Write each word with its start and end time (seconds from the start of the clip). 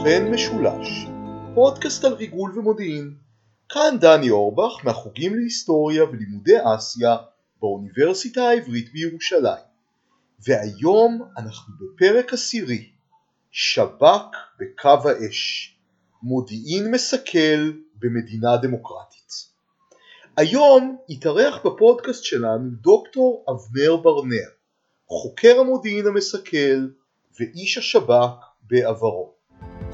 לסוכן 0.00 0.32
משולש, 0.32 1.06
פודקאסט 1.54 2.04
על 2.04 2.12
ריגול 2.12 2.58
ומודיעין. 2.58 3.14
כאן 3.68 3.96
דני 4.00 4.30
אורבך 4.30 4.84
מהחוגים 4.84 5.34
להיסטוריה 5.34 6.04
ולימודי 6.04 6.54
אסיה 6.76 7.16
באוניברסיטה 7.60 8.42
העברית 8.42 8.92
בירושלים. 8.92 9.64
והיום 10.46 11.22
אנחנו 11.38 11.74
בפרק 11.80 12.32
עשירי, 12.32 12.90
שב"כ 13.50 14.36
בקו 14.60 15.08
האש, 15.08 15.74
מודיעין 16.22 16.90
מסכל 16.90 17.72
במדינה 17.94 18.56
דמוקרטית. 18.56 19.32
היום 20.36 20.96
התארח 21.08 21.66
בפודקאסט 21.66 22.24
שלנו 22.24 22.70
דוקטור 22.70 23.44
אבנר 23.50 23.96
ברנע, 23.96 24.46
חוקר 25.06 25.60
המודיעין 25.60 26.06
המסכל 26.06 26.88
ואיש 27.40 27.78
השב"כ 27.78 28.30
בעברו. 28.62 29.39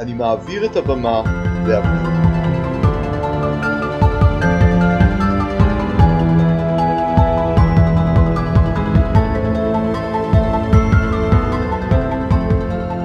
אני 0.00 0.14
מעביר 0.14 0.66
את 0.66 0.76
הבמה 0.76 1.22
לאבנר. 1.68 2.16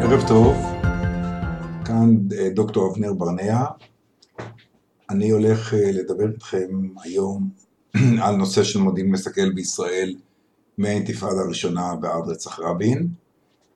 ערב 0.01 0.27
טוב, 0.27 0.57
כאן 1.85 2.15
אה, 2.37 2.49
דוקטור 2.49 2.91
אבנר 2.91 3.13
ברנע. 3.13 3.65
אני 5.09 5.29
הולך 5.29 5.73
אה, 5.73 5.91
לדבר 5.91 6.31
איתכם 6.33 6.67
היום 7.03 7.49
על 8.23 8.35
נושא 8.35 8.63
של 8.63 8.79
מודיעין 8.79 9.11
מסכל 9.11 9.51
בישראל 9.51 10.15
מהאינתיפאדה 10.77 11.41
הראשונה 11.41 11.93
ועד 12.01 12.23
רצח 12.27 12.59
רבין. 12.59 13.07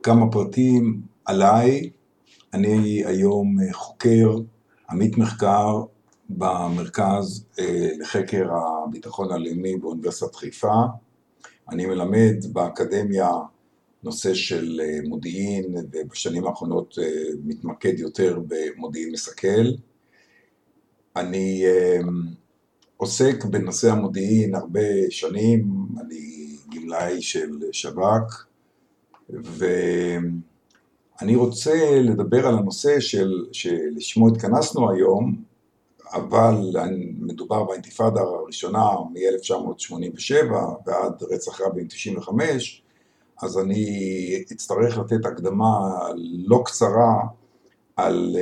כמה 0.03 0.31
פרטים 0.31 1.02
עליי, 1.25 1.90
אני 2.56 3.06
היום 3.06 3.58
אה, 3.61 3.73
חוקר, 3.73 4.30
עמית 4.89 5.17
מחקר 5.17 5.84
במרכז 6.30 7.45
לחקר 8.00 8.50
הביטחון 8.52 9.31
הלאומי 9.31 9.78
באוניברסיטת 9.78 10.36
חיפה. 10.36 10.81
אני 11.70 11.86
מלמד 11.86 12.45
באקדמיה 12.53 13.30
נושא 14.03 14.34
של 14.34 14.81
אה, 14.84 15.00
מודיעין, 15.08 15.75
ובשנים 15.92 16.47
האחרונות 16.47 17.00
אה, 17.02 17.30
מתמקד 17.44 18.00
יותר 18.00 18.39
במודיעין 18.47 19.12
מסכל. 19.12 19.66
אני 21.16 21.66
אה, 21.66 22.00
עוסק 22.97 23.45
בנושא 23.45 23.92
המודיעין 23.92 24.56
הרבה 24.56 25.09
שנים, 25.09 25.88
אני 26.02 26.56
גמלאי 26.75 27.22
של 27.22 27.59
שב"כ, 27.72 28.45
ואני 31.22 31.36
רוצה 31.36 32.00
לדבר 32.02 32.48
על 32.48 32.58
הנושא 32.58 33.00
של, 33.00 33.46
שלשמו 33.52 34.28
התכנסנו 34.28 34.92
היום, 34.92 35.36
אבל 36.14 36.76
מדובר 37.20 37.64
באינתיפאדה 37.64 38.22
הראשונה 38.22 38.86
מ-1987 39.14 40.54
ועד 40.86 41.24
רצח 41.32 41.62
רבין 41.62 41.88
95, 41.88 42.84
אז 43.42 43.60
אני 43.60 44.44
אצטרך 44.52 44.98
לתת 44.98 45.26
הקדמה 45.26 45.80
לא 46.46 46.62
קצרה 46.66 47.16
על, 47.96 48.36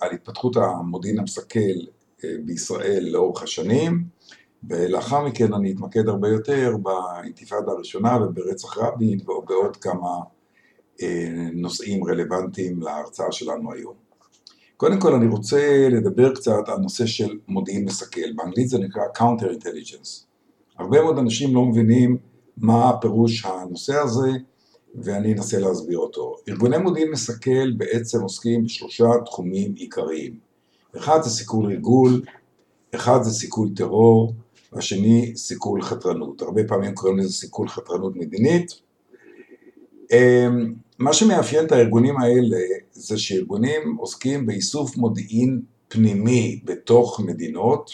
על 0.00 0.10
התפתחות 0.12 0.56
המודיעין 0.56 1.18
המסכל 1.18 1.58
אה, 2.24 2.30
בישראל 2.44 3.08
לאורך 3.10 3.42
השנים, 3.42 4.04
ולאחר 4.68 5.24
מכן 5.24 5.52
אני 5.52 5.72
אתמקד 5.72 6.08
הרבה 6.08 6.28
יותר 6.28 6.76
באינתיפאדה 6.82 7.72
הראשונה 7.72 8.18
וברצח 8.24 8.78
רבין 8.78 9.20
ובעוד 9.20 9.76
כמה 9.76 10.08
נושאים 11.54 12.04
רלוונטיים 12.04 12.82
להרצאה 12.82 13.32
שלנו 13.32 13.72
היום. 13.72 13.94
קודם 14.76 15.00
כל 15.00 15.14
אני 15.14 15.26
רוצה 15.26 15.88
לדבר 15.90 16.34
קצת 16.34 16.68
על 16.68 16.78
נושא 16.78 17.06
של 17.06 17.38
מודיעין 17.48 17.84
מסכל, 17.84 18.32
באנגלית 18.36 18.68
זה 18.68 18.78
נקרא 18.78 19.02
Counter 19.18 19.62
Intelligence. 19.62 20.24
הרבה 20.78 21.02
מאוד 21.02 21.18
אנשים 21.18 21.54
לא 21.54 21.64
מבינים 21.64 22.16
מה 22.56 22.92
פירוש 23.00 23.44
הנושא 23.44 23.94
הזה, 23.94 24.30
ואני 24.94 25.32
אנסה 25.32 25.58
להסביר 25.58 25.98
אותו. 25.98 26.36
ארגוני 26.48 26.78
מודיעין 26.78 27.10
מסכל 27.10 27.72
בעצם 27.76 28.20
עוסקים 28.20 28.64
בשלושה 28.64 29.04
תחומים 29.24 29.74
עיקריים. 29.74 30.38
אחד 30.96 31.22
זה 31.22 31.30
סיכול 31.30 31.66
ריגול, 31.66 32.22
אחד 32.94 33.22
זה 33.22 33.30
סיכול 33.30 33.68
טרור, 33.76 34.34
והשני 34.72 35.36
סיכול 35.36 35.82
חתרנות. 35.82 36.42
הרבה 36.42 36.64
פעמים 36.68 36.94
קוראים 36.94 37.18
לזה 37.18 37.32
סיכול 37.32 37.68
חתרנות 37.68 38.16
מדינית. 38.16 38.80
מה 40.98 41.12
שמאפיין 41.12 41.64
את 41.64 41.72
הארגונים 41.72 42.20
האלה 42.20 42.58
זה 42.92 43.18
שארגונים 43.18 43.96
עוסקים 43.98 44.46
באיסוף 44.46 44.96
מודיעין 44.96 45.60
פנימי 45.88 46.60
בתוך 46.64 47.20
מדינות, 47.20 47.90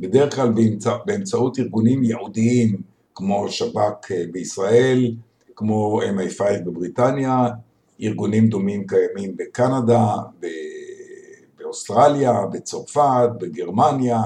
בדרך 0.00 0.34
כלל 0.34 0.52
באמצע, 0.52 0.96
באמצעות 1.06 1.58
ארגונים 1.58 2.04
ייעודיים 2.04 2.76
כמו 3.14 3.48
שב"כ 3.48 4.12
אה, 4.12 4.24
בישראל, 4.32 5.14
כמו 5.56 6.00
MI5 6.02 6.42
בבריטניה, 6.64 7.48
ארגונים 8.02 8.48
דומים 8.48 8.86
קיימים 8.86 9.36
בקנדה, 9.36 10.06
באוסטרליה, 11.58 12.32
בצרפת, 12.52 13.28
בגרמניה, 13.40 14.20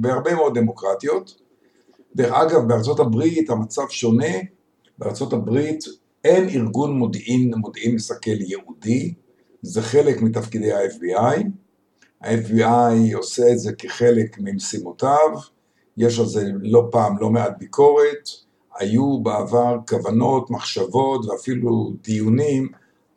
בהרבה 0.00 0.34
מאוד 0.34 0.58
דמוקרטיות. 0.58 1.40
דרך 2.16 2.32
אגב, 2.32 2.68
בארצות 2.68 3.00
הברית 3.00 3.50
המצב 3.50 3.88
שונה, 3.90 4.34
בארצות 4.98 5.32
הברית 5.32 5.84
אין 6.24 6.48
ארגון 6.48 6.98
מודיעין, 6.98 7.54
מודיעין 7.56 7.94
מסכל 7.94 8.40
ייעודי, 8.40 9.14
זה 9.62 9.82
חלק 9.82 10.22
מתפקידי 10.22 10.72
ה-FBI, 10.72 11.44
ה-FBI 12.20 13.16
עושה 13.16 13.52
את 13.52 13.58
זה 13.58 13.72
כחלק 13.72 14.36
ממשימותיו, 14.40 15.30
יש 15.96 16.18
על 16.18 16.26
זה 16.26 16.50
לא 16.60 16.88
פעם 16.90 17.18
לא 17.18 17.30
מעט 17.30 17.52
ביקורת, 17.58 18.28
היו 18.78 19.20
בעבר 19.22 19.76
כוונות, 19.88 20.50
מחשבות 20.50 21.26
ואפילו 21.26 21.92
דיונים 22.02 22.68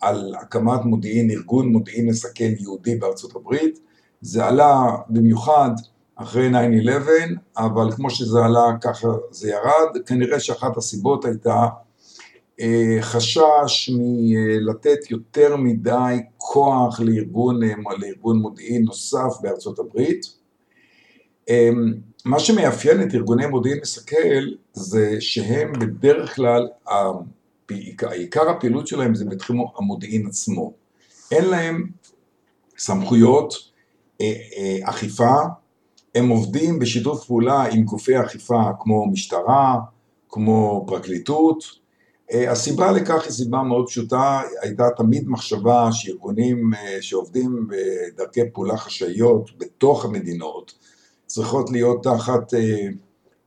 על 0.01 0.35
הקמת 0.41 0.85
מודיעין, 0.85 1.31
ארגון 1.31 1.67
מודיעין 1.67 2.05
מסכן 2.09 2.53
יהודי 2.59 2.95
בארצות 2.95 3.35
הברית, 3.35 3.79
זה 4.21 4.45
עלה 4.45 4.95
במיוחד 5.09 5.71
אחרי 6.15 6.49
9-11, 6.49 6.53
אבל 7.57 7.91
כמו 7.91 8.09
שזה 8.09 8.39
עלה 8.45 8.77
ככה 8.81 9.07
זה 9.31 9.49
ירד, 9.49 10.03
כנראה 10.05 10.39
שאחת 10.39 10.77
הסיבות 10.77 11.25
הייתה 11.25 11.65
חשש 13.01 13.89
מלתת 13.93 15.11
יותר 15.11 15.55
מדי 15.55 16.15
כוח 16.37 16.99
לארגון, 16.99 17.63
אה, 17.63 17.73
לארגון 17.97 18.39
מודיעין 18.39 18.83
נוסף 18.83 19.41
בארצות 19.41 19.79
הברית. 19.79 20.25
אמ, 21.49 21.93
מה 22.25 22.39
שמאפיין 22.39 23.01
את 23.01 23.15
ארגוני 23.15 23.45
מודיעין 23.45 23.79
מסכל 23.81 24.43
זה 24.73 25.15
שהם 25.19 25.73
בדרך 25.79 26.35
כלל, 26.35 26.67
עיקר 28.11 28.49
הפעילות 28.49 28.87
שלהם 28.87 29.15
זה 29.15 29.25
בתחום 29.25 29.65
המודיעין 29.77 30.27
עצמו. 30.27 30.73
אין 31.31 31.45
להם 31.45 31.89
סמכויות 32.77 33.53
אה, 34.21 34.33
אה, 34.57 34.89
אכיפה, 34.89 35.35
הם 36.15 36.29
עובדים 36.29 36.79
בשיתוף 36.79 37.25
פעולה 37.25 37.63
עם 37.63 37.83
גופי 37.83 38.21
אכיפה 38.21 38.61
כמו 38.79 39.07
משטרה, 39.11 39.79
כמו 40.29 40.85
פרקליטות. 40.87 41.84
אה, 42.33 42.51
הסיבה 42.51 42.91
לכך 42.91 43.23
היא 43.23 43.31
סיבה 43.31 43.63
מאוד 43.63 43.87
פשוטה, 43.87 44.41
הייתה 44.61 44.89
תמיד 44.97 45.29
מחשבה 45.29 45.89
שארגונים 45.91 46.71
שעובדים 47.01 47.67
בדרכי 47.69 48.41
פעולה 48.53 48.77
חשאיות 48.77 49.51
בתוך 49.57 50.05
המדינות, 50.05 50.73
צריכות 51.25 51.69
להיות 51.71 52.03
תחת 52.03 52.53
אה, 52.53 52.87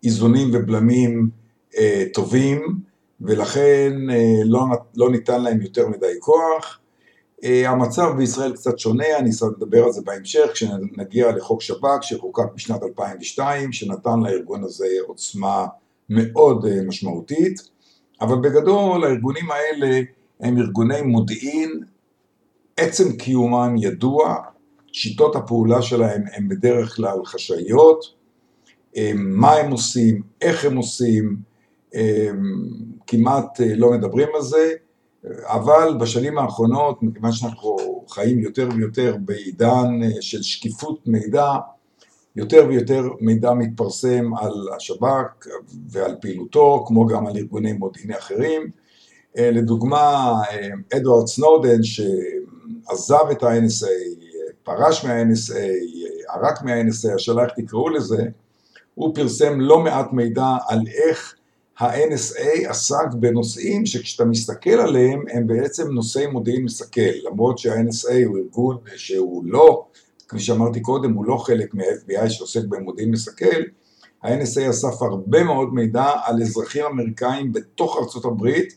איזונים 0.04 0.50
ובלמים 0.52 1.30
אה, 1.78 2.04
טובים, 2.14 2.62
ולכן 3.20 3.92
אה, 4.10 4.40
לא, 4.44 4.60
לא 4.96 5.10
ניתן 5.10 5.42
להם 5.42 5.60
יותר 5.60 5.88
מדי 5.88 6.12
כוח. 6.20 6.80
המצב 7.42 8.12
בישראל 8.16 8.52
קצת 8.52 8.78
שונה, 8.78 9.18
אני 9.18 9.30
אדבר 9.58 9.84
על 9.84 9.92
זה 9.92 10.00
בהמשך, 10.04 10.50
כשנגיע 10.52 11.32
לחוק 11.32 11.62
שב"כ 11.62 12.02
שחוקק 12.02 12.52
בשנת 12.54 12.82
2002, 12.82 13.72
שנתן 13.72 14.20
לארגון 14.20 14.64
הזה 14.64 14.86
עוצמה 15.06 15.66
מאוד 16.08 16.82
משמעותית, 16.86 17.68
אבל 18.20 18.36
בגדול 18.36 19.04
הארגונים 19.04 19.50
האלה 19.50 20.00
הם 20.40 20.58
ארגוני 20.58 21.02
מודיעין, 21.02 21.80
עצם 22.76 23.16
קיומם 23.16 23.74
ידוע, 23.78 24.34
שיטות 24.92 25.36
הפעולה 25.36 25.82
שלהם 25.82 26.22
הן 26.32 26.48
בדרך 26.48 26.96
כלל 26.96 27.24
חשאיות, 27.24 28.04
מה 29.14 29.52
הם 29.52 29.70
עושים, 29.70 30.22
איך 30.40 30.64
הם 30.64 30.76
עושים, 30.76 31.36
כמעט 33.06 33.60
אה, 33.60 33.74
לא 33.76 33.90
מדברים 33.90 34.28
על 34.34 34.42
זה, 34.42 34.72
אבל 35.42 35.96
בשנים 36.00 36.38
האחרונות, 36.38 37.02
מכיוון 37.02 37.32
שאנחנו 37.32 37.76
חיים 38.08 38.38
יותר 38.38 38.68
ויותר 38.76 39.16
בעידן 39.24 40.00
אה, 40.02 40.22
של 40.22 40.42
שקיפות 40.42 41.06
מידע, 41.06 41.52
יותר 42.38 42.66
ויותר 42.68 43.08
מידע 43.20 43.52
מתפרסם 43.52 44.30
על 44.36 44.52
השב"כ 44.76 45.46
ועל 45.90 46.16
פעילותו, 46.20 46.84
כמו 46.86 47.06
גם 47.06 47.26
על 47.26 47.36
ארגוני 47.36 47.72
מודיעיני 47.72 48.18
אחרים. 48.18 48.70
אה, 49.38 49.50
לדוגמה, 49.50 50.34
אדוארד 50.96 51.26
סנודן, 51.26 51.78
עזב 52.88 53.24
את 53.30 53.42
ה-NSA, 53.42 53.88
פרש 54.62 55.04
מה-NSA, 55.04 55.58
ערק 56.28 56.62
מה-NSA, 56.62 57.14
השאלה 57.14 57.44
איך 57.44 57.52
תקראו 57.56 57.88
לזה, 57.88 58.24
הוא 58.94 59.14
פרסם 59.14 59.60
לא 59.60 59.80
מעט 59.80 60.12
מידע 60.12 60.56
על 60.68 60.80
איך 60.86 61.34
ה-NSA 61.78 62.68
עסק 62.68 63.12
בנושאים 63.20 63.86
שכשאתה 63.86 64.24
מסתכל 64.24 64.70
עליהם 64.70 65.24
הם 65.32 65.46
בעצם 65.46 65.92
נושאי 65.92 66.26
מודיעין 66.26 66.64
מסכל, 66.64 67.00
למרות 67.30 67.58
שה-NSA 67.58 68.26
הוא 68.26 68.38
ארגון 68.38 68.76
שהוא 68.96 69.44
לא, 69.46 69.86
כפי 70.28 70.40
שאמרתי 70.40 70.80
קודם, 70.80 71.12
הוא 71.12 71.26
לא 71.26 71.36
חלק 71.36 71.74
מה-FBI 71.74 72.30
שעוסק 72.30 72.64
במודיעין 72.64 73.10
מסכל, 73.10 73.62
ה-NSA 74.22 74.70
אסף 74.70 75.02
הרבה 75.02 75.44
מאוד 75.44 75.74
מידע 75.74 76.12
על 76.24 76.42
אזרחים 76.42 76.84
אמריקאים 76.84 77.52
בתוך 77.52 77.96
ארצות 77.96 78.24
הברית, 78.24 78.74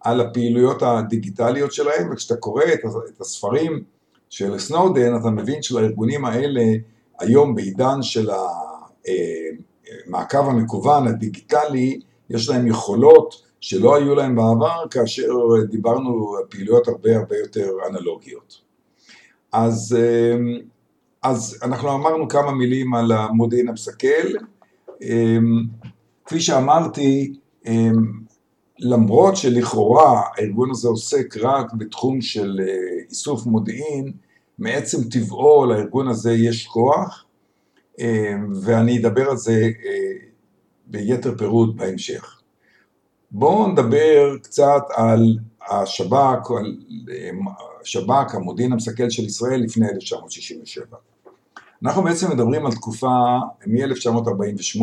על 0.00 0.20
הפעילויות 0.20 0.82
הדיגיטליות 0.82 1.72
שלהם, 1.72 2.12
וכשאתה 2.12 2.36
קורא 2.36 2.62
את 3.14 3.20
הספרים 3.20 3.82
של 4.30 4.58
סנודן, 4.58 5.16
אתה 5.20 5.30
מבין 5.30 5.62
שלארגונים 5.62 6.24
האלה 6.24 6.62
היום 7.18 7.54
בעידן 7.54 8.02
של 8.02 8.30
המעקב 10.06 10.38
אה, 10.38 10.50
המקוון, 10.50 11.08
הדיגיטלי, 11.08 12.00
יש 12.30 12.48
להם 12.48 12.66
יכולות 12.66 13.42
שלא 13.60 13.96
היו 13.96 14.14
להם 14.14 14.36
בעבר, 14.36 14.88
כאשר 14.90 15.32
דיברנו 15.70 16.36
על 16.36 16.44
פעילויות 16.50 16.88
הרבה 16.88 17.16
הרבה 17.16 17.36
יותר 17.36 17.70
אנלוגיות. 17.90 18.60
אז, 19.52 19.96
אה, 19.98 20.36
אז 21.22 21.58
אנחנו 21.62 21.94
אמרנו 21.94 22.28
כמה 22.28 22.52
מילים 22.52 22.94
על 22.94 23.12
המודיעין 23.12 23.68
המסכל. 23.68 24.28
אה, 25.02 25.38
כפי 26.24 26.40
שאמרתי, 26.40 27.34
למרות 28.78 29.36
שלכאורה 29.36 30.22
הארגון 30.36 30.70
הזה 30.70 30.88
עוסק 30.88 31.36
רק 31.36 31.72
בתחום 31.72 32.20
של 32.20 32.60
איסוף 33.08 33.46
מודיעין, 33.46 34.12
מעצם 34.58 35.08
טבעו 35.10 35.66
לארגון 35.66 36.08
הזה 36.08 36.32
יש 36.32 36.66
כוח, 36.66 37.24
ואני 38.62 38.98
אדבר 38.98 39.30
על 39.30 39.36
זה 39.36 39.70
ביתר 40.86 41.38
פירוט 41.38 41.76
בהמשך. 41.76 42.40
בואו 43.30 43.68
נדבר 43.68 44.36
קצת 44.42 44.82
על 44.94 45.38
השב"כ, 45.70 46.50
על 46.50 46.76
השב"כ, 47.80 48.34
המודיעין 48.34 48.72
המסכל 48.72 49.10
של 49.10 49.24
ישראל 49.24 49.60
לפני 49.60 49.88
1967. 49.88 51.09
אנחנו 51.84 52.02
בעצם 52.02 52.30
מדברים 52.30 52.66
על 52.66 52.72
תקופה 52.72 53.38
מ-1948, 53.66 54.82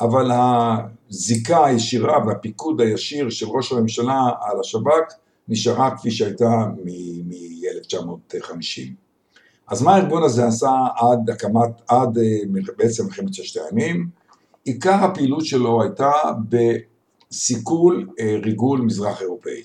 אבל 0.00 0.30
הזיקה 0.32 1.66
הישירה 1.66 2.26
והפיקוד 2.26 2.80
הישיר 2.80 3.30
של 3.30 3.46
ראש 3.48 3.72
הממשלה 3.72 4.28
על 4.40 4.60
השב"כ 4.60 5.14
נשארה 5.48 5.96
כפי 5.96 6.10
שהייתה 6.10 6.66
מ-1950. 6.84 8.82
אז 9.68 9.82
מה 9.82 9.94
הארגון 9.94 10.22
הזה 10.22 10.46
עשה 10.46 10.72
עד 10.96 11.30
הקמת, 11.30 11.82
עד 11.88 12.18
אה, 12.18 12.38
בעצם 12.76 13.04
מלחמת 13.04 13.34
ששת 13.34 13.60
הימים? 13.70 14.08
עיקר 14.64 15.04
הפעילות 15.04 15.44
שלו 15.46 15.82
הייתה 15.82 16.10
אה, 18.20 18.36
ריגול 18.42 18.80
מזרח 18.80 19.22
אירופאי. 19.22 19.62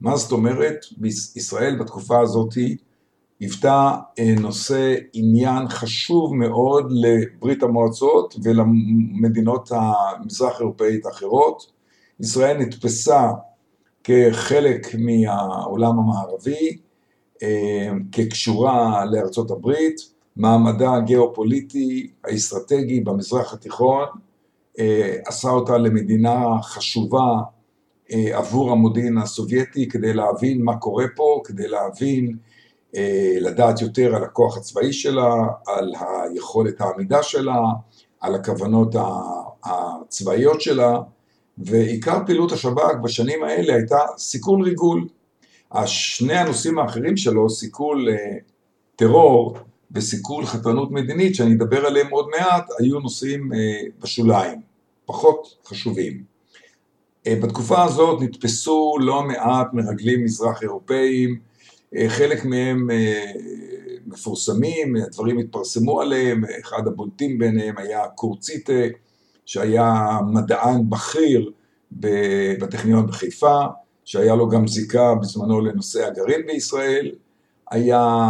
מה 0.00 0.16
זאת 0.16 0.32
אומרת? 0.32 0.76
בישראל 0.96 1.78
בתקופה 1.80 2.20
הזאתי 2.20 2.76
היוותה 3.40 3.96
אה, 4.18 4.34
נושא 4.40 4.94
עניין 5.12 5.68
חשוב 5.68 6.34
מאוד 6.34 6.92
לברית 6.92 7.62
המועצות 7.62 8.34
ולמדינות 8.42 9.70
המזרח 9.72 10.60
אירופאית 10.60 11.06
האחרות. 11.06 11.72
ישראל 12.20 12.58
נתפסה 12.58 13.30
כחלק 14.04 14.94
מהעולם 14.98 15.98
המערבי, 15.98 16.78
אה, 17.42 17.90
כקשורה 18.12 19.04
לארצות 19.04 19.50
הברית, 19.50 20.00
מעמדה 20.36 20.94
הגיאופוליטי 20.94 22.10
האסטרטגי 22.24 23.00
במזרח 23.00 23.54
התיכון 23.54 24.06
עשה 25.26 25.48
אותה 25.50 25.78
למדינה 25.78 26.62
חשובה 26.62 27.40
עבור 28.10 28.72
המודיעין 28.72 29.18
הסובייטי 29.18 29.88
כדי 29.88 30.12
להבין 30.14 30.62
מה 30.62 30.76
קורה 30.76 31.04
פה, 31.16 31.40
כדי 31.44 31.68
להבין 31.68 32.36
אה, 32.96 33.36
לדעת 33.40 33.80
יותר 33.80 34.16
על 34.16 34.24
הכוח 34.24 34.56
הצבאי 34.56 34.92
שלה, 34.92 35.34
על 35.66 35.92
היכולת 36.00 36.80
העמידה 36.80 37.22
שלה, 37.22 37.60
על 38.20 38.34
הכוונות 38.34 38.94
הצבאיות 39.64 40.60
שלה, 40.60 41.00
ועיקר 41.58 42.18
פעילות 42.26 42.52
השב"כ 42.52 42.94
בשנים 43.02 43.42
האלה 43.42 43.74
הייתה 43.74 43.98
סיכול 44.18 44.62
ריגול. 44.62 45.08
השני 45.72 46.34
הנושאים 46.34 46.78
האחרים 46.78 47.16
שלו, 47.16 47.50
סיכול 47.50 48.08
אה, 48.08 48.36
טרור 48.96 49.58
וסיכול 49.90 50.46
חתרנות 50.46 50.90
מדינית, 50.90 51.34
שאני 51.34 51.54
אדבר 51.54 51.86
עליהם 51.86 52.10
עוד 52.10 52.28
מעט, 52.38 52.64
היו 52.78 53.00
נושאים 53.00 53.52
אה, 53.52 53.58
בשוליים, 54.00 54.60
פחות 55.06 55.56
חשובים. 55.66 56.36
בתקופה 57.28 57.84
הזאת 57.84 58.22
נתפסו 58.22 58.96
לא 59.00 59.22
מעט 59.22 59.66
מרגלים 59.72 60.24
מזרח 60.24 60.62
אירופאים, 60.62 61.40
אה, 61.96 62.08
חלק 62.08 62.44
מהם 62.44 62.90
אה, 62.90 63.32
מפורסמים, 64.06 64.96
הדברים 64.96 65.38
התפרסמו 65.38 66.00
עליהם, 66.00 66.42
אחד 66.60 66.86
הבולטים 66.86 67.38
ביניהם 67.38 67.78
היה 67.78 68.08
קורציטה, 68.08 68.72
שהיה 69.46 70.18
מדען 70.32 70.90
בכיר 70.90 71.50
בטכניון 72.60 73.06
בחיפה, 73.06 73.60
שהיה 74.04 74.34
לו 74.34 74.48
גם 74.48 74.66
זיקה 74.66 75.14
בזמנו 75.14 75.60
לנושא 75.60 76.06
הגרעין 76.06 76.46
בישראל, 76.46 77.10
היה 77.70 78.28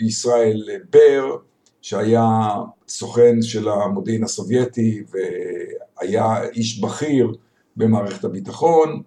ישראל 0.00 0.62
בר, 0.90 1.36
שהיה 1.82 2.50
סוכן 2.88 3.42
של 3.42 3.68
המודיעין 3.68 4.24
הסובייטי 4.24 5.02
והיה 5.10 6.42
איש 6.54 6.80
בכיר 6.80 7.34
במערכת 7.76 8.24
הביטחון, 8.24 9.02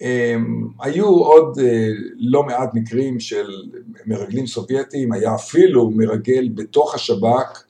אמ, 0.00 0.68
היו 0.80 1.06
עוד 1.06 1.58
אה, 1.58 1.88
לא 2.16 2.42
מעט 2.42 2.70
מקרים 2.74 3.20
של 3.20 3.46
מרגלים 4.06 4.46
סובייטים, 4.46 5.12
היה 5.12 5.34
אפילו 5.34 5.90
מרגל 5.90 6.48
בתוך 6.54 6.94
השב"כ 6.94 7.64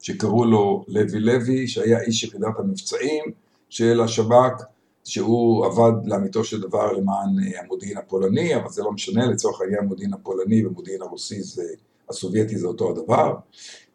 שקראו 0.00 0.44
לו 0.44 0.84
לוי 0.88 1.20
לוי, 1.20 1.68
שהיה 1.68 2.00
איש 2.00 2.24
יחידת 2.24 2.58
המבצעים 2.58 3.24
של 3.68 4.00
השב"כ, 4.00 4.62
שהוא 5.04 5.66
עבד 5.66 5.92
לאמיתו 6.04 6.44
של 6.44 6.60
דבר 6.60 6.92
למען 6.92 7.28
אה, 7.46 7.60
המודיעין 7.60 7.98
הפולני, 7.98 8.56
אבל 8.56 8.68
זה 8.68 8.82
לא 8.82 8.92
משנה, 8.92 9.26
לצורך 9.26 9.60
העניין 9.60 9.80
המודיעין 9.80 10.12
הפולני 10.12 10.64
והמודיעין 10.64 11.02
הרוסי 11.02 11.42
זה, 11.42 11.64
הסובייטי 12.10 12.58
זה 12.58 12.66
אותו 12.66 12.90
הדבר. 12.90 13.34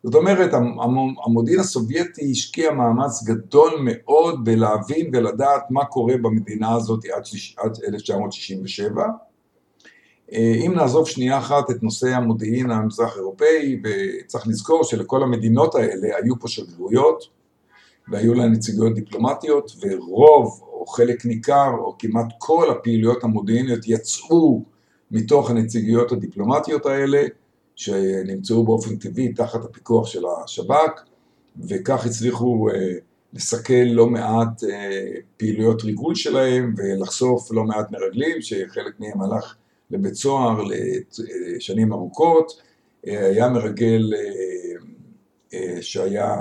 זאת 0.03 0.15
אומרת, 0.15 0.53
המודיעין 1.25 1.59
הסובייטי 1.59 2.31
השקיע 2.31 2.71
מאמץ 2.71 3.23
גדול 3.23 3.71
מאוד 3.83 4.45
בלהבין 4.45 5.09
ולדעת 5.13 5.63
מה 5.69 5.85
קורה 5.85 6.17
במדינה 6.17 6.75
הזאת 6.75 7.05
עד 7.57 7.73
1967. 7.87 9.03
אה, 10.33 10.53
אם 10.65 10.73
נעזוב 10.75 11.07
שנייה 11.07 11.37
אחת 11.37 11.71
את 11.71 11.83
נושא 11.83 12.07
המודיעין 12.07 12.71
המזרח 12.71 13.17
אירופאי, 13.17 13.81
וצריך 13.83 14.47
לזכור 14.47 14.83
שלכל 14.83 15.23
המדינות 15.23 15.75
האלה 15.75 16.07
היו 16.23 16.39
פה 16.39 16.47
שגרירויות, 16.47 17.23
והיו 18.07 18.33
להן 18.33 18.51
נציגויות 18.51 18.95
דיפלומטיות, 18.95 19.71
ורוב 19.81 20.61
או 20.63 20.85
חלק 20.85 21.25
ניכר 21.25 21.71
או 21.77 21.95
כמעט 21.99 22.25
כל 22.37 22.71
הפעילויות 22.71 23.23
המודיעיניות 23.23 23.79
יצאו 23.87 24.63
מתוך 25.11 25.49
הנציגויות 25.49 26.11
הדיפלומטיות 26.11 26.85
האלה, 26.85 27.21
שנמצאו 27.79 28.63
באופן 28.63 28.95
טבעי 28.95 29.33
תחת 29.33 29.65
הפיקוח 29.65 30.07
של 30.07 30.23
השב"כ, 30.43 31.01
וכך 31.69 32.05
הצליחו 32.05 32.69
אה, 32.69 32.93
לסכל 33.33 33.73
לא 33.73 34.07
מעט 34.07 34.63
אה, 34.63 35.11
פעילויות 35.37 35.83
ריגול 35.83 36.15
שלהם 36.15 36.73
ולחשוף 36.77 37.51
לא 37.51 37.63
מעט 37.63 37.91
מרגלים, 37.91 38.41
שחלק 38.41 38.99
מהם 38.99 39.21
הלך 39.21 39.55
לבית 39.91 40.13
סוהר 40.13 40.63
לשנים 41.55 41.93
ארוכות. 41.93 42.61
אה, 43.07 43.25
היה 43.25 43.49
מרגל 43.49 44.13
שהיה 45.81 46.35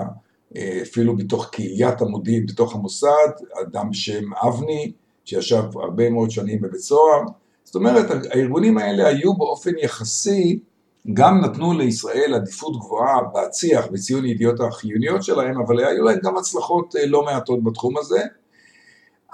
אפילו 0.83 1.17
בתוך 1.17 1.49
קהיליית 1.53 2.01
המודיעין 2.01 2.47
בתוך 2.47 2.75
המוסד, 2.75 3.29
אדם 3.63 3.91
בשם 3.91 4.35
אבני, 4.35 4.93
שישב 5.25 5.63
הרבה 5.75 6.11
מאוד 6.11 6.31
שנים 6.31 6.61
בבית 6.61 6.81
סוהר. 6.81 7.21
זאת 7.65 7.75
אומרת, 7.75 8.11
הארגונים 8.11 8.79
האלה 8.79 9.07
היו 9.07 9.35
באופן 9.35 9.73
יחסי, 9.79 10.59
גם 11.13 11.41
נתנו 11.41 11.79
לישראל 11.79 12.35
עדיפות 12.35 12.77
גבוהה 12.77 13.23
בהציח, 13.33 13.87
בציון 13.87 14.27
ידיעות 14.27 14.61
החיוניות 14.61 15.23
שלהם, 15.23 15.61
אבל 15.61 15.85
היו 15.85 16.05
להם 16.05 16.19
גם 16.23 16.37
הצלחות 16.37 16.97
אה, 16.97 17.07
לא 17.07 17.25
מעטות 17.25 17.65
בתחום 17.65 17.99
הזה. 17.99 18.21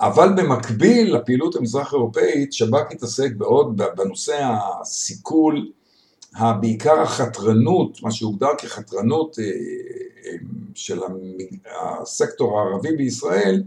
אבל 0.01 0.29
במקביל 0.37 1.17
לפעילות 1.17 1.57
המזרח 1.57 1.93
אירופאית, 1.93 2.53
שב"כ 2.53 2.93
התעסק 2.93 3.33
בעוד 3.37 3.83
בנושא 3.97 4.49
הסיכול, 4.81 5.71
בעיקר 6.61 7.01
החתרנות, 7.01 8.03
מה 8.03 8.11
שהוגדר 8.11 8.49
כחתרנות 8.59 9.39
אה, 9.39 9.45
אה, 9.45 10.37
של 10.75 11.01
הסקטור 11.81 12.61
הערבי 12.61 12.97
בישראל, 12.97 13.63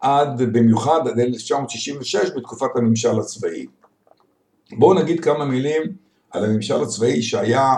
עד 0.00 0.42
במיוחד 0.52 1.08
עד 1.08 1.20
1966 1.20 2.30
בתקופת 2.36 2.76
הממשל 2.76 3.20
הצבאי. 3.20 3.66
בואו 4.72 4.94
נגיד 4.94 5.24
כמה 5.24 5.44
מילים 5.44 6.03
על 6.34 6.44
הממשל 6.44 6.82
הצבאי 6.82 7.22
שהיה 7.22 7.74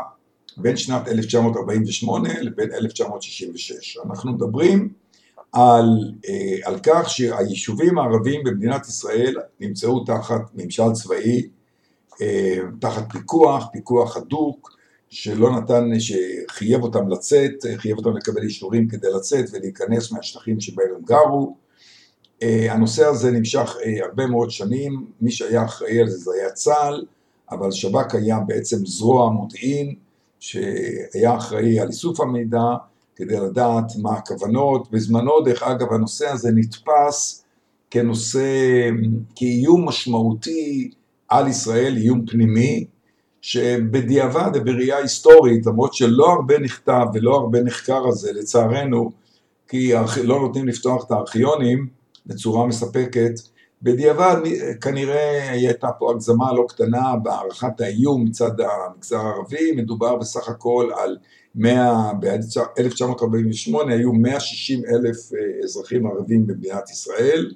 בין 0.57 0.77
שנת 0.77 1.09
1948 1.09 2.41
לבין 2.41 2.73
1966. 2.73 3.99
אנחנו 4.07 4.33
מדברים 4.33 4.89
על, 5.53 5.89
אה, 6.29 6.57
על 6.65 6.79
כך 6.83 7.11
שהיישובים 7.11 7.99
הערביים 7.99 8.45
במדינת 8.45 8.89
ישראל 8.89 9.35
נמצאו 9.61 10.05
תחת 10.05 10.41
ממשל 10.55 10.93
צבאי, 10.93 11.49
אה, 12.23 12.59
תחת 12.81 13.13
פיקוח, 13.13 13.67
פיקוח 13.73 14.17
הדוק, 14.17 14.77
שלא 15.11 15.51
נתן, 15.51 15.91
שחייב 15.99 16.83
אותם 16.83 17.09
לצאת, 17.09 17.53
חייב 17.77 17.99
אותם 17.99 18.17
לקבל 18.17 18.43
אישורים 18.43 18.89
כדי 18.89 19.09
לצאת 19.17 19.45
ולהיכנס 19.53 20.13
מהשטחים 20.13 20.61
שבהם 20.61 20.89
הם 20.97 21.03
גרו. 21.05 21.57
אה, 22.43 22.73
הנושא 22.73 23.05
הזה 23.05 23.31
נמשך 23.31 23.77
הרבה 24.03 24.27
מאוד 24.27 24.51
שנים, 24.51 25.07
מי 25.21 25.31
שהיה 25.31 25.65
אחראי 25.65 26.01
על 26.01 26.09
זה 26.09 26.19
זה 26.19 26.31
היה 26.41 26.51
צה"ל, 26.51 27.05
אבל 27.51 27.71
שב"כ 27.71 28.15
היה 28.15 28.39
בעצם 28.41 28.87
זרוע 28.87 29.31
מודיעין 29.31 29.95
שהיה 30.41 31.37
אחראי 31.37 31.81
על 31.81 31.89
איסוף 31.89 32.21
המידע 32.21 32.65
כדי 33.17 33.41
לדעת 33.41 33.93
מה 34.03 34.13
הכוונות. 34.13 34.91
בזמנו, 34.91 35.41
דרך 35.41 35.63
אגב, 35.63 35.93
הנושא 35.93 36.29
הזה 36.29 36.51
נתפס 36.55 37.45
כנושא, 37.91 38.91
כאיום 39.35 39.89
משמעותי 39.89 40.91
על 41.29 41.49
ישראל, 41.49 41.97
איום 41.97 42.27
פנימי, 42.27 42.85
שבדיעבד 43.41 44.51
ובראייה 44.55 44.97
היסטורית, 44.97 45.67
למרות 45.67 45.95
שלא 45.95 46.33
הרבה 46.33 46.59
נכתב 46.59 47.07
ולא 47.15 47.35
הרבה 47.37 47.63
נחקר 47.63 48.05
על 48.05 48.13
זה, 48.13 48.33
לצערנו, 48.33 49.11
כי 49.69 49.93
לא 50.25 50.41
נותנים 50.41 50.69
לפתוח 50.69 51.05
את 51.07 51.11
הארכיונים 51.11 51.87
בצורה 52.27 52.67
מספקת, 52.67 53.33
בדיעבד 53.83 54.37
כנראה 54.81 55.51
הייתה 55.51 55.89
פה 55.99 56.11
הגזמה 56.11 56.53
לא 56.53 56.67
קטנה 56.69 57.17
בהערכת 57.23 57.81
האיום 57.81 58.25
מצד 58.25 58.61
המגזר 58.61 59.17
הערבי, 59.17 59.73
מדובר 59.73 60.17
בסך 60.17 60.49
הכל 60.49 60.91
על 60.97 61.17
100, 61.55 62.13
ב-1948 62.21 63.77
היו 63.89 64.13
160 64.13 64.83
אלף 64.85 65.33
אה, 65.33 65.65
אזרחים 65.65 66.07
ערבים 66.07 66.47
במדינת 66.47 66.91
ישראל. 66.91 67.55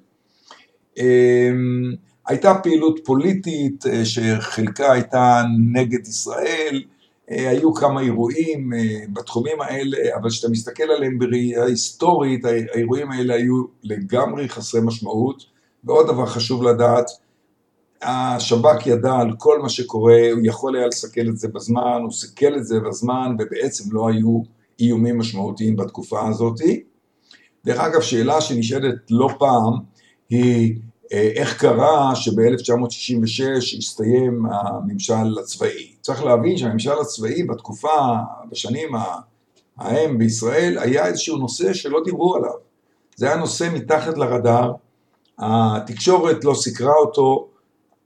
אמ, 0.99 1.95
הייתה 2.27 2.55
פעילות 2.63 3.01
פוליטית 3.05 3.87
אה, 3.87 4.05
שחלקה 4.05 4.93
הייתה 4.93 5.43
נגד 5.73 6.07
ישראל, 6.07 6.83
אה, 7.31 7.51
היו 7.51 7.75
כמה 7.75 8.01
אירועים 8.01 8.73
בתחומים 9.13 9.61
האלה, 9.61 9.97
אבל 10.17 10.31
כשאתה 10.31 10.49
מסתכל 10.49 10.91
עליהם 10.97 11.19
בראייה 11.19 11.65
היסטורית, 11.65 12.45
האירועים 12.45 13.11
האלה 13.11 13.35
היו 13.35 13.65
לגמרי 13.83 14.49
חסרי 14.49 14.81
משמעות. 14.85 15.50
ועוד 15.85 16.07
דבר 16.07 16.27
חשוב 16.27 16.63
לדעת, 16.63 17.11
השב"כ 18.03 18.87
ידע 18.87 19.15
על 19.15 19.33
כל 19.39 19.59
מה 19.63 19.69
שקורה, 19.69 20.31
הוא 20.33 20.41
יכול 20.45 20.77
היה 20.77 20.87
לסכל 20.87 21.29
את 21.29 21.39
זה 21.39 21.49
בזמן, 21.49 22.01
הוא 22.03 22.13
סיכל 22.13 22.57
את 22.57 22.67
זה 22.67 22.81
בזמן, 22.81 23.37
ובעצם 23.39 23.85
לא 23.93 24.09
היו 24.09 24.43
איומים 24.81 25.19
משמעותיים 25.19 25.77
בתקופה 25.77 26.29
הזאת. 26.29 26.61
דרך 27.65 27.81
אגב, 27.81 28.01
שאלה 28.01 28.41
שנשאלת 28.41 28.95
לא 29.11 29.29
פעם, 29.39 29.73
היא 30.31 30.77
אה, 31.13 31.31
איך 31.35 31.61
קרה 31.61 32.17
שב-1966 32.17 33.79
הסתיים 33.79 34.47
הממשל 34.51 35.39
הצבאי. 35.41 35.93
צריך 36.01 36.25
להבין 36.25 36.57
שהממשל 36.57 36.99
הצבאי 37.01 37.43
בתקופה, 37.43 38.15
בשנים 38.51 38.89
ההם 39.77 40.19
בישראל, 40.19 40.79
היה 40.79 41.07
איזשהו 41.07 41.39
נושא 41.39 41.73
שלא 41.73 42.01
דיברו 42.05 42.37
עליו. 42.37 42.55
זה 43.17 43.27
היה 43.27 43.37
נושא 43.37 43.69
מתחת 43.75 44.19
לרדאר, 44.19 44.73
התקשורת 45.41 46.45
לא 46.45 46.55
סיקרה 46.55 46.95
אותו, 46.95 47.49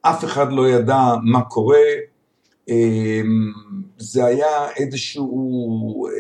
אף 0.03 0.25
אחד 0.25 0.53
לא 0.53 0.69
ידע 0.69 1.15
מה 1.23 1.43
קורה, 1.43 1.87
אמ, 2.69 3.53
זה 3.99 4.25
היה 4.25 4.71
איזשהו 4.77 6.07
אה, 6.07 6.13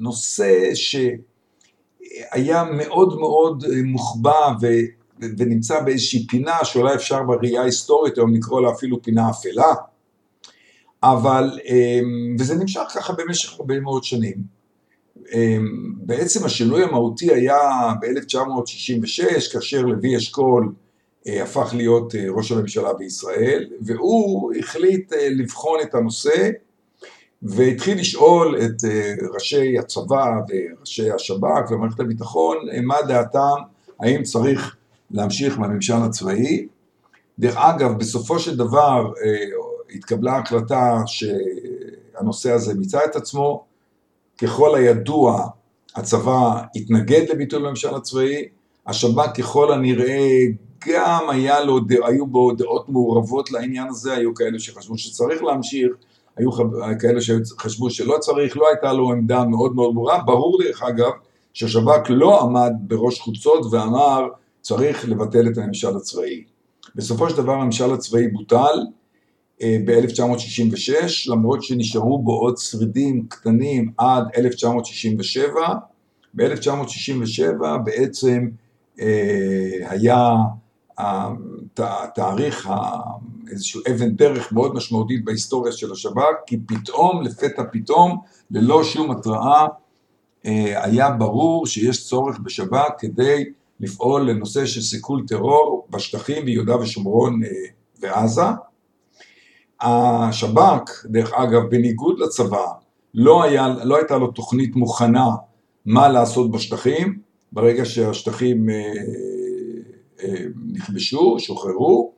נושא 0.00 0.70
שהיה 0.74 2.64
מאוד 2.64 3.18
מאוד 3.18 3.64
מוחבא 3.84 4.52
ו... 4.62 4.66
ונמצא 5.38 5.80
באיזושהי 5.80 6.26
פינה 6.26 6.64
שאולי 6.64 6.94
אפשר 6.94 7.22
בראייה 7.22 7.60
ההיסטורית 7.60 8.18
היום 8.18 8.34
לקרוא 8.34 8.60
לה 8.60 8.70
אפילו 8.70 9.02
פינה 9.02 9.30
אפלה, 9.30 9.74
אבל, 11.02 11.58
אמ, 11.64 12.36
וזה 12.38 12.54
נמשך 12.54 12.80
ככה 12.94 13.12
במשך 13.12 13.52
הרבה 13.60 13.80
מאוד 13.80 14.04
שנים. 14.04 14.61
אמ, 15.32 15.92
בעצם 15.96 16.44
השינוי 16.44 16.82
המהותי 16.82 17.34
היה 17.34 17.58
ב-1966, 18.00 19.52
כאשר 19.52 19.82
לוי 19.82 20.16
אשכול 20.16 20.72
אה, 21.26 21.42
הפך 21.42 21.74
להיות 21.74 22.14
אה, 22.14 22.24
ראש 22.30 22.52
הממשלה 22.52 22.92
בישראל, 22.92 23.68
והוא 23.80 24.52
החליט 24.58 25.12
אה, 25.12 25.28
לבחון 25.30 25.80
את 25.82 25.94
הנושא 25.94 26.50
והתחיל 27.42 27.98
לשאול 27.98 28.58
את 28.64 28.84
ראשי 29.34 29.78
הצבא 29.78 30.30
וראשי 30.48 31.10
השב"כ 31.10 31.70
ומערכת 31.70 32.00
הביטחון 32.00 32.56
מה 32.82 32.96
דעתם, 33.08 33.54
האם 34.00 34.22
צריך 34.22 34.76
להמשיך 35.10 35.58
בממשל 35.58 35.94
הצבאי. 35.94 36.66
דרך 37.38 37.56
אגב, 37.56 37.98
בסופו 37.98 38.38
של 38.38 38.56
דבר 38.56 39.12
התקבלה 39.94 40.38
החלטה 40.38 41.02
שהנושא 41.06 42.52
הזה 42.52 42.74
מיצה 42.74 43.04
את 43.04 43.16
עצמו, 43.16 43.64
ככל 44.42 44.74
הידוע, 44.74 45.48
הצבא 45.96 46.62
התנגד 46.76 47.28
לביטול 47.30 47.66
הממשל 47.66 47.94
הצבאי, 47.94 48.48
השב"כ 48.86 49.38
ככל 49.38 49.72
הנראה 49.72 50.28
גם 50.88 51.30
היה 51.30 51.64
לו, 51.64 51.78
היו 52.04 52.26
בו 52.26 52.52
דעות 52.52 52.88
מעורבות 52.88 53.50
לעניין 53.50 53.88
הזה, 53.88 54.14
היו 54.14 54.34
כאלה 54.34 54.58
שחשבו 54.58 54.98
שצריך 54.98 55.42
להמשיך, 55.42 55.92
היו 56.36 56.50
כאלה 57.00 57.20
שחשבו 57.20 57.90
שלא 57.90 58.16
צריך, 58.20 58.56
לא 58.56 58.68
הייתה 58.68 58.92
לו 58.92 59.12
עמדה 59.12 59.44
מאוד 59.44 59.74
מאוד 59.74 59.94
ברורה, 59.94 60.22
ברור 60.22 60.62
דרך 60.62 60.82
אגב 60.82 61.10
שהשב"כ 61.52 62.10
לא 62.10 62.40
עמד 62.42 62.72
בראש 62.80 63.20
חוצות 63.20 63.66
ואמר 63.70 64.28
צריך 64.60 65.08
לבטל 65.08 65.48
את 65.48 65.58
הממשל 65.58 65.96
הצבאי. 65.96 66.44
בסופו 66.94 67.30
של 67.30 67.36
דבר 67.36 67.52
הממשל 67.52 67.92
הצבאי 67.92 68.28
בוטל, 68.28 68.78
ב-1966, 69.62 71.30
למרות 71.30 71.62
שנשארו 71.62 72.18
בו 72.18 72.32
עוד 72.32 72.58
שרידים 72.58 73.26
קטנים 73.28 73.92
עד 73.98 74.24
1967. 74.36 75.50
ב-1967 76.34 77.78
בעצם 77.84 78.48
אה, 79.00 79.90
היה 79.90 80.34
תאריך, 82.14 82.70
איזשהו 83.50 83.80
אבן 83.90 84.10
דרך 84.10 84.52
מאוד 84.52 84.74
משמעותית 84.74 85.24
בהיסטוריה 85.24 85.72
של 85.72 85.92
השב"כ, 85.92 86.36
כי 86.46 86.58
פתאום, 86.66 87.22
לפתע 87.22 87.62
פתאום, 87.72 88.20
ללא 88.50 88.84
שום 88.84 89.10
התראה, 89.10 89.66
אה, 90.46 90.84
היה 90.84 91.10
ברור 91.10 91.66
שיש 91.66 92.08
צורך 92.08 92.38
בשב"כ 92.38 92.90
כדי 92.98 93.44
לפעול 93.80 94.30
לנושא 94.30 94.66
של 94.66 94.80
סיכול 94.80 95.24
טרור 95.28 95.86
בשטחים 95.90 96.44
ביהודה 96.44 96.76
ושומרון 96.76 97.40
ועזה. 98.00 98.42
השב"כ, 99.82 101.06
דרך 101.06 101.32
אגב, 101.32 101.62
בניגוד 101.70 102.18
לצבא, 102.18 102.66
לא, 103.14 103.42
היה, 103.42 103.68
לא 103.84 103.96
הייתה 103.96 104.16
לו 104.16 104.26
תוכנית 104.26 104.76
מוכנה 104.76 105.26
מה 105.86 106.08
לעשות 106.08 106.50
בשטחים, 106.50 107.18
ברגע 107.52 107.84
שהשטחים 107.84 108.70
אה, 108.70 108.92
אה, 110.22 110.44
נכבשו, 110.72 111.36
שוחררו, 111.38 112.12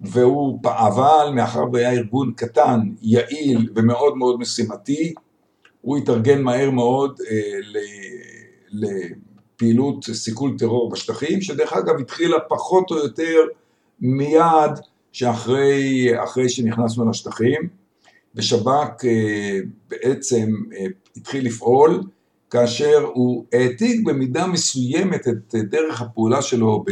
והוא 0.00 0.58
פעל, 0.62 1.32
מאחר 1.34 1.64
והיה 1.72 1.92
ארגון 1.92 2.32
קטן, 2.36 2.80
יעיל 3.02 3.70
ומאוד 3.76 4.16
מאוד 4.16 4.40
משימתי, 4.40 5.14
הוא 5.80 5.96
התארגן 5.96 6.42
מהר 6.42 6.70
מאוד 6.70 7.20
אה, 7.30 7.58
לפעילות 8.72 10.04
סיכול 10.04 10.58
טרור 10.58 10.90
בשטחים, 10.90 11.40
שדרך 11.40 11.72
אגב 11.72 12.00
התחילה 12.00 12.36
פחות 12.48 12.90
או 12.90 12.96
יותר 12.96 13.36
מיד 14.00 14.70
שאחרי 15.16 16.48
שנכנסנו 16.48 17.10
לשטחים, 17.10 17.68
ושב"כ 18.34 19.04
אה, 19.04 19.58
בעצם 19.88 20.52
אה, 20.76 20.86
התחיל 21.16 21.46
לפעול 21.46 22.02
כאשר 22.50 23.10
הוא 23.14 23.44
העתיק 23.52 24.06
במידה 24.06 24.46
מסוימת 24.46 25.28
את 25.28 25.54
דרך 25.54 26.00
הפעולה 26.00 26.42
שלו 26.42 26.84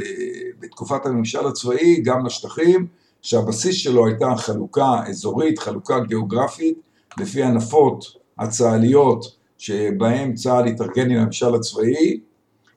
בתקופת 0.60 1.06
הממשל 1.06 1.46
הצבאי 1.46 2.00
גם 2.04 2.26
לשטחים, 2.26 2.86
שהבסיס 3.22 3.76
שלו 3.76 4.06
הייתה 4.06 4.36
חלוקה 4.36 5.00
אזורית, 5.08 5.58
חלוקה 5.58 6.00
גיאוגרפית, 6.00 6.78
לפי 7.20 7.42
הנפות 7.42 8.04
הצה"ליות 8.38 9.36
שבהם 9.58 10.34
צה"ל 10.34 10.66
התארגן 10.66 11.10
עם 11.10 11.18
הממשל 11.18 11.54
הצבאי, 11.54 12.20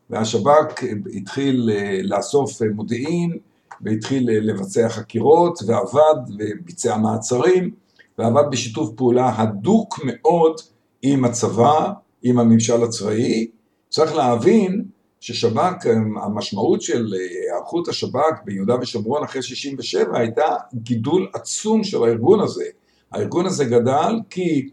והשב"כ 0.10 0.84
התחיל 1.16 1.70
אה, 1.74 2.00
לאסוף 2.04 2.62
מודיעין 2.62 3.38
והתחיל 3.82 4.30
לבצע 4.30 4.90
חקירות 4.90 5.60
ועבד 5.68 6.16
וביצע 6.40 6.98
מעצרים 6.98 7.72
ועבד 8.18 8.44
בשיתוף 8.52 8.90
פעולה 8.96 9.34
הדוק 9.38 10.00
מאוד 10.06 10.62
עם 11.02 11.26
הצבא, 11.26 11.92
עם 12.24 12.40
הממשל 12.40 12.84
הצבאי. 12.84 13.48
צריך 13.90 14.16
להבין 14.16 14.86
ששב"כ, 15.20 15.86
המשמעות 16.24 16.82
של 16.82 17.14
היערכות 17.14 17.88
השב"כ 17.88 18.44
ביהודה 18.46 18.76
ושומרון 18.82 19.24
אחרי 19.24 19.42
67' 19.42 20.20
הייתה 20.20 20.46
גידול 20.74 21.28
עצום 21.34 21.84
של 21.84 22.04
הארגון 22.04 22.40
הזה. 22.40 22.66
הארגון 23.12 23.46
הזה 23.46 23.66
גדל 23.66 24.20
כי 24.30 24.70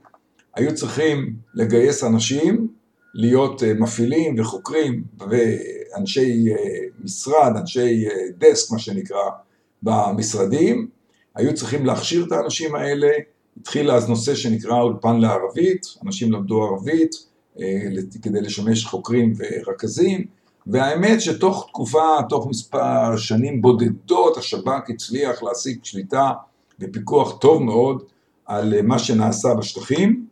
היו 0.55 0.75
צריכים 0.75 1.37
לגייס 1.55 2.05
אנשים, 2.05 2.69
להיות 3.15 3.63
אה, 3.63 3.75
מפעילים 3.75 4.35
וחוקרים 4.39 5.05
ואנשי 5.95 6.53
אה, 6.53 6.79
משרד, 7.05 7.53
אנשי 7.57 8.07
אה, 8.09 8.13
דסק 8.39 8.73
מה 8.73 8.79
שנקרא, 8.79 9.31
במשרדים, 9.83 10.89
היו 11.35 11.55
צריכים 11.55 11.87
להכשיר 11.87 12.25
את 12.27 12.33
האנשים 12.33 12.75
האלה, 12.75 13.09
התחיל 13.61 13.91
אז 13.91 14.09
נושא 14.09 14.35
שנקרא 14.35 14.81
אולפן 14.81 15.21
לערבית, 15.21 15.87
אנשים 16.07 16.33
למדו 16.33 16.63
ערבית 16.63 17.15
כדי 18.23 18.41
לשמש 18.41 18.85
חוקרים 18.85 19.33
ורכזים, 19.39 20.27
והאמת 20.67 21.21
שתוך 21.21 21.67
תקופה, 21.69 22.17
תוך 22.29 22.47
מספר 22.47 23.17
שנים 23.17 23.63
בודדות, 23.63 24.37
השב"כ 24.37 24.91
הצליח 24.91 25.43
להשיג 25.43 25.85
שליטה 25.85 26.31
ופיקוח 26.81 27.39
טוב 27.39 27.63
מאוד 27.63 28.03
על 28.47 28.83
מה 28.83 28.99
שנעשה 28.99 29.55
בשטחים, 29.55 30.27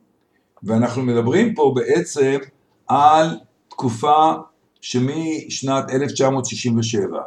ואנחנו 0.62 1.02
מדברים 1.02 1.54
פה 1.54 1.73
בעצם 1.76 2.37
על 2.87 3.38
תקופה 3.69 4.33
שמשנת 4.82 5.90
1967. 5.90 7.18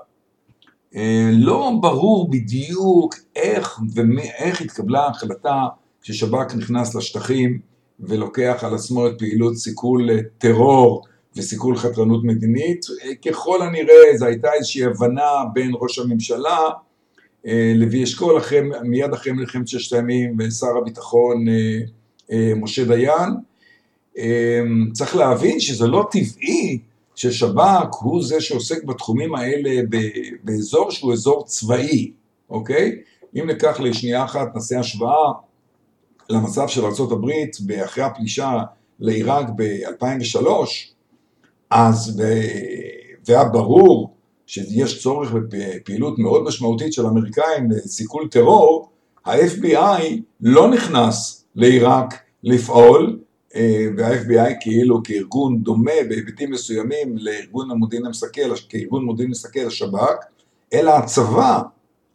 אה, 0.96 1.30
לא 1.34 1.72
ברור 1.82 2.32
בדיוק 2.32 3.16
איך 3.36 3.80
ואיך 3.94 4.62
התקבלה 4.62 5.00
ההחלטה 5.00 5.68
כששב"כ 6.02 6.56
נכנס 6.56 6.96
לשטחים 6.96 7.60
ולוקח 8.00 8.64
על 8.64 8.76
עצמו 8.76 9.08
את 9.08 9.12
פעילות 9.18 9.58
סיכול 9.58 10.10
טרור 10.38 11.04
וסיכול 11.36 11.78
חתרנות 11.78 12.24
מדינית. 12.24 12.86
אה, 13.04 13.16
ככל 13.16 13.62
הנראה 13.62 14.18
זו 14.18 14.26
הייתה 14.26 14.54
איזושהי 14.54 14.84
הבנה 14.84 15.32
בין 15.54 15.72
ראש 15.82 16.00
הממשלה, 16.00 16.60
אה, 17.48 17.74
לוי 17.76 18.04
אשכול, 18.04 18.42
מיד 18.84 19.14
אחרי 19.14 19.34
מלחמת 19.34 19.68
ששת 19.68 19.94
הימים, 19.94 20.38
ושר 20.40 20.78
הביטחון 20.82 21.46
משה 22.56 22.86
דיין, 22.86 23.30
צריך 24.94 25.16
להבין 25.16 25.60
שזה 25.60 25.88
לא 25.88 26.08
טבעי 26.12 26.80
ששב"כ 27.16 27.96
הוא 28.02 28.24
זה 28.24 28.42
שעוסק 28.42 28.84
בתחומים 28.84 29.36
האלה 29.36 29.82
באזור 30.44 30.92
שהוא 30.92 31.14
אזור 31.14 31.46
צבאי, 31.46 32.12
אוקיי? 32.50 32.96
אם 33.36 33.48
ניקח 33.48 33.80
לשנייה 33.80 34.26
אחת, 34.26 34.56
נעשה 34.56 34.80
השוואה 34.80 35.32
למצב 36.30 36.68
של 36.68 36.86
ארה"ב 36.86 37.72
אחרי 37.72 38.04
הפלישה 38.04 38.60
לעיראק 39.00 39.46
ב-2003, 39.56 40.48
אז 41.70 42.22
והיה 43.28 43.44
ברור 43.44 44.16
שיש 44.46 45.04
צורך 45.04 45.32
בפעילות 45.50 46.20
מאוד 46.20 46.44
משמעותית 46.44 46.94
של 46.94 47.06
אמריקאים 47.06 47.72
לסיכול 47.72 48.28
טרור, 48.32 48.90
ה-FBI 49.26 50.04
לא 50.42 50.70
נכנס 50.70 51.46
לעיראק 51.56 52.14
לפעול, 52.44 53.20
וה-FBI 53.98 54.54
כאילו 54.60 55.04
כארגון 55.04 55.64
דומה 55.64 55.92
בהיבטים 56.10 56.52
מסוימים 56.52 57.18
לארגון 57.18 57.72
המודיעין 57.72 58.06
המסכל, 58.06 58.56
כארגון 58.70 59.06
מודיעין 59.06 59.32
מסכל 59.32 59.68
השב"כ, 59.68 60.26
אלא 60.74 60.92
הצבא 60.92 61.62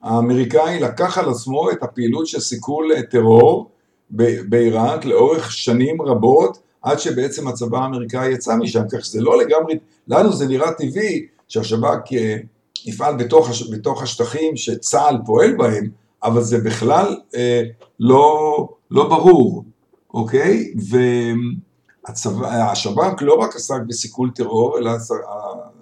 האמריקאי 0.02 0.80
לקח 0.80 1.18
על 1.18 1.30
עצמו 1.30 1.70
את 1.70 1.82
הפעילות 1.82 2.26
של 2.26 2.40
סיכול 2.40 3.02
טרור 3.10 3.70
בעיראק 4.48 5.04
לאורך 5.04 5.52
שנים 5.52 6.02
רבות, 6.02 6.58
עד 6.82 6.98
שבעצם 6.98 7.48
הצבא 7.48 7.78
האמריקאי 7.78 8.32
יצא 8.32 8.56
משם, 8.56 8.82
כך 8.92 9.04
שזה 9.04 9.20
לא 9.20 9.38
לגמרי, 9.38 9.78
לנו 10.08 10.32
זה 10.32 10.46
נראה 10.48 10.72
טבעי 10.72 11.26
שהשב"כ 11.48 12.12
אה, 12.12 12.36
יפעל 12.86 13.16
בתוך, 13.16 13.48
בתוך 13.72 14.02
השטחים 14.02 14.56
שצה"ל 14.56 15.16
פועל 15.26 15.56
בהם, 15.56 15.88
אבל 16.22 16.42
זה 16.42 16.58
בכלל 16.58 17.16
אה, 17.34 17.62
לא, 18.00 18.68
לא 18.90 19.08
ברור. 19.08 19.64
אוקיי? 20.14 20.74
והשב"כ 22.08 23.22
לא 23.22 23.34
רק 23.34 23.56
עסק 23.56 23.80
בסיכול 23.88 24.30
טרור, 24.34 24.78
אלא 24.78 24.90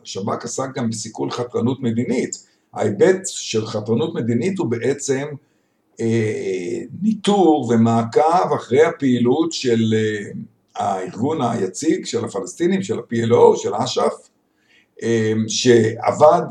השב"כ 0.02 0.44
עסק 0.44 0.68
גם 0.74 0.90
בסיכול 0.90 1.30
חתרנות 1.30 1.80
מדינית. 1.80 2.44
ההיבט 2.74 3.20
של 3.26 3.66
חתרנות 3.66 4.14
מדינית 4.14 4.58
הוא 4.58 4.66
בעצם 4.66 5.26
אה, 6.00 6.80
ניטור 7.02 7.68
ומעקב 7.70 8.52
אחרי 8.56 8.84
הפעילות 8.84 9.52
של 9.52 9.94
אה, 9.94 10.30
הארגון 10.76 11.42
היציג 11.42 12.06
של 12.06 12.24
הפלסטינים, 12.24 12.82
של 12.82 12.98
ה-PLO, 12.98 13.56
של 13.56 13.74
אש"ף, 13.74 14.28
אה, 15.02 15.32
שעבד, 15.48 16.42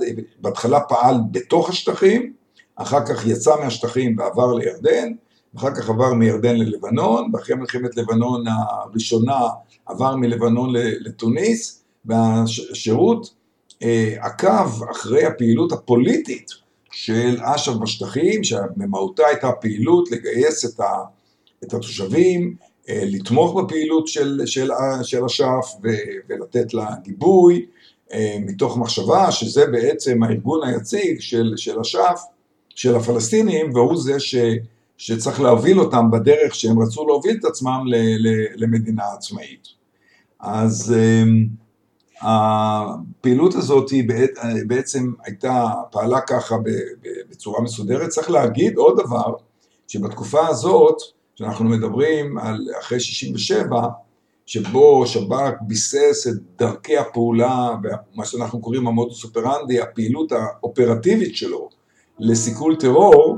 בהתחלה 0.42 0.80
פעל 0.80 1.16
בתוך 1.32 1.70
השטחים, 1.70 2.34
אחר 2.76 3.06
כך 3.06 3.28
יצא 3.28 3.56
מהשטחים 3.64 4.16
ועבר 4.20 4.54
לירדן, 4.54 5.14
אחר 5.56 5.76
כך 5.76 5.90
עבר 5.90 6.14
מירדן 6.14 6.56
ללבנון, 6.56 7.30
ואחרי 7.34 7.56
מלחמת 7.56 7.98
לבנון 7.98 8.44
הראשונה 8.48 9.40
עבר 9.86 10.16
מלבנון 10.16 10.70
לתוניס, 10.76 11.84
והשירות 12.06 13.34
אה, 13.84 14.16
עקב 14.20 14.84
אחרי 14.92 15.26
הפעילות 15.26 15.72
הפוליטית 15.72 16.52
של 16.92 17.38
אש"ף 17.42 17.74
בשטחים, 17.74 18.44
שבמהותה 18.44 19.28
הייתה 19.28 19.52
פעילות 19.52 20.12
לגייס 20.12 20.66
את, 20.66 20.80
ה, 20.80 20.94
את 21.64 21.74
התושבים, 21.74 22.56
אה, 22.90 23.04
לתמוך 23.06 23.56
בפעילות 23.56 24.08
של, 24.08 24.42
של, 24.46 24.72
של 25.04 25.26
אש"ף 25.26 25.76
ולתת 26.30 26.74
לה 26.74 26.96
גיבוי, 27.04 27.66
אה, 28.14 28.38
מתוך 28.40 28.78
מחשבה 28.78 29.32
שזה 29.32 29.66
בעצם 29.66 30.24
הארגון 30.24 30.68
היציג 30.68 31.20
של, 31.20 31.54
של 31.58 31.80
אש"ף, 31.80 32.22
של 32.70 32.96
הפלסטינים, 32.96 33.76
והוא 33.76 33.98
זה 33.98 34.20
ש... 34.20 34.36
שצריך 34.98 35.42
להוביל 35.42 35.80
אותם 35.80 36.12
בדרך 36.12 36.56
שהם 36.56 36.80
רצו 36.80 37.08
להוביל 37.08 37.38
את 37.40 37.46
עצמם 37.46 37.84
למדינה 38.56 39.04
עצמאית. 39.18 39.68
אז 40.40 40.96
אמ, 40.98 41.48
הפעילות 42.22 43.56
הזאת 43.56 43.90
היא 43.90 44.10
בעצם 44.68 45.14
הייתה, 45.24 45.72
פעלה 45.92 46.22
ככה 46.22 46.56
בצורה 47.30 47.62
מסודרת. 47.62 48.10
צריך 48.10 48.30
להגיד 48.30 48.78
עוד 48.78 49.02
דבר, 49.06 49.34
שבתקופה 49.88 50.48
הזאת, 50.48 50.98
שאנחנו 51.36 51.66
מדברים 51.66 52.38
על 52.38 52.68
אחרי 52.80 53.00
67, 53.00 53.82
שבו 54.46 55.08
שב"כ 55.08 55.54
ביסס 55.62 56.28
את 56.28 56.34
דרכי 56.58 56.98
הפעולה, 56.98 57.76
מה 58.16 58.26
שאנחנו 58.26 58.62
קוראים 58.62 58.88
המודוס 58.88 59.24
אופרנדי, 59.24 59.82
הפעילות 59.82 60.32
האופרטיבית 60.32 61.36
שלו 61.36 61.70
לסיכול 62.20 62.76
טרור, 62.76 63.38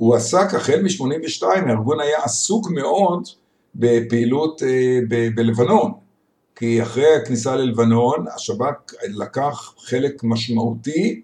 הוא 0.00 0.14
עסק 0.14 0.54
החל 0.54 0.82
מ-82, 0.82 1.46
הארגון 1.46 2.00
היה 2.00 2.18
עסוק 2.22 2.70
מאוד 2.70 3.28
בפעילות 3.74 4.62
אה, 4.62 4.98
ב- 5.08 5.28
בלבנון, 5.34 5.92
כי 6.56 6.82
אחרי 6.82 7.14
הכניסה 7.14 7.56
ללבנון 7.56 8.24
השב"כ 8.34 8.94
לקח 9.08 9.74
חלק 9.78 10.24
משמעותי 10.24 11.22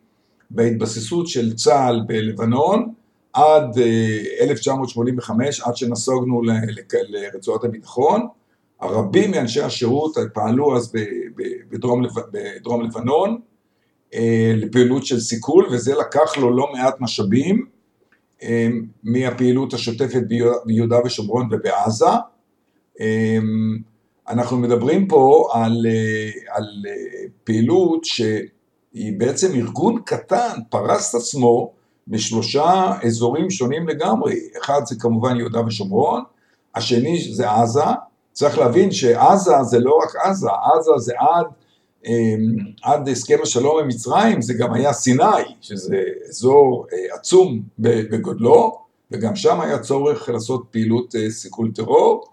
בהתבססות 0.51 1.29
של 1.29 1.55
צה"ל 1.55 2.01
בלבנון 2.07 2.93
עד 3.33 3.79
1985, 4.41 5.61
אה, 5.61 5.67
עד 5.67 5.77
שנסוגנו 5.77 6.43
לרצועת 7.09 7.65
הביטחון. 7.65 8.27
הרבים 8.81 9.31
מאנשי 9.31 9.63
השירות 9.63 10.17
פעלו 10.35 10.77
אז 10.77 10.93
בדרום, 11.71 12.03
בדרום 12.33 12.83
לבנון 12.83 13.41
אה, 14.15 14.53
לפעילות 14.57 15.07
של 15.07 15.21
סיכול, 15.21 15.67
וזה 15.73 15.95
לקח 15.95 16.37
לו 16.37 16.57
לא 16.57 16.73
מעט 16.73 17.01
משאבים. 17.01 17.76
אמ, 18.43 18.87
מהפעילות 19.03 19.75
השוטפת 19.75 20.23
ביהודה 20.67 20.97
ושומרון 21.05 21.49
ובעזה. 21.53 22.07
אמ, 23.01 23.79
אנחנו 24.29 24.57
מדברים 24.57 25.09
פה 25.09 25.49
על, 25.53 25.87
אה, 25.87 26.55
על 26.57 26.65
אה, 26.89 27.25
פעילות 27.45 28.05
שהיא 28.05 29.13
בעצם 29.19 29.55
ארגון 29.55 30.01
קטן, 30.05 30.59
פרס 30.71 31.11
את 31.11 31.21
עצמו 31.21 31.73
בשלושה 32.09 32.93
אזורים 33.05 33.51
שונים 33.51 33.89
לגמרי. 33.89 34.35
אחד 34.63 34.81
זה 34.85 34.95
כמובן 35.01 35.37
יהודה 35.37 35.61
ושומרון, 35.67 36.23
השני 36.75 37.33
זה 37.33 37.51
עזה, 37.51 37.85
צריך 38.33 38.59
להבין 38.59 38.93
שעזה 38.93 39.63
זה 39.63 39.79
לא 39.79 39.99
רק 40.03 40.17
עזה, 40.17 40.49
עזה 40.51 40.91
זה 40.97 41.13
עד, 41.19 41.47
עד 42.83 43.09
הסכם 43.09 43.39
השלום 43.43 43.79
עם 43.81 43.89
מצרים, 43.89 44.43
זה 44.43 44.55
גם 44.55 44.73
היה 44.73 44.93
סיני, 44.93 45.25
שזה 45.61 46.03
אזור 46.29 46.87
אה, 46.93 47.15
עצום 47.15 47.63
בגודלו, 47.79 48.79
וגם 49.11 49.37
שם 49.37 49.61
היה 49.61 49.79
צורך 49.79 50.29
לעשות 50.29 50.65
פעילות 50.71 51.15
אה, 51.17 51.31
סיכול 51.31 51.71
טרור, 51.75 52.25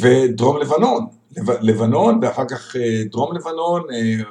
ודרום 0.00 0.56
לבנון, 0.56 1.06
לבנון 1.60 2.18
ואחר 2.22 2.44
כך 2.44 2.76
אה, 2.76 3.02
דרום 3.10 3.36
לבנון, 3.36 3.82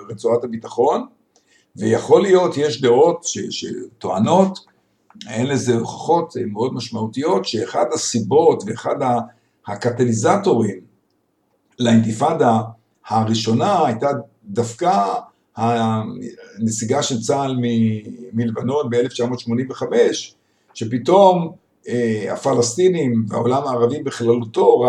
רצועת 0.10 0.44
הביטחון, 0.44 1.06
ויכול 1.76 2.22
להיות, 2.22 2.58
יש 2.58 2.82
דעות 2.82 3.26
שטוענות, 3.50 4.60
אין 5.30 5.48
לזה 5.48 5.76
הוכחות 5.76 6.34
מאוד 6.48 6.74
משמעותיות, 6.74 7.46
שאחד 7.46 7.86
הסיבות 7.94 8.64
ואחד 8.66 8.96
הקטליזטורים 9.68 10.80
לאינתיפאדה 11.80 12.62
הראשונה 13.08 13.86
הייתה 13.86 14.08
דווקא 14.46 15.04
הנסיגה 15.56 17.04
של 17.04 17.22
צה"ל 17.22 17.58
מלבנון 18.34 18.90
ב-1985, 18.90 19.84
שפתאום 20.74 21.52
אה, 21.88 22.34
הפלסטינים 22.34 23.26
והעולם 23.28 23.64
הערבי 23.68 24.04
בכללותו 24.04 24.80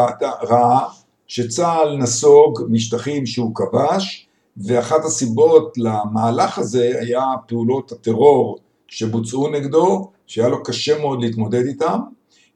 ראה 0.42 0.81
שצה"ל 1.26 1.96
נסוג 1.96 2.61
משטחים 2.68 3.26
שהוא 3.26 3.55
כבש, 3.55 4.26
ואחת 4.57 5.05
הסיבות 5.05 5.79
למהלך 5.79 6.59
הזה 6.59 6.92
היה 7.00 7.24
פעולות 7.48 7.92
הטרור 7.92 8.59
שבוצעו 8.88 9.48
נגדו, 9.48 10.11
שהיה 10.26 10.48
לו 10.48 10.62
קשה 10.62 10.98
מאוד 10.98 11.22
להתמודד 11.22 11.66
איתם, 11.66 12.00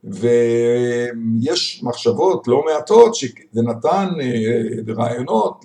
ויש 0.04 1.82
מחשבות 1.82 2.48
לא 2.48 2.64
מעטות 2.64 3.14
שזה 3.14 3.62
נתן 3.62 4.08
אה, 4.20 4.94
רעיונות 4.94 5.64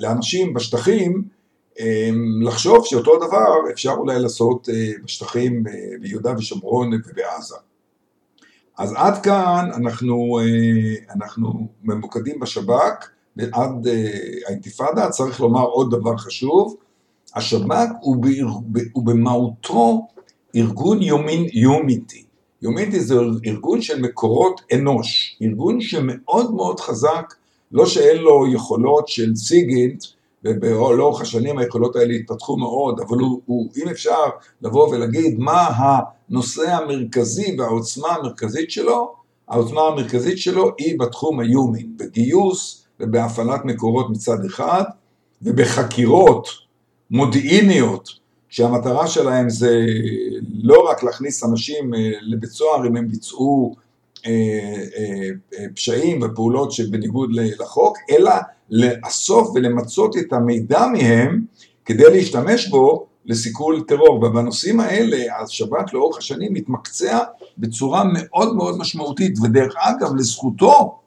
לאנשים 0.00 0.54
בשטחים 0.54 1.22
אה, 1.80 2.10
לחשוב 2.42 2.84
שאותו 2.84 3.16
דבר 3.16 3.70
אפשר 3.72 3.90
אולי 3.90 4.18
לעשות 4.18 4.68
אה, 4.68 4.90
בשטחים 5.04 5.64
ביהודה 6.00 6.34
ושומרון 6.38 6.90
ובעזה. 6.94 7.56
אז 8.78 8.94
עד 8.96 9.22
כאן 9.22 9.70
אנחנו, 9.74 10.38
אנחנו 11.10 11.68
ממוקדים 11.82 12.40
בשב"כ 12.40 13.08
ועד 13.36 13.86
האינתיפאדה, 14.46 15.10
צריך 15.10 15.40
לומר 15.40 15.64
עוד 15.64 15.90
דבר 15.90 16.16
חשוב, 16.16 16.76
השב"כ 17.34 17.88
הוא, 18.00 18.26
הוא 18.92 19.06
במהותו 19.06 20.06
ארגון 20.56 21.02
יומין, 21.02 21.46
יומיתי. 21.52 22.24
יומיתי 22.62 23.00
זה 23.00 23.14
ארגון 23.46 23.82
של 23.82 24.00
מקורות 24.00 24.60
אנוש, 24.74 25.38
ארגון 25.42 25.80
שמאוד 25.80 26.54
מאוד 26.54 26.80
חזק, 26.80 27.34
לא 27.72 27.86
שאין 27.86 28.16
לו 28.16 28.52
יכולות 28.52 29.08
של 29.08 29.36
סיגינט, 29.36 30.04
ולאורך 30.44 31.20
השנים 31.20 31.58
היכולות 31.58 31.96
האלה 31.96 32.14
התפתחו 32.14 32.56
מאוד, 32.56 33.00
אבל 33.00 33.18
הוא, 33.18 33.40
הוא, 33.46 33.70
אם 33.82 33.88
אפשר 33.88 34.24
לבוא 34.62 34.88
ולהגיד 34.88 35.38
מה 35.38 35.68
הנושא 35.76 36.70
המרכזי 36.70 37.56
והעוצמה 37.58 38.08
המרכזית 38.08 38.70
שלו, 38.70 39.14
העוצמה 39.48 39.80
המרכזית 39.80 40.38
שלו 40.38 40.70
היא 40.78 40.98
בתחום 40.98 41.40
היומין, 41.40 41.96
בגיוס 41.96 42.84
ובהפעלת 43.00 43.64
מקורות 43.64 44.10
מצד 44.10 44.44
אחד, 44.46 44.82
ובחקירות 45.42 46.48
מודיעיניות 47.10 48.21
שהמטרה 48.52 49.06
שלהם 49.06 49.50
זה 49.50 49.86
לא 50.62 50.90
רק 50.90 51.02
להכניס 51.02 51.44
אנשים 51.44 51.94
אה, 51.94 52.10
לבית 52.22 52.50
סוהר 52.50 52.86
אם 52.86 52.96
הם 52.96 53.08
ביצעו 53.08 53.74
אה, 54.26 54.30
אה, 54.96 55.64
פשעים 55.74 56.22
ופעולות 56.22 56.72
שבניגוד 56.72 57.30
לחוק, 57.32 57.98
אלא 58.10 58.32
לאסוף 58.70 59.50
ולמצות 59.54 60.16
את 60.16 60.32
המידע 60.32 60.86
מהם 60.86 61.44
כדי 61.84 62.10
להשתמש 62.10 62.68
בו 62.68 63.06
לסיכול 63.26 63.80
טרור, 63.88 64.14
ובנושאים 64.24 64.80
האלה 64.80 65.40
השב"כ 65.40 65.94
לאורך 65.94 66.18
השנים 66.18 66.54
מתמקצע 66.54 67.18
בצורה 67.58 68.04
מאוד 68.12 68.56
מאוד 68.56 68.78
משמעותית, 68.78 69.38
ודרך 69.42 69.74
אגב 69.76 70.14
לזכותו, 70.14 70.98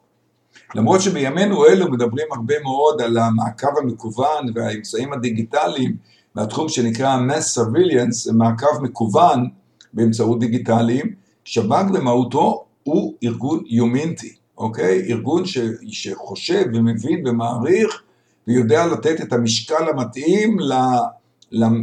למרות 0.74 1.00
שבימינו 1.00 1.66
אלו 1.66 1.90
מדברים 1.90 2.26
הרבה 2.30 2.54
מאוד 2.62 3.02
על 3.02 3.18
המעקב 3.18 3.78
המקוון 3.82 4.46
והאמצעים 4.54 5.12
הדיגיטליים 5.12 6.15
מהתחום 6.36 6.68
שנקרא 6.68 7.18
mass 7.28 7.58
surveillance, 7.58 8.32
מעקב 8.32 8.82
מקוון 8.82 9.48
באמצעות 9.92 10.40
דיגיטליים, 10.40 11.14
שב"כ 11.44 11.90
במהותו 11.92 12.64
הוא 12.82 13.14
ארגון 13.24 13.62
יומינטי, 13.66 14.34
אוקיי? 14.58 15.06
ארגון 15.08 15.46
ש, 15.46 15.58
שחושב 15.88 16.64
ומבין 16.74 17.26
ומעריך 17.26 18.02
ויודע 18.46 18.86
לתת 18.86 19.20
את 19.20 19.32
המשקל 19.32 19.88
המתאים 19.88 20.56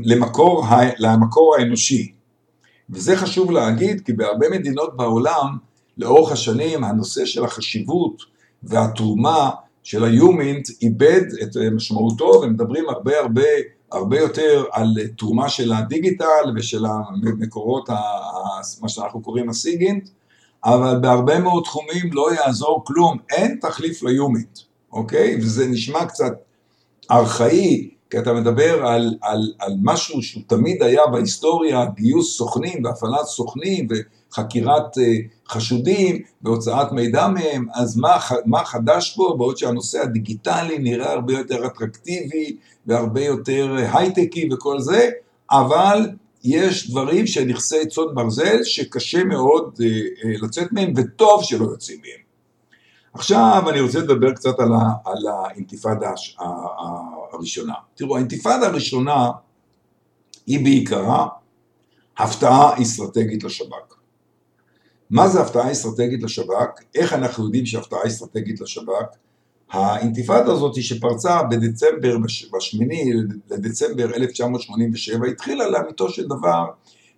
למקור, 0.03 0.65
למקור 0.97 1.55
האנושי. 1.55 2.11
וזה 2.89 3.17
חשוב 3.17 3.51
להגיד 3.51 4.01
כי 4.05 4.13
בהרבה 4.13 4.49
מדינות 4.49 4.97
בעולם 4.97 5.57
לאורך 5.97 6.31
השנים 6.31 6.83
הנושא 6.83 7.25
של 7.25 7.45
החשיבות 7.45 8.21
והתרומה 8.63 9.49
של 9.83 10.03
היומינט 10.03 10.69
איבד 10.81 11.21
את 11.43 11.57
משמעותו 11.75 12.41
ומדברים 12.43 12.89
הרבה 12.89 13.19
הרבה 13.19 13.43
הרבה 13.93 14.19
יותר 14.19 14.65
על 14.71 14.97
תרומה 15.17 15.49
של 15.49 15.73
הדיגיטל 15.73 16.51
ושל 16.55 16.85
המקורות, 16.85 17.89
מה 18.81 18.89
שאנחנו 18.89 19.21
קוראים 19.21 19.49
הסיגינט, 19.49 20.09
אבל 20.65 20.99
בהרבה 21.01 21.39
מאוד 21.39 21.63
תחומים 21.63 22.13
לא 22.13 22.33
יעזור 22.33 22.83
כלום, 22.85 23.17
אין 23.29 23.57
תחליף 23.61 24.03
ליומינט, 24.03 24.59
אוקיי? 24.91 25.37
וזה 25.37 25.67
נשמע 25.67 26.05
קצת 26.05 26.33
ארכאי, 27.11 27.89
כי 28.09 28.19
אתה 28.19 28.33
מדבר 28.33 28.85
על, 28.85 29.15
על, 29.21 29.53
על 29.59 29.73
משהו 29.83 30.21
שהוא 30.21 30.43
תמיד 30.47 30.83
היה 30.83 31.07
בהיסטוריה, 31.07 31.85
גיוס 31.95 32.37
סוכנים 32.37 32.85
והפעלת 32.85 33.25
סוכנים 33.25 33.87
וחקירת 33.87 34.22
אה, 34.39 35.13
חשודים 35.47 36.21
והוצאת 36.41 36.91
מידע 36.91 37.27
מהם, 37.27 37.67
אז 37.73 37.97
מה, 37.97 38.17
מה 38.45 38.65
חדש 38.65 39.13
פה? 39.15 39.35
בעוד 39.37 39.57
שהנושא 39.57 40.01
הדיגיטלי 40.01 40.77
נראה 40.79 41.11
הרבה 41.11 41.33
יותר 41.33 41.65
אטרקטיבי 41.65 42.57
והרבה 42.85 43.21
יותר 43.21 43.75
הייטקי 43.93 44.49
וכל 44.53 44.79
זה, 44.79 45.09
אבל 45.51 46.09
יש 46.43 46.89
דברים 46.91 47.27
שנכסי 47.27 47.87
צאן 47.87 48.03
ברזל 48.13 48.63
שקשה 48.63 49.23
מאוד 49.23 49.79
אה, 49.81 49.87
אה, 49.87 50.35
לצאת 50.41 50.71
מהם 50.71 50.93
וטוב 50.95 51.43
שלא 51.43 51.65
יוצאים 51.65 52.01
מהם. 52.01 52.23
עכשיו 53.13 53.63
אני 53.69 53.81
רוצה 53.81 53.99
לדבר 53.99 54.33
קצת 54.33 54.59
על, 54.59 54.73
ה, 54.73 54.91
על 55.05 55.27
האינתיפאדה 55.27 56.11
הראשונה. 57.33 57.73
תראו, 57.95 58.15
האינתיפאדה 58.15 58.67
הראשונה 58.67 59.31
היא 60.47 60.63
בעיקרה 60.63 61.27
הפתעה 62.17 62.81
אסטרטגית 62.81 63.43
לשב"כ. 63.43 63.92
מה 65.13 65.27
זה 65.27 65.41
הפתעה 65.41 65.71
אסטרטגית 65.71 66.23
לשב"כ? 66.23 66.81
איך 66.95 67.13
אנחנו 67.13 67.45
יודעים 67.45 67.65
שהפתעה 67.65 67.99
אסטרטגית 68.07 68.61
לשב"כ? 68.61 69.15
האינתיפאדה 69.71 70.51
הזאת 70.51 70.83
שפרצה 70.83 71.43
בדצמבר, 71.43 72.17
בשמיני 72.53 73.11
לדצמבר 73.51 74.15
1987, 74.15 75.27
התחילה 75.27 75.69
לאמיתו 75.69 76.09
של 76.09 76.27
דבר 76.27 76.65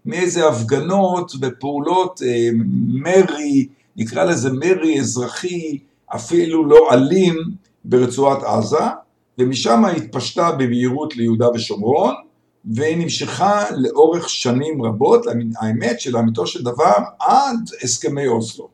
מאיזה 0.05 0.49
הפגנות 0.49 1.31
ופעולות 1.41 2.21
אה, 2.25 2.49
מרי, 2.87 3.67
נקרא 3.95 4.23
לזה 4.23 4.53
מרי 4.53 4.99
אזרחי, 4.99 5.79
אפילו 6.07 6.65
לא 6.65 6.89
אלים, 6.93 7.35
ברצועת 7.85 8.43
עזה, 8.43 8.85
ומשם 9.37 9.85
התפשטה 9.85 10.51
במהירות 10.51 11.15
ליהודה 11.15 11.47
ושומרון, 11.49 12.13
והיא 12.73 12.97
נמשכה 12.97 13.65
לאורך 13.75 14.29
שנים 14.29 14.81
רבות, 14.81 15.25
האמת 15.61 15.99
שלאמיתו 15.99 16.47
של 16.47 16.63
דבר 16.63 16.93
עד 17.19 17.59
הסכמי 17.83 18.27
אוסלו. 18.27 18.69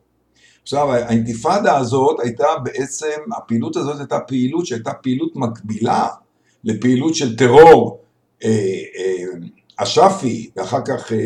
עכשיו 0.62 0.92
האינתיפאדה 0.92 1.76
הזאת 1.78 2.20
הייתה 2.20 2.46
בעצם, 2.62 3.20
הפעילות 3.36 3.76
הזאת 3.76 3.98
הייתה 3.98 4.20
פעילות 4.20 4.66
שהייתה 4.66 4.92
פעילות 4.92 5.36
מקבילה 5.36 6.06
לפעילות 6.64 7.14
של 7.14 7.36
טרור 7.36 8.00
אה, 8.44 8.50
אה, 8.96 9.24
אש"פי 9.76 10.50
ואחר 10.56 10.80
כך 10.84 11.12
אה, 11.12 11.24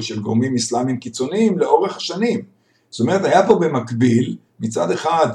של 0.00 0.20
גורמים 0.20 0.54
אסלאמיים 0.54 0.96
קיצוניים 0.96 1.58
לאורך 1.58 1.96
השנים. 1.96 2.40
זאת 2.90 3.00
אומרת 3.00 3.24
היה 3.24 3.46
פה 3.46 3.54
במקביל 3.54 4.36
מצד 4.60 4.90
אחד 4.90 5.28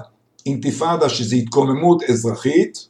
אינתיפאדה 0.46 1.10
שזה 1.10 1.36
התקוממות 1.36 2.04
אזרחית 2.04 2.88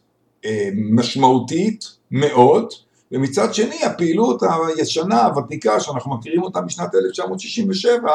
משמעותית 0.76 1.86
מאוד 2.12 2.74
ומצד 3.12 3.54
שני 3.54 3.84
הפעילות 3.84 4.44
הישנה 4.78 5.26
הוותיקה 5.26 5.80
שאנחנו 5.80 6.18
מכירים 6.18 6.44
אותה 6.44 6.62
משנת 6.62 6.96
1967 6.96 8.12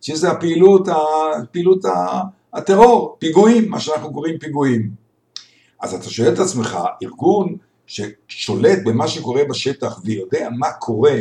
שזה 0.00 0.30
הפעילות, 0.30 0.88
הפעילות 0.88 1.84
הטרור, 2.52 3.16
פיגועים, 3.18 3.70
מה 3.70 3.80
שאנחנו 3.80 4.12
קוראים 4.12 4.38
פיגועים. 4.38 4.90
אז 5.80 5.94
אתה 5.94 6.10
שואל 6.10 6.32
את 6.32 6.38
עצמך, 6.38 6.78
ארגון 7.02 7.56
ששולט 7.86 8.78
במה 8.84 9.08
שקורה 9.08 9.44
בשטח 9.44 10.00
ויודע 10.04 10.48
מה 10.58 10.72
קורה, 10.72 11.16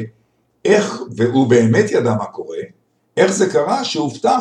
איך, 0.65 1.01
והוא 1.15 1.47
באמת 1.47 1.91
ידע 1.91 2.13
מה 2.13 2.25
קורה, 2.25 2.57
איך 3.17 3.31
זה 3.31 3.49
קרה 3.49 3.83
שהופתע? 3.83 4.37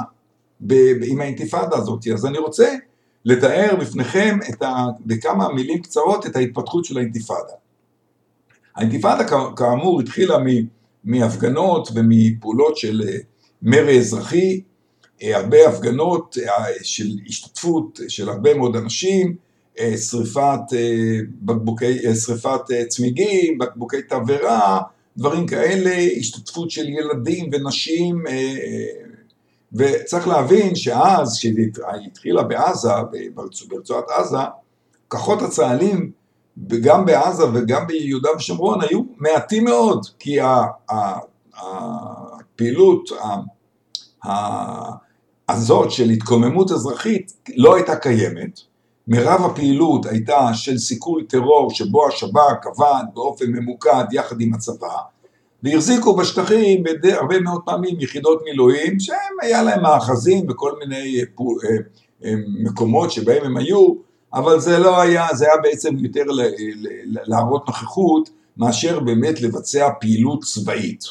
עם 1.06 1.20
האינתיפאדה 1.20 1.76
הזאת. 1.76 2.06
אז 2.14 2.26
אני 2.26 2.38
רוצה 2.38 2.74
לתאר 3.24 3.76
בפניכם 3.80 4.38
ה, 4.62 4.86
בכמה 5.06 5.48
מילים 5.48 5.82
קצרות 5.82 6.26
את 6.26 6.36
ההתפתחות 6.36 6.84
של 6.84 6.98
האינתיפאדה. 6.98 7.52
האינתיפאדה 8.80 9.24
כאמור 9.56 10.00
התחילה 10.00 10.36
מהפגנות 11.04 11.88
ומפעולות 11.94 12.76
של 12.76 13.02
אה, 13.08 13.16
מרי 13.62 13.98
אזרחי, 13.98 14.60
אה, 15.22 15.36
הרבה 15.36 15.68
הפגנות 15.68 16.36
אה, 16.42 16.64
של 16.82 17.08
השתתפות 17.28 18.00
של 18.08 18.28
הרבה 18.28 18.54
מאוד 18.54 18.76
אנשים, 18.76 19.50
שריפת 20.10 20.60
בקבוקי, 21.42 22.14
שריפת 22.14 22.60
צמיגים, 22.88 23.58
בקבוקי 23.58 24.02
תבערה, 24.02 24.80
דברים 25.16 25.46
כאלה, 25.46 25.96
השתתפות 26.18 26.70
של 26.70 26.88
ילדים 26.88 27.50
ונשים, 27.52 28.24
וצריך 29.72 30.28
להבין 30.28 30.74
שאז, 30.74 31.36
כשהיא 31.38 31.54
התחילה 32.06 32.42
בעזה, 32.42 32.88
ברצועת 33.68 34.04
עזה, 34.08 34.36
כוחות 35.08 35.42
הצה"לים 35.42 36.10
גם 36.68 37.06
בעזה 37.06 37.44
וגם 37.54 37.86
ביהודה 37.86 38.28
ושומרון 38.36 38.80
היו 38.80 39.02
מעטים 39.16 39.64
מאוד, 39.64 40.06
כי 40.18 40.38
הפעילות 42.54 43.10
הזאת 45.48 45.90
של 45.90 46.10
התקוממות 46.10 46.70
אזרחית 46.70 47.32
לא 47.56 47.74
הייתה 47.74 47.96
קיימת, 47.96 48.60
מרב 49.08 49.44
הפעילות 49.44 50.06
הייתה 50.06 50.54
של 50.54 50.78
סיכול 50.78 51.24
טרור 51.28 51.70
שבו 51.70 52.08
השב"כ 52.08 52.66
עבד 52.66 53.04
באופן 53.14 53.46
ממוקד 53.46 54.04
יחד 54.12 54.40
עם 54.40 54.54
הצבא 54.54 54.96
והחזיקו 55.62 56.16
בשטחים 56.16 56.84
הרבה 57.04 57.40
מאוד 57.40 57.60
פעמים 57.64 58.00
יחידות 58.00 58.42
מילואים 58.44 59.00
שהם 59.00 59.36
היה 59.42 59.62
להם 59.62 59.82
מאחזים 59.82 60.50
וכל 60.50 60.72
מיני 60.78 61.20
אה, 61.20 61.24
אה, 62.24 62.34
מקומות 62.62 63.10
שבהם 63.10 63.44
הם 63.44 63.56
היו 63.56 63.94
אבל 64.34 64.60
זה 64.60 64.78
לא 64.78 65.00
היה, 65.00 65.26
זה 65.32 65.44
היה 65.44 65.56
בעצם 65.62 65.96
יותר 65.98 66.22
להראות 67.06 67.66
נוכחות 67.66 68.30
מאשר 68.56 69.00
באמת 69.00 69.40
לבצע 69.40 69.88
פעילות 70.00 70.44
צבאית. 70.44 71.04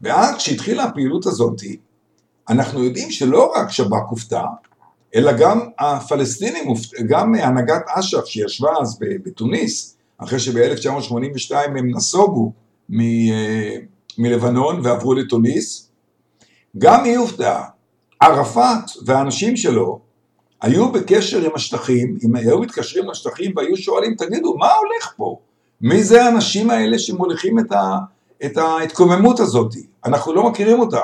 ואז 0.00 0.36
כשהתחילה 0.36 0.84
הפעילות 0.84 1.26
הזאת, 1.26 1.60
אנחנו 2.48 2.84
יודעים 2.84 3.10
שלא 3.10 3.52
רק 3.56 3.70
שב"כ 3.70 4.10
הופתע, 4.10 4.44
אלא 5.14 5.32
גם 5.32 5.60
הפלסטינים, 5.78 6.74
גם 7.08 7.34
הנהגת 7.34 7.82
אש"ף 7.88 8.24
שישבה 8.26 8.70
אז 8.80 8.98
בתוניס, 9.00 9.96
אחרי 10.18 10.38
שב-1982 10.38 11.54
הם 11.54 11.96
נסוגו 11.96 12.52
אה, 12.92 13.76
מלבנון 14.18 14.80
ועברו 14.82 15.14
לתוניס, 15.14 15.90
גם 16.78 17.04
היא 17.04 17.18
הופתעה. 17.18 17.64
ערפאת 18.20 18.90
והאנשים 19.06 19.56
שלו 19.56 20.00
היו 20.64 20.92
בקשר 20.92 21.44
עם 21.44 21.50
השטחים, 21.54 22.18
אם 22.24 22.36
היו 22.36 22.60
מתקשרים 22.60 23.10
לשטחים 23.10 23.52
והיו 23.56 23.76
שואלים, 23.76 24.14
תגידו, 24.14 24.56
מה 24.56 24.72
הולך 24.72 25.12
פה? 25.16 25.38
מי 25.80 26.02
זה 26.02 26.24
האנשים 26.24 26.70
האלה 26.70 26.98
שמוליכים 26.98 27.58
את, 27.58 27.72
ה, 27.72 27.98
את 28.44 28.56
ההתקוממות 28.56 29.40
הזאת? 29.40 29.74
אנחנו 30.04 30.32
לא 30.32 30.50
מכירים 30.50 30.80
אותם, 30.80 30.98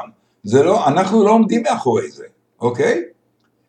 לא, 0.45 0.87
אנחנו 0.89 1.25
לא 1.25 1.31
עומדים 1.31 1.63
מאחורי 1.63 2.11
זה, 2.11 2.25
אוקיי? 2.61 3.03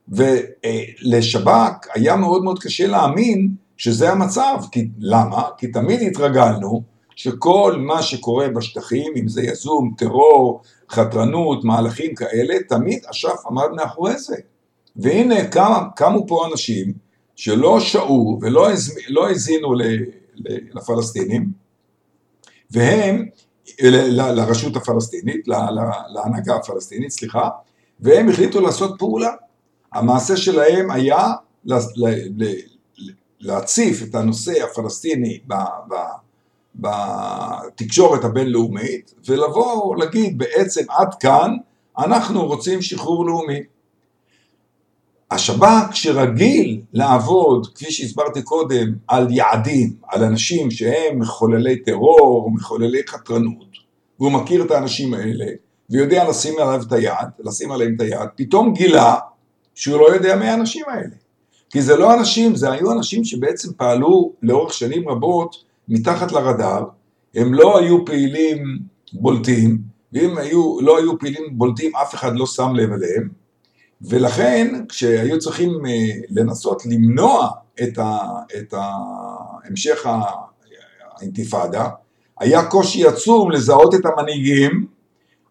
ולשב"כ 0.10 1.88
היה 1.94 2.16
מאוד 2.16 2.44
מאוד 2.44 2.60
קשה 2.60 2.88
להאמין 2.88 3.50
שזה 3.78 4.12
המצב, 4.12 4.58
כי, 4.72 4.88
למה? 5.00 5.44
כי 5.58 5.68
תמיד 5.68 6.02
התרגלנו 6.02 6.82
שכל 7.16 7.76
מה 7.78 8.02
שקורה 8.02 8.48
בשטחים, 8.48 9.14
אם 9.16 9.28
זה 9.28 9.42
יזום, 9.42 9.94
טרור, 9.98 10.62
חתרנות, 10.90 11.64
מהלכים 11.64 12.16
כאלה, 12.16 12.56
תמיד 12.70 13.06
אש"ף 13.12 13.46
עמד 13.48 13.68
מאחורי 13.76 14.18
זה. 14.18 14.36
והנה 14.96 15.48
קם, 15.48 15.84
קמו 15.96 16.28
פה 16.28 16.48
אנשים 16.52 16.94
שלא 17.36 17.80
שעו 17.80 18.40
ולא 18.42 18.68
לא 19.10 19.30
הזינו 19.30 19.74
לפלסטינים, 20.74 21.52
והם, 22.72 23.26
ל, 23.82 24.22
לרשות 24.40 24.76
הפלסטינית, 24.76 25.48
להנהגה 26.14 26.56
הפלסטינית, 26.56 27.12
סליחה, 27.12 27.50
והם 28.00 28.30
החליטו 28.30 28.62
לעשות 28.62 28.96
פעולה. 29.00 29.32
המעשה 29.94 30.38
שלהם 30.38 30.92
היה 30.92 31.32
להציף 33.40 34.04
את 34.04 34.16
הנושא 34.16 34.64
הפלסטיני 34.64 35.40
ב, 35.48 35.54
ב, 35.90 35.96
בתקשורת 36.76 38.24
הבינלאומית 38.24 39.14
ולבוא 39.26 39.96
להגיד 39.96 40.38
בעצם 40.38 40.82
עד 40.90 41.16
כאן 41.20 41.56
אנחנו 41.98 42.46
רוצים 42.46 42.82
שחרור 42.82 43.26
לאומי. 43.26 43.60
השב"כ 45.32 45.96
שרגיל 45.96 46.82
לעבוד, 46.94 47.68
כפי 47.76 47.92
שהסברתי 47.92 48.42
קודם, 48.42 48.94
על 49.08 49.28
יעדים, 49.32 49.94
על 50.08 50.24
אנשים 50.24 50.72
שהם 50.72 51.20
מחוללי 51.20 51.76
טרור, 51.76 52.52
מחוללי 52.54 53.02
חתרנות, 53.08 53.72
והוא 54.20 54.32
מכיר 54.32 54.64
את 54.64 54.72
האנשים 54.72 55.14
האלה, 55.14 55.46
ויודע 55.90 56.30
לשים 56.30 56.54
עליו 56.60 56.82
את 56.88 56.92
היד, 56.92 57.28
לשים 57.40 57.72
עליהם 57.72 57.96
את 57.96 58.02
היד, 58.02 58.30
פתאום 58.36 58.74
גילה 58.74 59.16
שהוא 59.76 60.00
לא 60.00 60.14
יודע 60.14 60.36
מי 60.36 60.48
האנשים 60.48 60.86
האלה. 60.88 61.16
כי 61.70 61.82
זה 61.82 61.96
לא 61.96 62.14
אנשים, 62.14 62.56
זה 62.56 62.72
היו 62.72 62.92
אנשים 62.92 63.24
שבעצם 63.24 63.70
פעלו 63.78 64.34
לאורך 64.42 64.74
שנים 64.74 65.10
רבות 65.10 65.56
מתחת 65.88 66.32
לרדאר, 66.32 66.84
הם 67.36 67.54
לא 67.54 67.80
היו 67.80 68.06
פעילים 68.06 68.80
בולטים, 69.14 69.78
ואם 70.14 70.38
היו, 70.38 70.82
לא 70.82 70.98
היו 70.98 71.20
פעילים 71.20 71.44
בולטים 71.52 71.96
אף 71.96 72.16
אחד 72.16 72.36
לא 72.36 72.46
שם 72.46 72.72
לב 72.76 72.92
אליהם, 72.92 73.41
ולכן 74.02 74.86
כשהיו 74.90 75.40
צריכים 75.40 75.86
אה, 75.86 75.92
לנסות 76.30 76.86
למנוע 76.86 77.50
את, 77.84 77.98
ה, 77.98 78.18
את 78.58 78.74
המשך 78.74 80.08
האינתיפאדה, 81.18 81.90
היה 82.40 82.66
קושי 82.66 83.08
עצום 83.08 83.52
לזהות 83.52 83.96
את 83.96 84.02
המנהיגים 84.06 84.86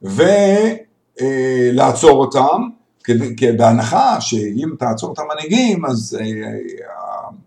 ולעצור 0.02 2.10
אה, 2.10 2.16
אותם, 2.16 2.62
כי 3.36 3.52
בהנחה 3.52 4.20
שאם 4.20 4.74
תעצור 4.78 5.12
את 5.12 5.18
המנהיגים 5.18 5.86
אז 5.86 6.18
אה, 6.20 6.26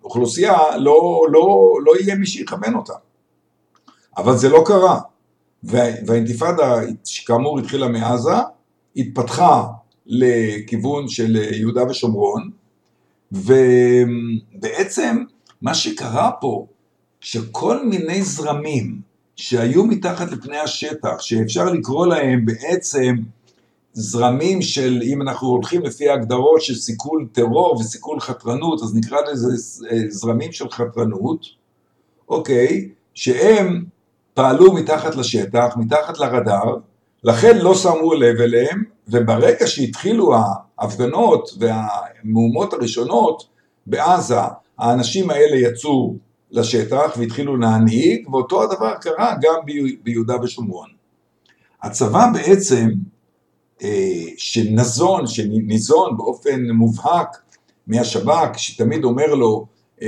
האוכלוסייה 0.01 0.57
לא, 0.77 1.25
לא, 1.31 1.73
לא 1.85 1.93
יהיה 1.99 2.15
מי 2.15 2.25
שיכוון 2.25 2.75
אותה. 2.75 2.93
אבל 4.17 4.37
זה 4.37 4.49
לא 4.49 4.63
קרה. 4.65 4.99
והאינתיפאדה 5.63 6.75
שכאמור 7.03 7.59
התחילה 7.59 7.87
מעזה, 7.87 8.35
התפתחה 8.95 9.63
לכיוון 10.05 11.07
של 11.07 11.35
יהודה 11.35 11.83
ושומרון, 11.89 12.49
ובעצם 13.31 15.23
מה 15.61 15.73
שקרה 15.73 16.31
פה, 16.41 16.67
שכל 17.19 17.85
מיני 17.85 18.21
זרמים 18.23 19.01
שהיו 19.35 19.85
מתחת 19.85 20.31
לפני 20.31 20.57
השטח, 20.57 21.19
שאפשר 21.19 21.65
לקרוא 21.65 22.07
להם 22.07 22.45
בעצם 22.45 23.15
זרמים 23.93 24.61
של, 24.61 25.01
אם 25.03 25.21
אנחנו 25.21 25.47
הולכים 25.47 25.81
לפי 25.81 26.09
ההגדרות 26.09 26.61
של 26.61 26.75
סיכול 26.75 27.27
טרור 27.31 27.77
וסיכול 27.79 28.19
חתרנות, 28.19 28.81
אז 28.83 28.95
נקרא 28.95 29.17
לזה 29.31 29.47
זרמים 30.09 30.51
של 30.51 30.69
חתרנות, 30.69 31.45
אוקיי, 32.29 32.89
שהם 33.13 33.85
פעלו 34.33 34.73
מתחת 34.73 35.15
לשטח, 35.15 35.73
מתחת 35.77 36.19
לרדאר, 36.19 36.75
לכן 37.23 37.57
לא 37.57 37.75
שמו 37.75 38.13
לב 38.13 38.41
אליהם, 38.41 38.83
וברגע 39.07 39.67
שהתחילו 39.67 40.33
ההפגנות 40.35 41.49
והמהומות 41.59 42.73
הראשונות 42.73 43.47
בעזה, 43.85 44.39
האנשים 44.77 45.29
האלה 45.29 45.55
יצאו 45.55 46.15
לשטח 46.51 47.13
והתחילו 47.17 47.57
להנהיג, 47.57 48.29
ואותו 48.29 48.63
הדבר 48.63 48.93
קרה 49.01 49.35
גם 49.41 49.55
ביהודה 50.03 50.35
ושומרון. 50.43 50.89
הצבא 51.83 52.25
בעצם, 52.33 52.89
אה, 53.83 54.23
שנזון, 54.37 55.27
שניזון 55.27 56.17
באופן 56.17 56.69
מובהק 56.71 57.37
מהשב"כ, 57.87 58.57
שתמיד 58.57 59.03
אומר 59.03 59.35
לו 59.35 59.65
אה, 60.01 60.07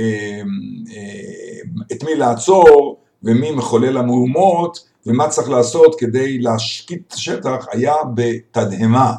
אה, 0.96 1.60
את 1.92 2.04
מי 2.04 2.14
לעצור 2.14 2.96
ומי 3.22 3.50
מחולל 3.50 3.96
המהומות, 3.96 4.88
ומה 5.06 5.28
צריך 5.28 5.48
לעשות 5.48 5.94
כדי 5.98 6.38
להשקיט 6.38 7.02
את 7.08 7.12
השטח 7.12 7.66
היה 7.72 7.94
בתדהמה. 8.14 9.12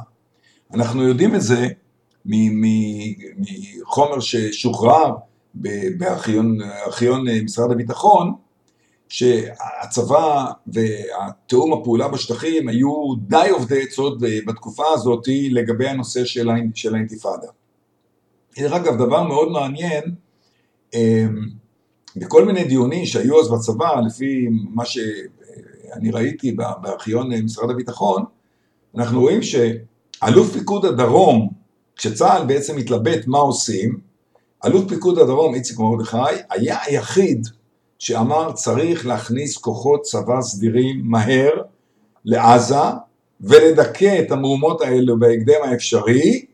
אנחנו 0.73 1.03
יודעים 1.03 1.35
את 1.35 1.41
זה 1.41 1.67
מחומר 2.25 4.19
ששוחרר 4.19 5.13
בארכיון 5.97 7.25
משרד 7.43 7.71
הביטחון, 7.71 8.33
שהצבא 9.09 10.51
והתיאום 10.67 11.73
הפעולה 11.73 12.07
בשטחים 12.07 12.67
היו 12.67 13.15
די 13.17 13.47
אובדי 13.51 13.83
עצות 13.83 14.17
בתקופה 14.47 14.83
הזאת 14.93 15.23
לגבי 15.51 15.87
הנושא 15.87 16.25
של 16.25 16.95
האינתיפאדה. 16.95 17.47
דרך 18.57 18.73
אגב, 18.73 18.95
דבר 18.95 19.23
מאוד 19.23 19.51
מעניין, 19.51 20.03
אמ, 20.93 21.49
בכל 22.15 22.45
מיני 22.45 22.63
דיונים 22.63 23.05
שהיו 23.05 23.41
אז 23.41 23.51
בצבא, 23.51 24.01
לפי 24.05 24.47
מה 24.49 24.85
שאני 25.87 26.11
ראיתי 26.11 26.51
בארכיון 26.51 27.33
משרד 27.33 27.69
הביטחון, 27.69 28.23
אנחנו 28.95 29.21
רואים 29.21 29.39
אלוף 30.23 30.53
פיקוד 30.53 30.85
הדרום, 30.85 31.49
כשצה"ל 31.95 32.45
בעצם 32.45 32.77
התלבט 32.77 33.27
מה 33.27 33.37
עושים, 33.37 33.99
אלוף 34.65 34.89
פיקוד 34.89 35.19
הדרום 35.19 35.55
איציק 35.55 35.79
מרדכי 35.79 36.17
היה 36.49 36.77
היחיד 36.85 37.47
שאמר 37.99 38.51
צריך 38.51 39.07
להכניס 39.07 39.57
כוחות 39.57 40.01
צבא 40.01 40.41
סדירים 40.41 41.01
מהר 41.03 41.51
לעזה 42.25 42.75
ולדכא 43.41 44.19
את 44.21 44.31
המהומות 44.31 44.81
האלו 44.81 45.19
בהקדם 45.19 45.59
האפשרי, 45.63 46.45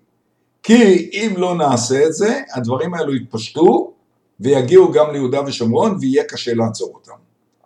כי 0.64 1.10
אם 1.14 1.34
לא 1.38 1.56
נעשה 1.56 2.06
את 2.06 2.14
זה, 2.14 2.42
הדברים 2.56 2.94
האלו 2.94 3.16
יתפשטו 3.16 3.94
ויגיעו 4.40 4.92
גם 4.92 5.12
ליהודה 5.12 5.42
ושומרון 5.46 5.98
ויהיה 6.02 6.24
קשה 6.24 6.54
לעצור 6.54 6.92
אותם. 6.94 7.24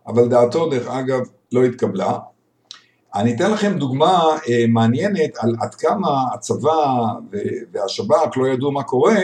אבל 0.07 0.27
דעתו 0.27 0.69
דרך 0.69 0.87
אגב 0.87 1.19
לא 1.51 1.63
התקבלה. 1.63 2.17
אני 3.15 3.35
אתן 3.35 3.51
לכם 3.51 3.77
דוגמה 3.77 4.37
אה, 4.49 4.65
מעניינת 4.67 5.37
על 5.37 5.55
עד 5.59 5.75
כמה 5.75 6.23
הצבא 6.33 6.95
והשב"כ 7.71 8.37
לא 8.37 8.47
ידעו 8.47 8.71
מה 8.71 8.83
קורה. 8.83 9.15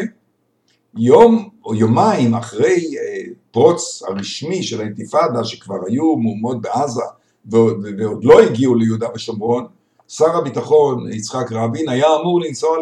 יום 0.96 1.50
או 1.66 1.76
יומיים 1.76 2.34
אחרי 2.34 2.76
אה, 2.98 3.24
פרוץ 3.52 4.04
הרשמי 4.08 4.64
של 4.64 4.82
האינתיפאדה 4.82 5.44
שכבר 5.44 5.76
היו 5.88 6.16
מהומות 6.16 6.62
בעזה 6.62 7.02
ועוד, 7.46 7.86
ועוד 7.98 8.24
לא 8.24 8.42
הגיעו 8.42 8.76
ליהודה 8.76 9.08
ושומרון, 9.16 9.66
שר 10.08 10.38
הביטחון 10.38 11.12
יצחק 11.12 11.52
רבין 11.52 11.90
היה 11.90 12.08
אמור 12.22 12.42
לנסוע 12.42 12.78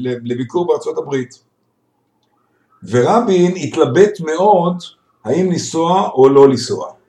לביקור 0.00 0.66
בארצות 0.66 0.98
הברית. 0.98 1.42
ורבין 2.82 3.52
התלבט 3.56 4.20
מאוד 4.20 4.76
האם 5.24 5.50
לנסוע 5.50 6.08
או 6.08 6.28
לא 6.28 6.48
לנסוע. 6.48 6.99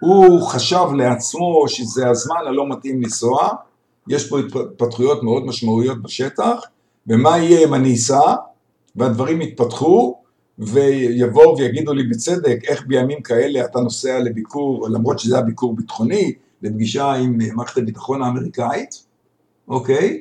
הוא 0.00 0.42
חשב 0.42 0.84
לעצמו 0.96 1.64
שזה 1.68 2.08
הזמן 2.08 2.36
הלא 2.46 2.68
מתאים 2.68 3.02
לנסוע, 3.02 3.48
יש 4.08 4.28
פה 4.28 4.38
התפתחויות 4.38 5.22
מאוד 5.22 5.46
משמעויות 5.46 6.02
בשטח, 6.02 6.60
ומה 7.06 7.38
יהיה 7.38 7.68
אם 7.68 7.74
אני 7.74 7.94
אסע, 7.94 8.34
והדברים 8.96 9.42
יתפתחו, 9.42 10.18
ויבואו 10.58 11.58
ויגידו 11.58 11.92
לי 11.92 12.02
בצדק 12.02 12.58
איך 12.68 12.84
בימים 12.86 13.22
כאלה 13.22 13.64
אתה 13.64 13.80
נוסע 13.80 14.18
לביקור, 14.18 14.88
למרות 14.88 15.18
שזה 15.18 15.36
היה 15.36 15.44
ביקור 15.44 15.76
ביטחוני, 15.76 16.32
לפגישה 16.62 17.12
עם 17.12 17.38
מערכת 17.54 17.78
הביטחון 17.78 18.22
האמריקאית, 18.22 19.04
אוקיי? 19.68 20.20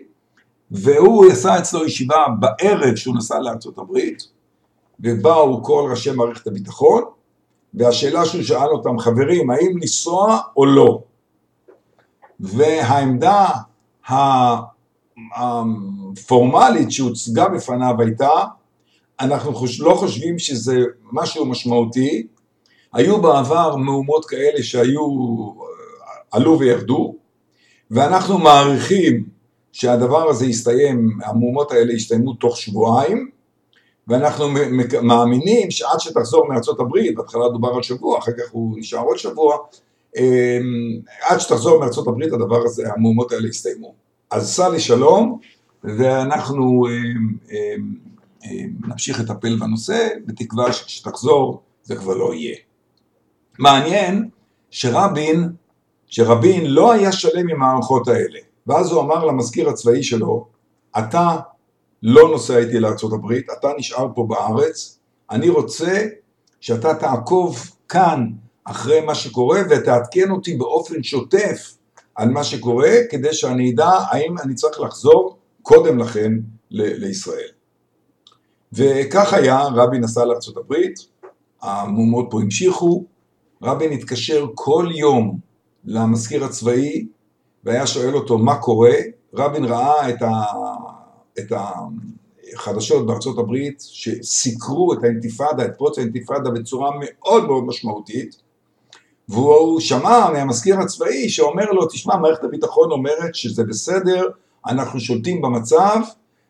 והוא 0.71 1.31
עשה 1.31 1.59
אצלו 1.59 1.85
ישיבה 1.85 2.25
בערב 2.39 2.95
שהוא 2.95 3.15
נסע 3.15 3.39
לארצות 3.39 3.77
הברית, 3.77 4.27
ובאו 4.99 5.63
כל 5.63 5.87
ראשי 5.89 6.11
מערכת 6.11 6.47
הביטחון, 6.47 7.03
והשאלה 7.73 8.25
שהוא 8.25 8.43
שאל 8.43 8.67
אותם, 8.67 8.99
חברים, 8.99 9.49
האם 9.49 9.77
לנסוע 9.77 10.39
או 10.57 10.65
לא? 10.65 11.03
והעמדה 12.39 13.47
הפורמלית 15.35 16.91
שהוצגה 16.91 17.49
בפניו 17.49 17.95
הייתה, 17.99 18.29
אנחנו 19.19 19.53
לא 19.79 19.93
חושבים 19.93 20.39
שזה 20.39 20.77
משהו 21.11 21.45
משמעותי, 21.45 22.27
היו 22.93 23.21
בעבר 23.21 23.75
מהומות 23.75 24.25
כאלה 24.25 24.63
שהיו, 24.63 25.07
עלו 26.31 26.59
וירדו, 26.59 27.15
ואנחנו 27.91 28.37
מעריכים 28.37 29.23
שהדבר 29.71 30.29
הזה 30.29 30.45
יסתיים, 30.45 31.19
המהומות 31.25 31.71
האלה 31.71 31.93
יסתיימו 31.93 32.33
תוך 32.33 32.57
שבועיים, 32.57 33.29
ואנחנו 34.07 34.45
מאמינים 35.01 35.71
שעד 35.71 35.99
שתחזור 35.99 36.47
מארצות 36.49 36.79
הברית, 36.79 37.15
בהתחלה 37.15 37.49
דובר 37.49 37.75
על 37.75 37.83
שבוע, 37.83 38.19
אחר 38.19 38.31
כך 38.31 38.51
הוא 38.51 38.79
נשאר 38.79 38.99
עוד 38.99 39.17
שבוע, 39.17 39.57
אמ, 40.17 40.23
עד 41.21 41.39
שתחזור 41.39 41.79
מארצות 41.79 42.07
הברית 42.07 42.33
הדבר 42.33 42.63
הזה, 42.65 42.93
המהומות 42.93 43.31
האלה 43.31 43.47
יסתיימו. 43.47 43.93
אז 44.31 44.49
סע 44.55 44.69
לשלום, 44.69 45.39
ואנחנו 45.83 46.87
אמ, 46.87 47.35
אמ, 47.51 47.91
נמשיך 48.87 49.19
לטפל 49.19 49.55
בנושא, 49.59 50.07
בתקווה 50.25 50.73
שכשתחזור 50.73 51.61
זה 51.83 51.95
כבר 51.95 52.13
לא 52.13 52.33
יהיה. 52.33 52.55
מעניין 53.59 54.29
שרבין, 54.69 55.49
שרבין 56.07 56.65
לא 56.65 56.91
היה 56.91 57.11
שלם 57.11 57.49
עם 57.49 57.63
המערכות 57.63 58.07
האלה, 58.07 58.39
ואז 58.67 58.91
הוא 58.91 59.01
אמר 59.01 59.25
למזכיר 59.25 59.69
הצבאי 59.69 60.03
שלו, 60.03 60.47
אתה 60.97 61.37
לא 62.03 62.29
נוסע 62.29 62.57
איתי 62.57 62.79
הברית, 63.13 63.47
אתה 63.59 63.67
נשאר 63.77 64.07
פה 64.15 64.25
בארץ, 64.29 64.99
אני 65.31 65.49
רוצה 65.49 66.05
שאתה 66.59 66.93
תעקוב 66.93 67.71
כאן 67.89 68.27
אחרי 68.63 69.01
מה 69.01 69.15
שקורה 69.15 69.59
ותעדכן 69.69 70.31
אותי 70.31 70.55
באופן 70.55 71.03
שוטף 71.03 71.77
על 72.15 72.29
מה 72.29 72.43
שקורה, 72.43 72.91
כדי 73.09 73.33
שאני 73.33 73.71
אדע 73.71 73.89
האם 73.89 74.35
אני 74.43 74.55
צריך 74.55 74.79
לחזור 74.79 75.37
קודם 75.61 75.99
לכן 75.99 76.31
ל- 76.71 77.05
לישראל. 77.05 77.49
וכך 78.73 79.33
היה, 79.33 79.63
רבין 79.75 80.03
נסע 80.03 80.25
הברית, 80.57 80.99
המהומות 81.61 82.27
פה 82.31 82.41
המשיכו, 82.41 83.03
רבין 83.63 83.91
התקשר 83.91 84.45
כל 84.55 84.87
יום 84.95 85.39
למזכיר 85.85 86.45
הצבאי 86.45 87.07
והיה 87.63 87.87
שואל 87.87 88.15
אותו 88.15 88.37
מה 88.37 88.55
קורה, 88.55 88.95
רבין 89.33 89.65
ראה 89.65 90.09
את, 90.09 90.21
ה, 90.21 90.43
את 91.39 91.53
החדשות 92.55 93.07
בארצות 93.07 93.37
הברית 93.37 93.83
שסיקרו 93.87 94.93
את 94.93 95.03
האינתיפאדה, 95.03 95.65
את 95.65 95.71
פרוץ 95.77 95.97
האינתיפאדה 95.97 96.49
בצורה 96.49 96.91
מאוד 96.99 97.47
מאוד 97.47 97.63
משמעותית 97.63 98.47
והוא 99.29 99.79
שמע 99.79 100.29
מהמזכיר 100.33 100.79
הצבאי 100.79 101.29
שאומר 101.29 101.71
לו, 101.71 101.85
תשמע, 101.85 102.17
מערכת 102.17 102.43
הביטחון 102.43 102.91
אומרת 102.91 103.35
שזה 103.35 103.63
בסדר, 103.63 104.27
אנחנו 104.67 104.99
שולטים 104.99 105.41
במצב 105.41 105.99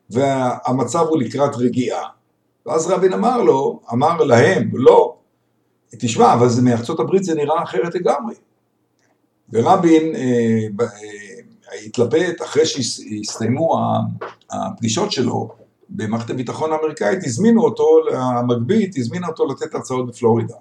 והמצב 0.09 1.05
הוא 1.09 1.19
לקראת 1.19 1.55
רגיעה. 1.55 2.03
ואז 2.65 2.87
רבין 2.87 3.13
אמר 3.13 3.41
לו, 3.41 3.79
אמר 3.93 4.23
להם, 4.23 4.69
לא, 4.73 5.15
תשמע, 5.99 6.33
אבל 6.33 6.49
זה 6.49 6.61
מארצות 6.61 6.99
הברית 6.99 7.23
זה 7.23 7.35
נראה 7.35 7.63
אחרת 7.63 7.95
לגמרי. 7.95 8.35
ורבין 9.53 10.15
אה, 10.15 10.21
אה, 10.81 11.26
התלבט 11.85 12.41
אחרי 12.41 12.65
שהסתיימו 12.65 13.79
הפגישות 14.51 15.11
שלו 15.11 15.49
במערכת 15.89 16.29
הביטחון 16.29 16.71
האמריקאית, 16.71 17.19
הזמינו 17.23 17.63
אותו, 17.63 17.99
המגבית 18.13 18.97
הזמינה 18.97 19.27
אותו 19.27 19.45
לתת 19.45 19.75
הרצאות 19.75 20.07
בפלורידה. 20.07 20.55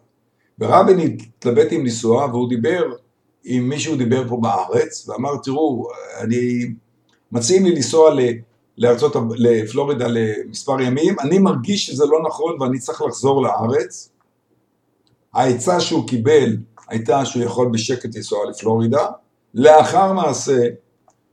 ורבין 0.59 0.99
התלבט 0.99 1.67
עם 1.71 1.81
לנסוע 1.81 2.27
והוא 2.27 2.49
דיבר 2.49 2.83
עם 3.45 3.69
מי 3.69 3.79
שהוא 3.79 3.97
דיבר 3.97 4.29
פה 4.29 4.37
בארץ 4.43 5.09
ואמר 5.09 5.37
תראו 5.43 5.89
אני 6.21 6.67
מציעים 7.33 7.65
לי 7.65 7.75
לנסוע 7.75 8.11
לארצות, 8.79 9.17
לפלורידה 9.37 10.07
למספר 10.09 10.81
ימים, 10.81 11.17
אני 11.21 11.39
מרגיש 11.39 11.87
שזה 11.87 12.05
לא 12.07 12.23
נכון 12.29 12.63
ואני 12.63 12.79
צריך 12.79 13.03
לחזור 13.03 13.43
לארץ. 13.43 14.11
העצה 15.35 15.81
שהוא 15.81 16.09
קיבל 16.09 16.57
הייתה 16.89 17.25
שהוא 17.25 17.43
יכול 17.43 17.69
בשקט 17.69 18.17
לנסוע 18.17 18.51
לפלורידה. 18.51 19.07
לאחר 19.55 20.13
מעשה 20.13 20.69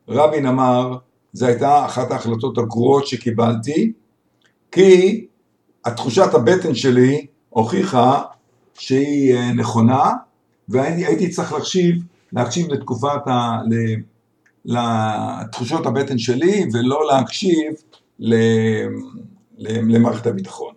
רבין 0.08 0.46
אמר, 0.46 0.98
זו 1.34 1.46
הייתה 1.46 1.86
אחת 1.86 2.12
ההחלטות 2.12 2.58
הגרועות 2.58 3.08
שקיבלתי, 3.08 3.92
כי 4.72 5.26
התחושת 5.86 6.34
הבטן 6.34 6.76
שלי 6.76 7.26
הוכיחה 7.50 8.22
שהיא 8.74 9.36
אה, 9.36 9.54
נכונה, 9.54 10.12
והייתי 10.70 11.30
צריך 11.30 11.54
להקשיב, 11.54 11.96
להקשיב 12.34 12.72
לתקופת 12.72 13.28
ה... 13.28 13.58
לתחושות 14.66 15.86
הבטן 15.86 16.18
שלי 16.18 16.66
ולא 16.74 17.08
להקשיב 17.08 17.74
למערכת 19.60 20.28
הביטחון, 20.28 20.74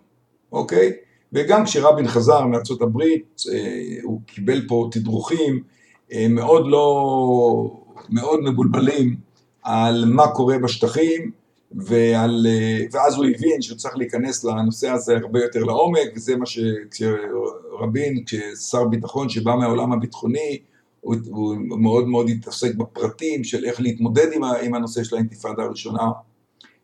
אוקיי? 0.51 0.91
וגם 1.33 1.65
כשרבין 1.65 2.07
חזר 2.07 2.45
מארצות 2.45 2.81
הברית 2.81 3.41
אה, 3.53 3.97
הוא 4.03 4.21
קיבל 4.25 4.67
פה 4.67 4.89
תדרוכים 4.91 5.63
אה, 6.11 6.27
מאוד 6.29 6.67
לא, 6.67 7.86
מאוד 8.09 8.39
מבולבלים 8.39 9.15
על 9.63 10.05
מה 10.05 10.27
קורה 10.27 10.57
בשטחים 10.57 11.31
ועל, 11.71 12.47
אה, 12.49 12.85
ואז 12.91 13.15
הוא 13.15 13.25
הבין 13.25 13.61
שהוא 13.61 13.77
צריך 13.77 13.97
להיכנס 13.97 14.43
לנושא 14.43 14.89
הזה 14.89 15.17
הרבה 15.17 15.39
יותר 15.39 15.63
לעומק 15.63 16.07
וזה 16.15 16.35
מה 16.35 16.45
שרבין 16.45 18.23
כשר 18.25 18.87
ביטחון 18.87 19.29
שבא 19.29 19.55
מהעולם 19.55 19.93
הביטחוני 19.93 20.57
הוא, 21.01 21.15
הוא 21.29 21.55
מאוד 21.57 22.07
מאוד 22.07 22.29
התעסק 22.29 22.75
בפרטים 22.75 23.43
של 23.43 23.65
איך 23.65 23.81
להתמודד 23.81 24.27
עם, 24.33 24.43
עם 24.43 24.73
הנושא 24.73 25.03
של 25.03 25.15
האינתיפאדה 25.15 25.63
הראשונה 25.63 26.11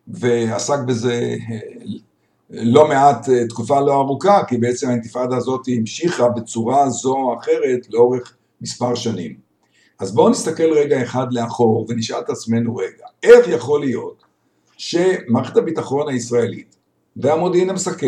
ועסק 0.08 0.80
בזה 0.88 1.36
לא 2.50 2.88
מעט 2.88 3.30
אה, 3.30 3.48
תקופה 3.48 3.80
לא 3.80 3.94
ארוכה, 3.94 4.42
כי 4.48 4.58
בעצם 4.58 4.90
האינתיפאדה 4.90 5.38
הזאת 5.38 5.62
המשיכה 5.78 6.30
בצורה 6.30 6.90
זו 6.90 7.14
או 7.14 7.38
אחרת 7.40 7.88
לאורך 7.90 8.36
מספר 8.62 8.96
שנים. 8.96 9.53
אז 10.00 10.16
בואו 10.16 10.30
נסתכל 10.30 10.74
רגע 10.74 11.04
אחד 11.04 11.34
לאחור 11.34 11.86
ונשאל 11.90 12.20
את 12.20 12.30
עצמנו 12.30 12.76
רגע, 12.76 13.06
איך 13.24 13.48
יכול 13.48 13.80
להיות 13.80 14.24
שמערכת 14.78 15.58
הביטחון 15.58 16.10
הישראלית 16.10 16.76
והמודיעין 17.16 17.70
המסכל, 17.70 18.06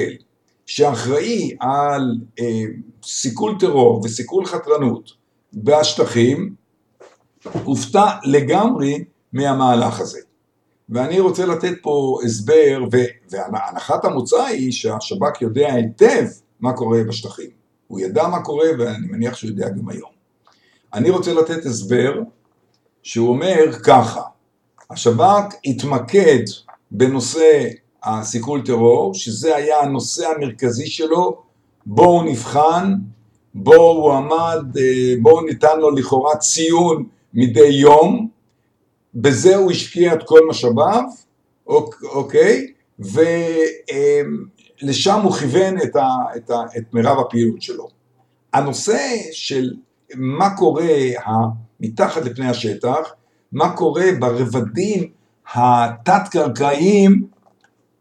שאחראי 0.66 1.56
על 1.60 2.18
אה, 2.40 2.64
סיכול 3.04 3.56
טרור 3.60 4.02
וסיכול 4.04 4.46
חתרנות 4.46 5.12
בשטחים, 5.54 6.56
הופתע 7.64 8.06
לגמרי 8.24 9.04
מהמהלך 9.34 10.00
הזה. 10.00 10.20
ואני 10.90 11.20
רוצה 11.20 11.46
לתת 11.46 11.74
פה 11.82 12.20
הסבר, 12.26 12.84
והנחת 13.30 14.06
המוצא 14.06 14.44
היא 14.44 14.72
שהשב"כ 14.72 15.42
יודע 15.42 15.74
היטב 15.74 16.26
מה 16.60 16.74
קורה 16.74 17.04
בשטחים. 17.04 17.50
הוא 17.88 18.00
ידע 18.00 18.28
מה 18.28 18.42
קורה 18.44 18.68
ואני 18.80 19.08
מניח 19.08 19.36
שהוא 19.36 19.50
יודע 19.50 19.70
גם 19.70 19.90
היום. 19.90 20.15
אני 20.96 21.10
רוצה 21.10 21.34
לתת 21.34 21.66
הסבר 21.66 22.14
שהוא 23.04 23.30
אומר 23.30 23.74
ככה, 23.84 24.22
השב"כ 24.90 25.56
התמקד 25.66 26.44
בנושא 26.92 27.68
הסיכול 28.04 28.62
טרור, 28.66 29.14
שזה 29.14 29.56
היה 29.56 29.80
הנושא 29.80 30.28
המרכזי 30.28 30.88
שלו, 30.88 31.42
בו 31.86 32.06
הוא 32.06 32.24
נבחן, 32.24 32.94
בו 33.54 33.76
הוא 33.76 34.14
עמד, 34.14 34.78
אה, 34.78 35.14
בו 35.22 35.42
ניתן 35.42 35.80
לו 35.80 35.92
לכאורה 35.92 36.38
ציון 36.38 37.08
מדי 37.34 37.68
יום, 37.68 38.30
בזה 39.16 39.56
הוא 39.56 39.72
השקיע 39.72 40.14
את 40.14 40.24
כל 40.26 40.40
משאביו, 40.50 41.04
אוקיי, 42.04 42.68
ולשם 43.00 44.30
הוא 45.24 45.34
כיוון 45.34 45.82
את, 45.82 45.96
ה, 45.96 46.08
את, 46.36 46.50
ה, 46.50 46.62
את 46.78 46.94
מירב 46.94 47.20
הפעילות 47.20 47.62
שלו. 47.62 47.88
הנושא 48.54 49.16
של 49.32 49.74
מה 50.16 50.56
קורה 50.58 50.98
מתחת 51.80 52.26
לפני 52.26 52.50
השטח, 52.50 53.14
מה 53.52 53.76
קורה 53.76 54.06
ברבדים 54.20 55.10
התת-קרקעיים 55.54 57.28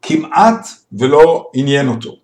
כמעט 0.02 0.68
ולא 0.92 1.50
עניין 1.54 1.88
אותו. 1.88 2.16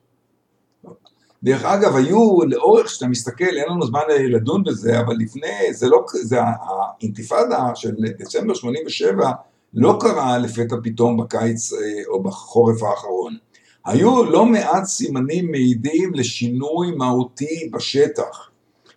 דרך 1.43 1.65
אגב, 1.65 1.97
היו 1.97 2.39
לאורך 2.47 2.91
שאתה 2.91 3.07
מסתכל, 3.07 3.45
אין 3.45 3.69
לנו 3.69 3.87
זמן 3.87 4.01
לדון 4.09 4.65
בזה, 4.65 5.01
אבל 5.01 5.15
לפני, 5.19 5.73
זה 5.75 5.89
לא, 5.89 6.05
זה 6.23 6.39
האינתיפאדה 6.43 7.71
של 7.75 7.95
דצמבר 8.19 8.55
87 8.55 9.31
לא 9.75 9.99
קרה 10.01 10.39
לפתע 10.39 10.77
פתאום 10.83 11.17
בקיץ 11.17 11.73
אה, 11.73 11.79
או 12.09 12.23
בחורף 12.23 12.83
האחרון. 12.83 13.37
היו 13.85 14.25
לא 14.25 14.47
מעט 14.47 14.85
סימנים 14.85 15.51
מעידים 15.51 16.15
לשינוי 16.15 16.91
מהותי 16.97 17.71
בשטח. 17.73 18.50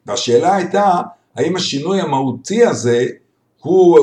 והשאלה 0.06 0.56
הייתה, 0.56 1.02
האם 1.36 1.56
השינוי 1.56 2.02
המהותי 2.02 2.66
הזה 2.66 3.06
הוא, 3.64 3.98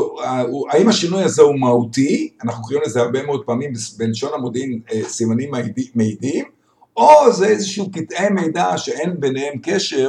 האם 0.70 0.88
השינוי 0.88 1.22
הזה 1.22 1.42
הוא 1.42 1.58
מהותי, 1.58 2.30
אנחנו 2.44 2.62
קוראים 2.62 2.82
לזה 2.86 3.00
הרבה 3.00 3.22
מאוד 3.22 3.44
פעמים 3.44 3.72
בלשון 3.96 4.30
המודיעין 4.34 4.80
אה, 4.92 5.00
סימנים 5.04 5.50
מעידים, 5.94 6.44
או 6.96 7.32
זה 7.32 7.46
איזשהו 7.46 7.90
קטעי 7.90 8.28
מידע 8.30 8.78
שאין 8.78 9.20
ביניהם 9.20 9.54
קשר 9.62 10.08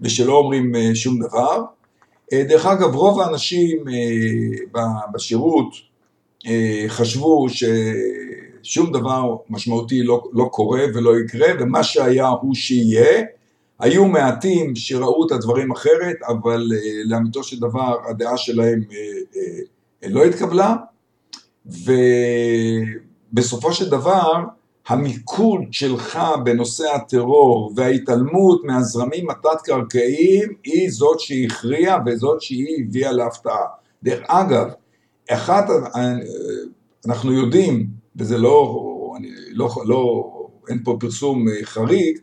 ושלא 0.00 0.32
אומרים 0.32 0.74
אה, 0.74 0.90
שום 0.94 1.18
דבר. 1.18 1.62
אה, 2.32 2.42
דרך 2.48 2.66
אגב, 2.66 2.94
רוב 2.94 3.20
האנשים 3.20 3.84
בשירות 5.14 5.88
חשבו 6.88 7.46
ששום 7.48 8.92
דבר 8.92 9.36
משמעותי 9.50 10.02
לא, 10.02 10.22
לא 10.32 10.48
קורה 10.52 10.82
ולא 10.94 11.20
יקרה, 11.20 11.48
ומה 11.60 11.84
שהיה 11.84 12.28
הוא 12.28 12.54
שיהיה. 12.54 13.24
היו 13.78 14.06
מעטים 14.06 14.76
שראו 14.76 15.26
את 15.26 15.32
הדברים 15.32 15.72
אחרת, 15.72 16.16
אבל 16.28 16.66
uh, 16.70 16.74
לאמיתו 17.04 17.42
של 17.42 17.60
דבר 17.60 17.96
הדעה 18.10 18.36
שלהם 18.36 18.80
uh, 18.88 18.92
uh, 20.04 20.08
לא 20.08 20.24
התקבלה, 20.24 20.76
ובסופו 23.32 23.72
של 23.72 23.90
דבר 23.90 24.44
המיקוד 24.88 25.60
שלך 25.70 26.18
בנושא 26.44 26.94
הטרור 26.94 27.72
וההתעלמות 27.76 28.64
מהזרמים 28.64 29.30
התת-קרקעיים 29.30 30.52
היא 30.64 30.90
זאת 30.90 31.20
שהכריעה 31.20 31.98
וזאת 32.06 32.42
שהיא 32.42 32.84
הביאה 32.84 33.12
להפתעה. 33.12 33.66
דרך 34.02 34.20
אגב, 34.26 34.66
אחת, 35.30 35.64
אנחנו 37.06 37.32
יודעים, 37.32 37.86
וזה 38.16 38.38
לא, 38.38 38.84
אני, 39.16 39.28
לא, 39.50 39.68
לא, 39.86 40.30
אין 40.68 40.80
פה 40.84 40.96
פרסום 41.00 41.44
חריג, 41.62 42.18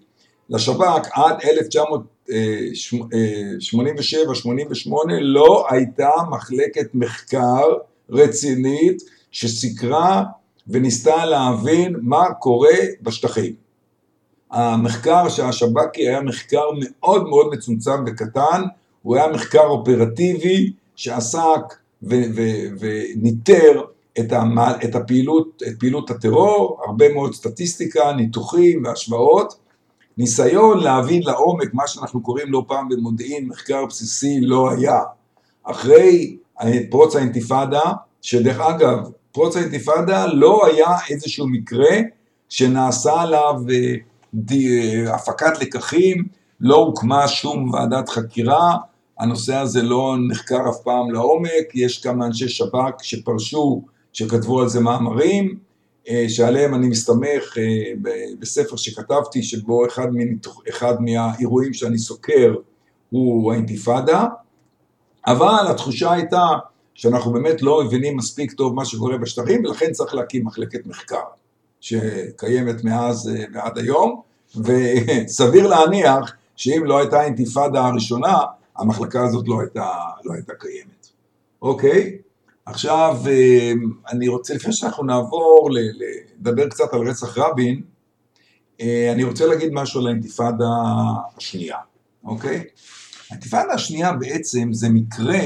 לשב"כ 0.50 1.08
עד 1.14 1.36
1987-88 1.42 1.48
לא 5.22 5.68
הייתה 5.70 6.12
מחלקת 6.30 6.88
מחקר 6.94 7.64
רצינית 8.10 9.02
שסיקרה 9.32 10.24
וניסתה 10.68 11.26
להבין 11.26 11.96
מה 12.02 12.34
קורה 12.34 12.78
בשטחים. 13.02 13.54
המחקר 14.52 15.30
שהשב"כי 15.30 16.08
היה 16.08 16.22
מחקר 16.22 16.64
מאוד 16.80 17.30
מאוד 17.30 17.54
מצומצם 17.54 18.04
וקטן, 18.08 18.62
הוא 19.02 19.16
היה 19.16 19.28
מחקר 19.28 19.66
אופרטיבי 19.68 20.72
שעסק 20.96 21.62
וניטר 22.04 23.82
את. 24.20 24.34
את 24.84 24.96
את 24.96 25.80
פעילות 25.80 26.10
הטרור, 26.10 26.80
הרבה 26.88 27.14
מאוד 27.14 27.34
סטטיסטיקה, 27.34 28.14
ניתוחים 28.14 28.86
והשוואות, 28.86 29.65
ניסיון 30.18 30.80
להבין 30.80 31.24
לעומק 31.24 31.74
מה 31.74 31.88
שאנחנו 31.88 32.22
קוראים 32.22 32.52
לא 32.52 32.66
פעם 32.68 32.90
במודיעין 32.90 33.48
מחקר 33.48 33.86
בסיסי 33.86 34.42
לא 34.42 34.72
היה. 34.72 35.00
אחרי 35.64 36.38
פרוץ 36.90 37.16
האינתיפאדה, 37.16 37.82
שדרך 38.22 38.60
אגב, 38.60 39.10
פרוץ 39.32 39.56
האינתיפאדה 39.56 40.26
לא 40.26 40.66
היה 40.66 40.88
איזשהו 41.10 41.48
מקרה 41.48 41.98
שנעשה 42.50 43.22
עליו 43.22 43.56
אה, 43.70 43.96
אה, 44.52 45.16
הפקת 45.16 45.62
לקחים, 45.62 46.28
לא 46.60 46.76
הוקמה 46.76 47.28
שום 47.28 47.74
ועדת 47.74 48.10
חקירה, 48.10 48.78
הנושא 49.20 49.56
הזה 49.56 49.82
לא 49.82 50.16
נחקר 50.30 50.70
אף 50.70 50.78
פעם 50.84 51.12
לעומק, 51.12 51.76
יש 51.76 52.04
כמה 52.04 52.26
אנשי 52.26 52.50
שב"כ 52.50 53.04
שפרשו, 53.04 53.82
שכתבו 54.14 54.62
על 54.62 54.68
זה 54.68 54.80
מאמרים, 54.80 55.58
שעליהם 56.28 56.76
אני 56.76 56.88
מסתמך 56.88 57.58
אה, 57.58 58.12
בספר 58.40 58.76
שכתבתי, 58.76 59.44
שבו 59.44 59.88
אחד, 59.88 60.08
מנתח, 60.12 60.52
אחד 60.70 61.02
מהאירועים 61.02 61.74
שאני 61.74 61.98
סוקר 61.98 62.56
הוא 63.10 63.52
האינתיפאדה, 63.52 64.26
אבל 65.28 65.68
התחושה 65.70 66.12
הייתה 66.12 66.48
שאנחנו 66.94 67.34
באמת 67.34 67.62
לא 67.62 67.84
מבינים 67.84 68.18
מספיק 68.18 68.52
טוב 68.52 68.74
מה 68.74 68.86
שקורה 68.86 69.18
בשטחים, 69.18 69.66
ולכן 69.66 69.92
צריך 69.92 70.16
להקים 70.16 70.46
מחלקת 70.46 70.86
מחקר, 70.86 71.24
שקיימת 71.82 72.84
מאז 72.84 73.30
אה, 73.30 73.44
ועד 73.54 73.78
היום, 73.78 74.22
וסביר 74.56 75.68
להניח 75.68 76.34
שאם 76.56 76.82
לא 76.86 77.00
הייתה 77.00 77.20
האינתיפאדה 77.20 77.86
הראשונה, 77.86 78.38
המחלקה 78.78 79.24
הזאת 79.24 79.48
לא 79.48 79.62
הייתה, 79.62 79.90
לא 80.24 80.34
הייתה 80.34 80.54
קיימת. 80.54 81.08
אוקיי? 81.62 82.18
עכשיו, 82.66 83.18
אה, 83.28 83.72
אני 84.12 84.28
רוצה, 84.28 84.54
לפני 84.54 84.74
שאנחנו 84.74 85.04
נעבור 85.04 85.70
לדבר 85.72 86.70
קצת 86.70 86.94
על 86.94 87.08
רצח 87.08 87.38
רבין, 87.38 87.82
אה, 88.82 89.12
אני 89.12 89.24
רוצה 89.24 89.46
להגיד 89.46 89.70
משהו 89.74 90.02
על 90.02 90.08
האינתיפאדה 90.08 90.70
השנייה, 91.38 91.78
אוקיי? 92.24 92.64
האינתיפאדה 93.30 93.74
השנייה 93.74 94.14
בעצם 94.14 94.74
זה 94.74 94.90
מקרה 94.90 95.42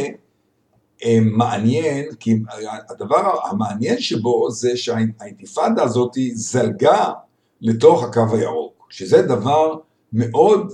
אה, 1.03 1.19
מעניין, 1.21 2.05
כי 2.19 2.35
הדבר 2.89 3.47
המעניין 3.49 3.99
שבו 3.99 4.51
זה 4.51 4.77
שהאינתיפאדה 4.77 5.83
הזאת 5.83 6.17
זלגה 6.33 7.11
לתוך 7.61 8.03
הקו 8.03 8.25
הירוק, 8.31 8.87
שזה 8.89 9.21
דבר 9.21 9.75
מאוד 10.13 10.73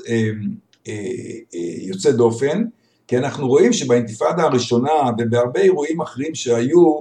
יוצא 1.87 2.11
דופן, 2.11 2.63
כי 3.07 3.17
אנחנו 3.17 3.47
רואים 3.47 3.73
שבאינתיפאדה 3.73 4.43
הראשונה 4.43 4.91
ובהרבה 5.17 5.61
אירועים 5.61 6.01
אחרים 6.01 6.35
שהיו, 6.35 6.99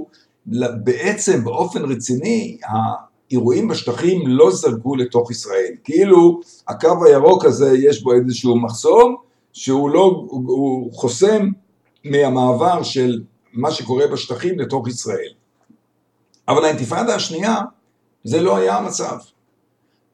בעצם 0.84 1.44
באופן 1.44 1.84
רציני, 1.84 2.58
האירועים 2.64 3.68
בשטחים 3.68 4.22
לא 4.26 4.50
זרקו 4.50 4.96
לתוך 4.96 5.30
ישראל. 5.30 5.72
כאילו 5.84 6.40
הקו 6.68 7.04
הירוק 7.06 7.44
הזה 7.44 7.72
יש 7.78 8.02
בו 8.02 8.12
איזשהו 8.12 8.60
מחסום 8.60 9.16
שהוא 9.52 9.90
לא, 9.90 10.26
הוא 10.28 10.92
חוסם 10.92 11.48
מהמעבר 12.04 12.82
של 12.82 13.22
מה 13.52 13.70
שקורה 13.70 14.06
בשטחים 14.06 14.58
לתוך 14.58 14.88
ישראל. 14.88 15.32
אבל 16.48 16.64
האינתיפאדה 16.64 17.14
השנייה, 17.14 17.56
זה 18.24 18.40
לא 18.40 18.56
היה 18.56 18.76
המצב. 18.76 19.16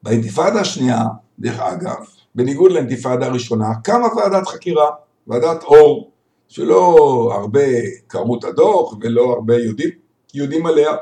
באינתיפאדה 0.02 0.60
השנייה, 0.60 1.04
דרך 1.38 1.60
אגב, 1.60 2.04
בניגוד 2.34 2.72
לאינתיפאדה 2.72 3.26
הראשונה, 3.26 3.66
קמה 3.84 4.06
ועדת 4.16 4.46
חקירה. 4.48 4.90
ועדת 5.30 5.62
אור, 5.62 6.10
שלא 6.48 6.96
הרבה 7.34 7.66
קראו 8.06 8.38
את 8.38 8.44
הדוח 8.44 8.94
ולא 9.00 9.32
הרבה 9.32 9.56
יודעים, 9.56 9.90
יודעים 10.34 10.66
עליה, 10.66 10.96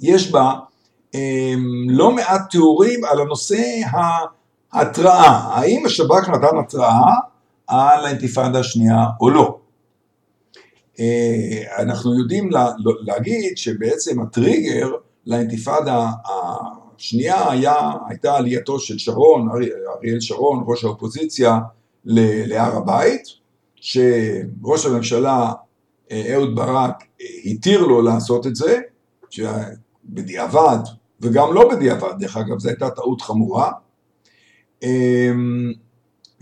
יש 0.00 0.30
בה 0.30 0.52
הם, 1.14 1.86
לא 1.90 2.10
מעט 2.10 2.40
תיאורים 2.50 3.04
על 3.04 3.20
הנושא 3.20 3.62
ההתראה, 4.72 5.30
האם 5.30 5.82
השב"כ 5.86 6.28
נתן 6.28 6.58
התראה 6.58 7.14
על 7.66 8.06
האינתיפאדה 8.06 8.58
השנייה 8.58 9.04
או 9.20 9.30
לא. 9.30 9.58
אה, 11.00 11.82
אנחנו 11.82 12.18
יודעים 12.18 12.50
לה, 12.50 12.68
להגיד 13.00 13.58
שבעצם 13.58 14.20
הטריגר 14.20 14.88
לאינתיפאדה 15.26 16.10
השנייה 16.24 17.50
היה, 17.50 17.90
הייתה 18.08 18.36
עלייתו 18.36 18.78
של 18.78 18.98
שרון, 18.98 19.48
אריאל 19.98 20.20
שרון, 20.20 20.64
ראש 20.66 20.84
האופוזיציה, 20.84 21.58
להר 22.06 22.76
הבית, 22.76 23.22
שראש 23.74 24.86
הממשלה 24.86 25.52
אה, 26.10 26.34
אהוד 26.34 26.54
ברק 26.54 27.04
אה, 27.20 27.26
התיר 27.44 27.82
לו 27.82 28.02
לעשות 28.02 28.46
את 28.46 28.56
זה, 28.56 28.80
בדיעבד, 30.04 30.78
וגם 31.20 31.54
לא 31.54 31.70
בדיעבד, 31.70 32.12
דרך 32.18 32.36
אגב, 32.36 32.58
זו 32.58 32.68
הייתה 32.68 32.90
טעות 32.90 33.20
חמורה. 33.20 33.72
אמ, 34.82 35.72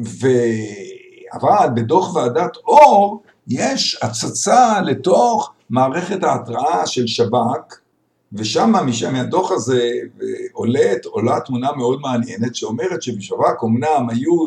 ו... 0.01 0.27
אבל 1.33 1.69
בדוח 1.75 2.15
ועדת 2.15 2.57
אור 2.57 3.23
יש 3.49 3.99
הצצה 4.03 4.81
לתוך 4.81 5.53
מערכת 5.71 6.25
ההתראה 6.25 6.87
של 6.87 7.07
שב"כ, 7.07 7.79
ושם 8.33 8.73
משם 8.87 9.13
מהדוח 9.13 9.53
הזה 9.53 9.91
עולה, 10.53 10.91
עולה 11.07 11.41
תמונה 11.41 11.73
מאוד 11.73 12.01
מעניינת 12.01 12.55
שאומרת 12.55 13.03
שבשב"כ 13.03 13.65
אמנם 13.65 14.11
היו, 14.11 14.47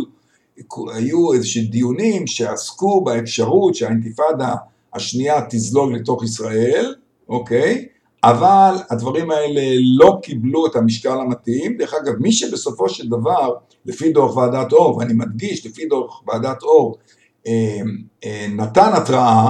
היו 0.93 1.33
איזשהם 1.33 1.63
דיונים 1.63 2.27
שעסקו 2.27 3.01
באפשרות 3.01 3.75
שהאינתיפאדה 3.75 4.55
השנייה 4.93 5.41
תזלוג 5.49 5.91
לתוך 5.91 6.23
ישראל, 6.23 6.95
אוקיי? 7.29 7.85
אבל 8.23 8.75
הדברים 8.89 9.31
האלה 9.31 9.61
לא 9.97 10.19
קיבלו 10.23 10.67
את 10.67 10.75
המשקל 10.75 11.19
המתאים. 11.19 11.77
דרך 11.77 11.93
אגב, 11.93 12.13
מי 12.19 12.31
שבסופו 12.31 12.89
של 12.89 13.07
דבר, 13.07 13.53
לפי 13.85 14.11
דוח 14.11 14.37
ועדת 14.37 14.73
אור, 14.73 14.97
ואני 14.97 15.13
מדגיש, 15.13 15.65
לפי 15.65 15.85
דוח 15.85 16.23
ועדת 16.27 16.63
אור, 16.63 16.97
אה, 17.47 17.81
אה, 18.25 18.47
נתן 18.49 18.89
התראה 18.93 19.49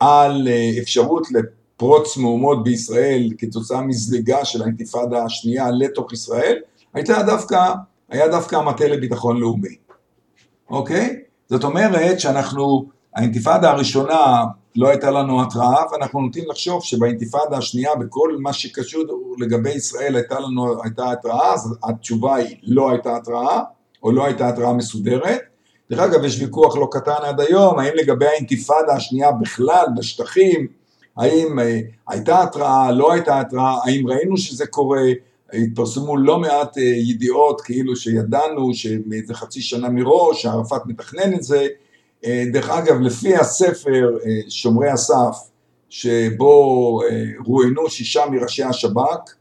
על 0.00 0.48
אה, 0.48 0.70
אפשרות 0.82 1.26
לפרוץ 1.30 2.16
מהומות 2.16 2.64
בישראל 2.64 3.30
כתוצאה 3.38 3.82
מזליגה 3.82 4.44
של 4.44 4.62
האינתיפאדה 4.62 5.24
השנייה 5.24 5.70
לתוך 5.70 6.12
ישראל, 6.12 6.58
הייתה 6.94 7.22
דווקא, 7.22 7.72
היה 8.08 8.28
דווקא 8.28 8.56
המטה 8.56 8.88
לביטחון 8.88 9.40
לאומי, 9.40 9.76
אוקיי? 10.70 11.20
זאת 11.48 11.64
אומרת 11.64 12.20
שאנחנו, 12.20 12.84
האינתיפאדה 13.14 13.70
הראשונה 13.70 14.44
לא 14.76 14.88
הייתה 14.88 15.10
לנו 15.10 15.42
התראה, 15.42 15.92
ואנחנו 15.92 16.20
נוטים 16.20 16.44
לחשוב 16.50 16.84
שבאינתיפאדה 16.84 17.56
השנייה, 17.56 17.94
בכל 17.94 18.36
מה 18.38 18.52
שקשור 18.52 19.02
לגבי 19.38 19.70
ישראל 19.70 20.16
הייתה 20.16 20.40
לנו, 20.40 20.82
הייתה 20.82 21.12
התראה, 21.12 21.54
אז 21.54 21.78
התשובה 21.82 22.34
היא 22.34 22.56
לא 22.62 22.90
הייתה 22.90 23.16
התראה, 23.16 23.62
או 24.02 24.12
לא 24.12 24.24
הייתה 24.24 24.48
התראה 24.48 24.72
מסודרת. 24.72 25.40
דרך 25.90 26.00
אגב, 26.00 26.24
יש 26.24 26.40
ויכוח 26.40 26.76
לא 26.76 26.88
קטן 26.90 27.22
עד 27.22 27.40
היום, 27.40 27.78
האם 27.78 27.92
לגבי 27.94 28.26
האינתיפאדה 28.26 28.92
השנייה 28.92 29.32
בכלל 29.32 29.86
בשטחים, 29.96 30.66
האם 31.16 31.58
אה, 31.58 31.80
הייתה 32.08 32.42
התראה, 32.42 32.92
לא 32.92 33.12
הייתה 33.12 33.40
התראה, 33.40 33.78
האם 33.84 34.08
ראינו 34.08 34.36
שזה 34.36 34.66
קורה, 34.66 35.02
התפרסמו 35.52 36.16
לא 36.16 36.38
מעט 36.38 36.78
אה, 36.78 36.82
ידיעות 36.82 37.60
כאילו 37.60 37.96
שידענו 37.96 38.74
שמאיזה 38.74 39.34
חצי 39.34 39.60
שנה 39.60 39.88
מראש, 39.88 40.42
שערפאת 40.42 40.86
מתכנן 40.86 41.34
את 41.34 41.42
זה, 41.42 41.66
אה, 42.24 42.44
דרך 42.52 42.70
אגב, 42.70 43.00
לפי 43.00 43.36
הספר 43.36 44.18
אה, 44.26 44.40
שומרי 44.48 44.90
הסף, 44.90 45.36
שבו 45.90 47.00
רואיינו 47.46 47.90
שישה 47.90 48.22
מראשי 48.30 48.62
השב"כ, 48.62 49.34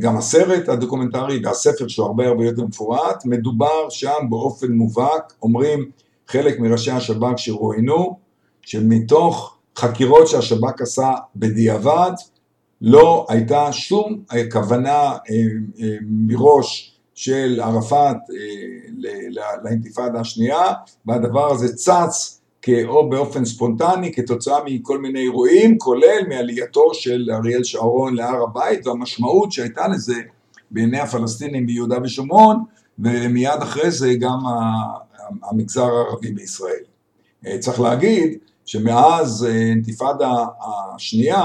גם 0.00 0.16
הסרט 0.16 0.68
הדוקומנטרי 0.68 1.40
והספר 1.44 1.88
שהוא 1.88 2.06
הרבה 2.06 2.26
הרבה 2.26 2.44
יותר 2.44 2.62
מפורט, 2.62 3.24
מדובר 3.24 3.90
שם 3.90 4.26
באופן 4.30 4.72
מובהק, 4.72 5.32
אומרים 5.42 5.90
חלק 6.28 6.60
מראשי 6.60 6.90
השב"כ 6.90 7.32
שרואיינו, 7.36 8.16
שמתוך 8.60 9.56
חקירות 9.76 10.28
שהשב"כ 10.28 10.80
עשה 10.80 11.10
בדיעבד, 11.36 12.12
לא 12.82 13.26
הייתה 13.28 13.72
שום 13.72 14.22
כוונה 14.52 15.16
מראש 16.02 16.98
של 17.14 17.60
ערפאת 17.60 18.16
אה, 18.16 19.08
לאינתיפאדה 19.64 20.20
השנייה, 20.20 20.72
והדבר 21.06 21.52
הזה 21.52 21.76
צץ 21.76 22.40
או 22.86 23.10
באופן 23.10 23.44
ספונטני 23.44 24.12
כתוצאה 24.12 24.58
מכל 24.66 24.98
מיני 24.98 25.20
אירועים, 25.20 25.78
כולל 25.78 26.20
מעלייתו 26.28 26.94
של 26.94 27.30
אריאל 27.30 27.64
שרון 27.64 28.14
להר 28.14 28.42
הבית, 28.42 28.86
והמשמעות 28.86 29.52
שהייתה 29.52 29.88
לזה 29.88 30.14
בעיני 30.70 31.00
הפלסטינים 31.00 31.66
ביהודה 31.66 31.96
ושומרון, 32.02 32.64
ומיד 32.98 33.62
אחרי 33.62 33.90
זה 33.90 34.14
גם 34.20 34.38
המגזר 35.42 35.84
הערבי 35.84 36.32
בישראל. 36.32 36.84
אה, 37.46 37.58
צריך 37.58 37.80
להגיד 37.80 38.38
שמאז 38.64 39.46
אה, 39.50 39.56
אינתיפאדה 39.56 40.44
השנייה, 40.94 41.44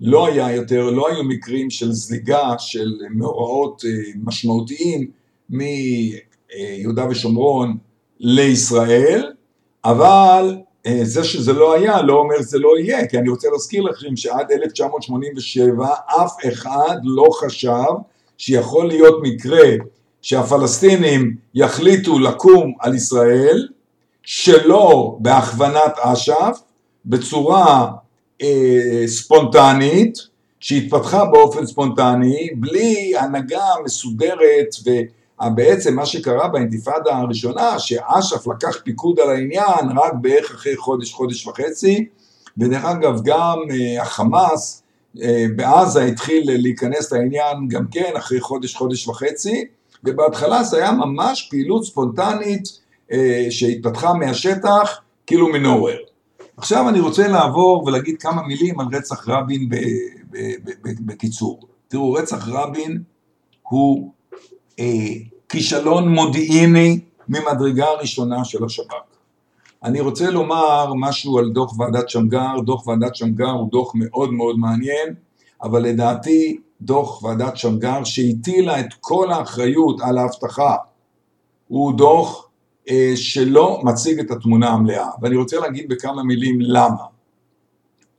לא 0.00 0.26
היה 0.26 0.52
יותר, 0.52 0.90
לא 0.90 1.08
היו 1.08 1.24
מקרים 1.24 1.70
של 1.70 1.92
זליגה 1.92 2.54
של 2.58 2.92
מאורעות 3.10 3.82
אה, 3.84 3.90
משמעותיים 4.24 5.10
מיהודה 5.50 7.08
ושומרון 7.10 7.76
לישראל, 8.20 9.32
אבל 9.84 10.56
אה, 10.86 11.00
זה 11.02 11.24
שזה 11.24 11.52
לא 11.52 11.74
היה 11.74 12.02
לא 12.02 12.12
אומר 12.14 12.36
שזה 12.38 12.58
לא 12.58 12.78
יהיה, 12.78 13.06
כי 13.06 13.18
אני 13.18 13.28
רוצה 13.28 13.48
להזכיר 13.52 13.82
לכם 13.82 14.16
שעד 14.16 14.52
1987 14.52 15.88
אף 16.06 16.32
אחד 16.48 16.96
לא 17.04 17.26
חשב 17.40 17.92
שיכול 18.38 18.88
להיות 18.88 19.14
מקרה 19.22 19.68
שהפלסטינים 20.22 21.36
יחליטו 21.54 22.18
לקום 22.18 22.74
על 22.80 22.94
ישראל 22.94 23.68
שלא 24.22 25.16
בהכוונת 25.20 25.98
אש"ף, 25.98 26.60
בצורה 27.04 27.92
אה, 28.42 29.02
ספונטנית, 29.06 30.18
שהתפתחה 30.60 31.24
באופן 31.24 31.66
ספונטני, 31.66 32.48
בלי 32.56 33.16
הנהגה 33.18 33.64
מסודרת, 33.84 34.74
ובעצם 35.42 35.94
מה 35.96 36.06
שקרה 36.06 36.48
באינתיפאדה 36.48 37.16
הראשונה, 37.16 37.78
שאש"ף 37.78 38.46
לקח 38.46 38.76
פיקוד 38.84 39.20
על 39.20 39.30
העניין 39.30 39.98
רק 39.98 40.12
בערך 40.20 40.50
אחרי 40.50 40.76
חודש, 40.76 41.12
חודש 41.12 41.46
וחצי, 41.46 42.06
ודרך 42.58 42.84
אגב 42.84 43.20
גם 43.24 43.58
אה, 43.70 44.02
החמאס 44.02 44.82
אה, 45.22 45.46
בעזה 45.56 46.02
התחיל 46.04 46.42
להיכנס 46.46 47.12
לעניין 47.12 47.68
גם 47.68 47.84
כן 47.90 48.12
אחרי 48.16 48.40
חודש, 48.40 48.74
חודש 48.74 49.08
וחצי, 49.08 49.64
ובהתחלה 50.04 50.62
זה 50.62 50.76
היה 50.76 50.92
ממש 50.92 51.48
פעילות 51.50 51.84
ספונטנית 51.84 52.86
שהתפתחה 53.50 54.14
מהשטח, 54.14 55.00
כאילו 55.26 55.48
מנוהוור. 55.48 55.96
עכשיו 56.56 56.88
אני 56.88 57.00
רוצה 57.00 57.28
לעבור 57.28 57.84
ולהגיד 57.86 58.16
כמה 58.20 58.42
מילים 58.42 58.80
על 58.80 58.86
רצח 58.92 59.28
רבין 59.28 59.68
בקיצור. 60.82 61.60
תראו, 61.88 62.12
רצח 62.12 62.48
רבין 62.48 63.02
הוא 63.62 64.12
אה, 64.78 64.84
כישלון 65.48 66.08
מודיעיני 66.08 67.00
ממדרגה 67.28 67.86
הראשונה 67.86 68.44
של 68.44 68.64
השב"כ. 68.64 68.94
אני 69.84 70.00
רוצה 70.00 70.30
לומר 70.30 70.92
משהו 70.94 71.38
על 71.38 71.50
דוח 71.50 71.78
ועדת 71.78 72.08
שמגר, 72.08 72.60
דוח 72.64 72.86
ועדת 72.86 73.16
שמגר 73.16 73.50
הוא 73.50 73.70
דוח 73.70 73.92
מאוד 73.94 74.32
מאוד 74.32 74.58
מעניין, 74.58 75.14
אבל 75.62 75.82
לדעתי 75.82 76.58
דוח 76.80 77.22
ועדת 77.22 77.56
שמגר 77.56 78.04
שהטילה 78.04 78.80
את 78.80 78.94
כל 79.00 79.32
האחריות 79.32 80.00
על 80.00 80.18
האבטחה 80.18 80.76
הוא 81.68 81.92
דוח 81.92 82.45
שלא 83.14 83.80
מציג 83.84 84.18
את 84.18 84.30
התמונה 84.30 84.68
המלאה, 84.68 85.08
ואני 85.22 85.36
רוצה 85.36 85.60
להגיד 85.60 85.88
בכמה 85.88 86.22
מילים 86.22 86.58
למה. 86.60 87.04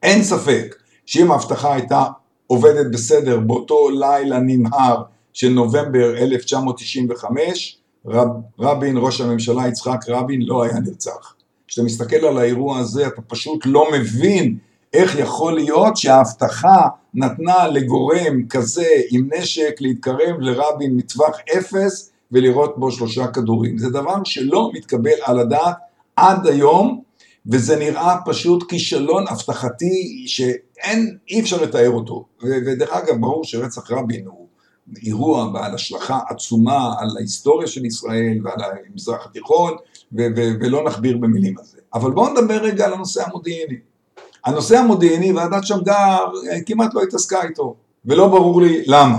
אין 0.04 0.24
ספק 0.24 0.76
שאם 1.06 1.32
ההבטחה 1.32 1.74
הייתה 1.74 2.04
עובדת 2.48 2.92
בסדר 2.92 3.40
באותו 3.40 3.90
לילה 3.90 4.40
נמהר 4.40 5.04
של 5.34 5.50
נובמבר 5.50 6.18
1995, 6.18 7.78
רב, 8.06 8.28
רבין, 8.60 8.98
ראש 8.98 9.22
הממשלה 9.22 9.68
יצחק 9.68 10.00
רבין, 10.08 10.42
לא 10.42 10.64
היה 10.64 10.80
נרצח. 10.80 11.34
כשאתה 11.68 11.86
מסתכל 11.86 12.26
על 12.26 12.38
האירוע 12.38 12.80
הזה 12.80 13.08
אתה 13.08 13.22
פשוט 13.22 13.66
לא 13.66 13.88
מבין 13.94 14.58
איך 14.94 15.20
יכול 15.20 15.54
להיות 15.54 15.98
שההבטחה 15.98 16.88
נתנה 17.14 17.68
לגורם 17.68 18.48
כזה 18.50 18.88
עם 19.12 19.30
נשק 19.38 19.76
להתקרב 19.80 20.40
לרבין 20.40 20.96
מטווח 20.96 21.38
אפס 21.58 22.12
ולירות 22.32 22.80
בו 22.80 22.92
שלושה 22.92 23.28
כדורים. 23.28 23.78
זה 23.78 23.90
דבר 23.90 24.24
שלא 24.24 24.72
מתקבל 24.74 25.18
על 25.24 25.40
הדעת 25.40 25.76
עד 26.16 26.48
היום, 26.48 27.02
וזה 27.52 27.76
נראה 27.76 28.16
פשוט 28.26 28.70
כישלון 28.70 29.26
הבטחתי 29.28 30.24
שאין, 30.28 31.18
אי 31.30 31.40
אפשר 31.40 31.64
לתאר 31.64 31.90
אותו. 31.90 32.26
ודרך 32.44 32.94
אגב, 32.94 33.16
ברור 33.20 33.44
שרצח 33.44 33.92
רבין 33.92 34.26
הוא 34.26 34.48
אירוע 35.04 35.50
בעל 35.54 35.76
השלכה 35.76 36.20
עצומה 36.30 36.94
על 37.00 37.18
ההיסטוריה 37.18 37.68
של 37.68 37.86
ישראל 37.86 38.38
ועל 38.44 38.72
המזרח 38.92 39.26
התיכון, 39.26 39.74
ולא 40.12 40.84
נכביר 40.84 41.18
במילים 41.18 41.58
על 41.58 41.66
זה. 41.66 41.78
אבל 41.94 42.12
בואו 42.12 42.34
נדבר 42.34 42.58
רגע 42.58 42.86
על 42.86 42.94
הנושא 42.94 43.24
המודיעיני. 43.28 43.76
הנושא 44.46 44.78
המודיעיני, 44.78 45.32
ועדת 45.32 45.64
שמגר 45.64 46.26
כמעט 46.66 46.94
לא 46.94 47.02
התעסקה 47.02 47.44
איתו, 47.44 47.76
ולא 48.06 48.28
ברור 48.28 48.62
לי 48.62 48.84
למה. 48.88 49.18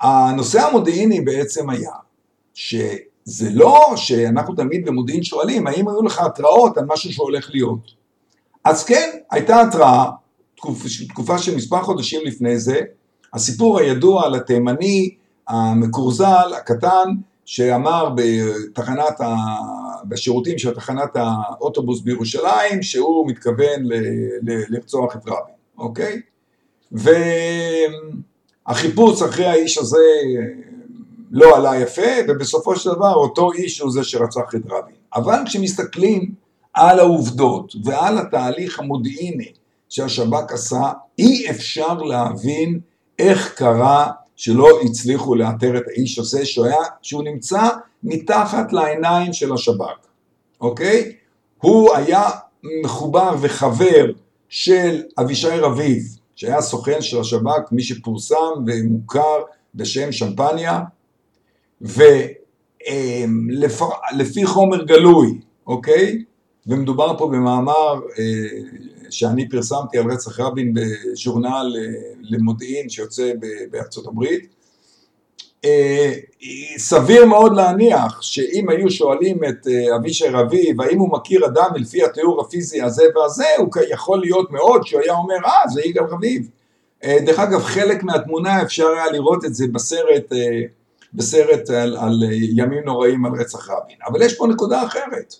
הנושא 0.00 0.60
המודיעיני 0.60 1.20
בעצם 1.20 1.70
היה 1.70 1.92
שזה 2.54 3.48
לא 3.52 3.92
שאנחנו 3.96 4.54
תמיד 4.54 4.84
במודיעין 4.84 5.22
שואלים 5.22 5.66
האם 5.66 5.88
היו 5.88 6.02
לך 6.02 6.20
התראות 6.20 6.78
על 6.78 6.84
משהו 6.88 7.12
שהולך 7.12 7.50
להיות. 7.52 7.90
אז 8.64 8.84
כן, 8.84 9.10
הייתה 9.30 9.60
התראה, 9.60 10.10
תקופה, 10.56 10.88
תקופה 11.08 11.38
של 11.38 11.56
מספר 11.56 11.82
חודשים 11.82 12.20
לפני 12.24 12.58
זה, 12.58 12.80
הסיפור 13.34 13.78
הידוע 13.78 14.24
על 14.24 14.34
התימני 14.34 15.14
המקורזל, 15.48 16.52
הקטן, 16.56 17.08
שאמר 17.44 18.10
בתחנת 18.16 19.20
ה... 19.20 19.34
בשירותים 20.04 20.58
של 20.58 20.74
תחנת 20.74 21.16
האוטובוס 21.16 22.00
בירושלים 22.00 22.82
שהוא 22.82 23.28
מתכוון 23.28 23.82
ל... 23.82 23.94
ל... 24.42 24.62
לרצוח 24.68 25.16
את 25.16 25.20
רבין, 25.26 25.54
אוקיי? 25.78 26.20
והחיפוש 28.68 29.22
אחרי 29.22 29.46
האיש 29.46 29.78
הזה 29.78 29.98
לא 31.30 31.56
עלה 31.56 31.80
יפה, 31.80 32.10
ובסופו 32.28 32.76
של 32.76 32.90
דבר 32.90 33.14
אותו 33.14 33.52
איש 33.52 33.80
הוא 33.80 33.92
זה 33.92 34.04
שרצח 34.04 34.54
את 34.54 34.62
רבין. 34.70 34.94
אבל 35.14 35.38
כשמסתכלים 35.46 36.34
על 36.74 36.98
העובדות 36.98 37.72
ועל 37.84 38.18
התהליך 38.18 38.78
המודיעיני 38.78 39.52
שהשב"כ 39.88 40.52
עשה, 40.52 40.92
אי 41.18 41.50
אפשר 41.50 41.94
להבין 41.94 42.80
איך 43.18 43.54
קרה 43.54 44.10
שלא 44.36 44.80
הצליחו 44.84 45.34
לאתר 45.34 45.76
את 45.76 45.82
האיש 45.88 46.18
הזה 46.18 46.46
שהוא, 46.46 46.66
היה, 46.66 46.76
שהוא 47.02 47.22
נמצא 47.22 47.68
מתחת 48.02 48.72
לעיניים 48.72 49.32
של 49.32 49.52
השב"כ, 49.52 50.06
אוקיי? 50.60 51.12
הוא 51.58 51.94
היה 51.94 52.30
מחובר 52.84 53.34
וחבר 53.40 54.06
של 54.48 55.02
אבישי 55.18 55.48
רביב, 55.48 56.02
שהיה 56.40 56.60
סוכן 56.60 57.02
של 57.02 57.20
השב"כ, 57.20 57.72
מי 57.72 57.82
שפורסם 57.82 58.36
ומוכר 58.66 59.42
בשם 59.74 60.12
שמפניה, 60.12 60.80
ולפי 62.82 64.46
חומר 64.46 64.84
גלוי, 64.84 65.40
אוקיי? 65.66 66.24
ומדובר 66.66 67.18
פה 67.18 67.26
במאמר 67.26 68.00
אה, 68.18 68.24
שאני 69.10 69.48
פרסמתי 69.48 69.98
על 69.98 70.10
רצח 70.12 70.40
רבין 70.40 70.74
בז'ורנל 70.74 71.76
למודיעין 72.20 72.88
שיוצא 72.88 73.32
בארצות 73.70 74.06
הברית. 74.06 74.54
אה, 75.64 76.12
סביר 76.76 77.24
מאוד 77.24 77.56
להניח 77.56 78.22
שאם 78.22 78.68
היו 78.68 78.90
שואלים 78.90 79.44
את 79.44 79.66
אבישי 79.96 80.28
רביב 80.28 80.80
האם 80.80 80.98
הוא 80.98 81.12
מכיר 81.12 81.46
אדם 81.46 81.70
לפי 81.74 82.04
התיאור 82.04 82.40
הפיזי 82.40 82.82
הזה 82.82 83.04
והזה, 83.14 83.46
הוא 83.58 83.68
יכול 83.90 84.20
להיות 84.20 84.50
מאוד 84.50 84.86
שהוא 84.86 85.00
היה 85.00 85.12
אומר 85.12 85.36
אה 85.44 85.68
זה 85.68 85.80
יגאל 85.84 86.04
רביב. 86.04 86.48
דרך 87.04 87.38
אגב 87.38 87.62
חלק 87.62 88.02
מהתמונה 88.02 88.62
אפשר 88.62 88.86
היה 88.86 89.10
לראות 89.10 89.44
את 89.44 89.54
זה 89.54 89.66
בסרט, 89.72 90.32
בסרט 91.14 91.70
על, 91.70 91.96
על 91.96 92.22
ימים 92.56 92.84
נוראים 92.84 93.26
על 93.26 93.32
רצח 93.40 93.70
רבין, 93.70 93.96
אבל 94.06 94.22
יש 94.22 94.36
פה 94.36 94.46
נקודה 94.46 94.86
אחרת. 94.86 95.34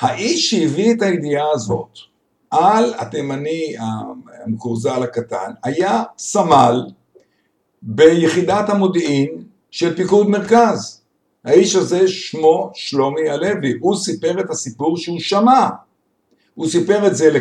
האיש 0.00 0.50
שהביא 0.50 0.94
את 0.94 1.02
הידיעה 1.02 1.50
הזאת 1.52 1.98
על 2.50 2.94
התימני 2.98 3.74
המקורזל 4.44 5.02
הקטן 5.02 5.52
היה 5.64 6.02
סמל 6.18 6.82
ביחידת 7.82 8.68
המודיעין 8.68 9.44
של 9.70 9.96
פיקוד 9.96 10.28
מרכז. 10.28 11.00
האיש 11.44 11.76
הזה 11.76 12.08
שמו 12.08 12.70
שלומי 12.74 13.30
הלוי, 13.30 13.74
הוא 13.80 13.96
סיפר 13.96 14.40
את 14.40 14.50
הסיפור 14.50 14.96
שהוא 14.96 15.20
שמע. 15.20 15.68
הוא 16.54 16.68
סיפר 16.68 17.06
את 17.06 17.16
זה 17.16 17.38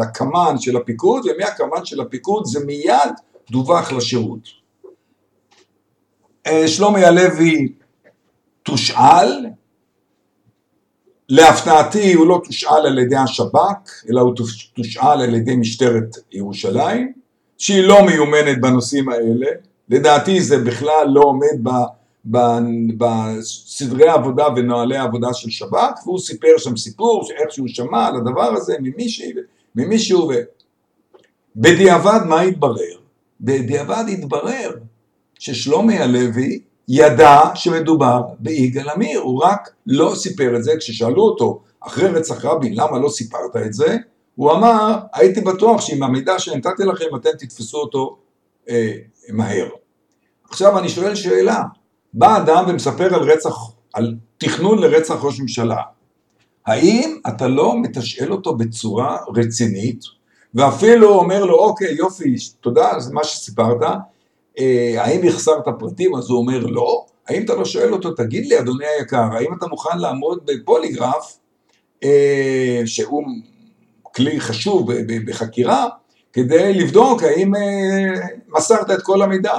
לקמ"ן 0.00 0.54
של 0.58 0.76
הפיקוד, 0.76 1.22
ומהקמ"ן 1.26 1.84
של 1.84 2.00
הפיקוד 2.00 2.44
זה 2.46 2.64
מיד 2.66 3.12
דווח 3.50 3.92
לשירות. 3.92 4.48
אה, 6.46 6.68
שלומי 6.68 7.04
הלוי 7.04 7.72
תושאל, 8.62 9.46
להפתעתי 11.28 12.12
הוא 12.12 12.26
לא 12.26 12.40
תושאל 12.44 12.86
על 12.86 12.98
ידי 12.98 13.16
השב"כ, 13.16 14.04
אלא 14.10 14.20
הוא 14.20 14.34
תושאל 14.74 15.22
על 15.22 15.34
ידי 15.34 15.56
משטרת 15.56 16.16
ירושלים, 16.32 17.12
שהיא 17.62 17.82
לא 17.82 18.06
מיומנת 18.06 18.60
בנושאים 18.60 19.08
האלה, 19.08 19.46
לדעתי 19.88 20.40
זה 20.40 20.58
בכלל 20.58 21.08
לא 21.08 21.20
עומד 21.20 21.68
ב, 22.30 22.38
בסדרי 22.96 24.08
העבודה 24.08 24.46
ונוהלי 24.56 24.96
העבודה 24.96 25.34
של 25.34 25.50
שב"כ, 25.50 26.06
והוא 26.06 26.18
סיפר 26.18 26.58
שם 26.58 26.76
סיפור 26.76 27.24
שאיך 27.24 27.50
שהוא 27.50 27.68
שמע 27.68 28.06
על 28.06 28.16
הדבר 28.16 28.52
הזה 28.56 28.76
ממישהו, 28.80 29.26
ממישהו 29.76 30.28
ו... 30.28 30.32
בדיעבד 31.56 32.20
מה 32.26 32.40
התברר? 32.40 32.96
בדיעבד 33.40 34.04
התברר 34.08 34.70
ששלומי 35.38 35.98
הלוי 35.98 36.60
ידע 36.88 37.40
שמדובר 37.54 38.22
ביגאל 38.38 38.88
עמיר, 38.88 39.20
הוא 39.20 39.44
רק 39.44 39.70
לא 39.86 40.12
סיפר 40.16 40.56
את 40.56 40.64
זה, 40.64 40.72
כששאלו 40.78 41.22
אותו 41.22 41.60
אחרי 41.80 42.08
רצח 42.08 42.44
רבין 42.44 42.74
למה 42.74 42.98
לא 42.98 43.08
סיפרת 43.08 43.56
את 43.66 43.72
זה, 43.72 43.96
הוא 44.36 44.52
אמר 44.52 44.98
הייתי 45.12 45.40
בטוח 45.40 45.80
שעם 45.80 46.02
המידע 46.02 46.38
שנתתי 46.38 46.82
לכם 46.84 47.16
אתם 47.16 47.30
תתפסו 47.38 47.78
אותו 47.78 48.18
אה, 48.68 48.92
מהר. 49.28 49.68
עכשיו 50.50 50.78
אני 50.78 50.88
שואל 50.88 51.14
שאלה, 51.14 51.62
בא 52.14 52.36
אדם 52.36 52.64
ומספר 52.68 53.14
על 53.14 53.30
רצח, 53.30 53.56
על 53.94 54.14
תכנון 54.38 54.78
לרצח 54.78 55.24
ראש 55.24 55.40
ממשלה, 55.40 55.82
האם 56.66 57.18
אתה 57.28 57.48
לא 57.48 57.82
מתשאל 57.82 58.32
אותו 58.32 58.54
בצורה 58.54 59.16
רצינית 59.36 60.04
ואפילו 60.54 61.14
אומר 61.14 61.44
לו 61.44 61.58
אוקיי 61.58 61.94
יופי 61.94 62.34
תודה 62.60 63.00
זה 63.00 63.12
מה 63.14 63.24
שסיפרת 63.24 63.82
אה, 64.58 64.94
האם 65.04 65.28
החסרת 65.28 65.64
פרטים? 65.78 66.14
אז 66.14 66.30
הוא 66.30 66.38
אומר 66.38 66.66
לא. 66.66 67.06
האם 67.28 67.44
אתה 67.44 67.54
לא 67.54 67.64
שואל 67.64 67.92
אותו, 67.92 68.10
תגיד 68.10 68.46
לי 68.46 68.58
אדוני 68.58 68.86
היקר, 68.86 69.22
האם 69.32 69.54
אתה 69.58 69.66
מוכן 69.66 69.98
לעמוד 69.98 70.40
בפוליגרף, 70.46 71.38
אה, 72.04 72.82
שהוא 72.84 73.22
כלי 74.16 74.40
חשוב 74.40 74.92
בחקירה, 75.26 75.88
כדי 76.32 76.74
לבדוק 76.74 77.22
האם 77.22 77.54
אה, 77.54 77.60
מסרת 78.48 78.90
את 78.90 79.02
כל 79.02 79.22
המידע. 79.22 79.54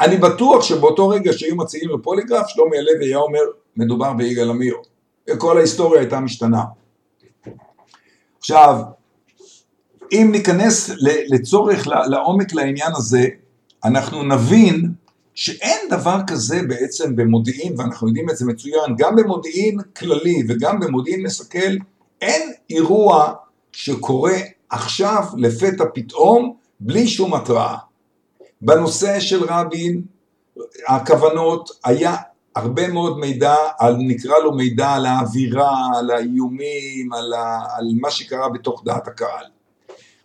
אני 0.00 0.16
בטוח 0.16 0.62
שבאותו 0.62 1.08
רגע 1.08 1.32
שהיו 1.32 1.56
מציעים 1.56 1.90
בפוליגרף, 1.94 2.46
שלומי 2.48 2.78
הלוי 2.78 3.06
היה 3.06 3.18
אומר, 3.18 3.40
מדובר 3.76 4.12
ביגאל 4.12 4.50
עמיר. 4.50 4.74
וכל 5.30 5.58
ההיסטוריה 5.58 6.00
הייתה 6.00 6.20
משתנה. 6.20 6.62
עכשיו, 8.38 8.76
אם 10.12 10.28
ניכנס 10.32 10.90
לצורך, 11.28 11.86
לעומק 11.86 12.54
לעניין 12.54 12.92
הזה, 12.96 13.26
אנחנו 13.84 14.22
נבין 14.22 14.92
שאין 15.34 15.78
דבר 15.90 16.20
כזה 16.26 16.60
בעצם 16.68 17.16
במודיעין, 17.16 17.74
ואנחנו 17.78 18.08
יודעים 18.08 18.30
את 18.30 18.36
זה 18.36 18.46
מצוין, 18.46 18.94
גם 18.98 19.16
במודיעין 19.16 19.78
כללי 19.96 20.42
וגם 20.48 20.80
במודיעין 20.80 21.22
מסכל, 21.22 21.76
אין 22.20 22.52
אירוע 22.70 23.34
שקורה 23.72 24.36
עכשיו 24.70 25.24
לפתע 25.36 25.84
פתאום 25.94 26.56
בלי 26.80 27.08
שום 27.08 27.34
התראה. 27.34 27.76
בנושא 28.62 29.20
של 29.20 29.44
רבין, 29.44 30.02
הכוונות, 30.88 31.70
היה 31.84 32.16
הרבה 32.56 32.88
מאוד 32.88 33.18
מידע, 33.18 33.54
על, 33.78 33.96
נקרא 33.98 34.38
לו 34.38 34.52
מידע 34.52 34.88
על 34.88 35.06
האווירה, 35.06 35.76
על 35.96 36.10
האיומים, 36.10 37.12
על, 37.12 37.32
ה, 37.32 37.58
על 37.76 37.84
מה 38.00 38.10
שקרה 38.10 38.48
בתוך 38.48 38.82
דעת 38.84 39.08
הקהל. 39.08 39.44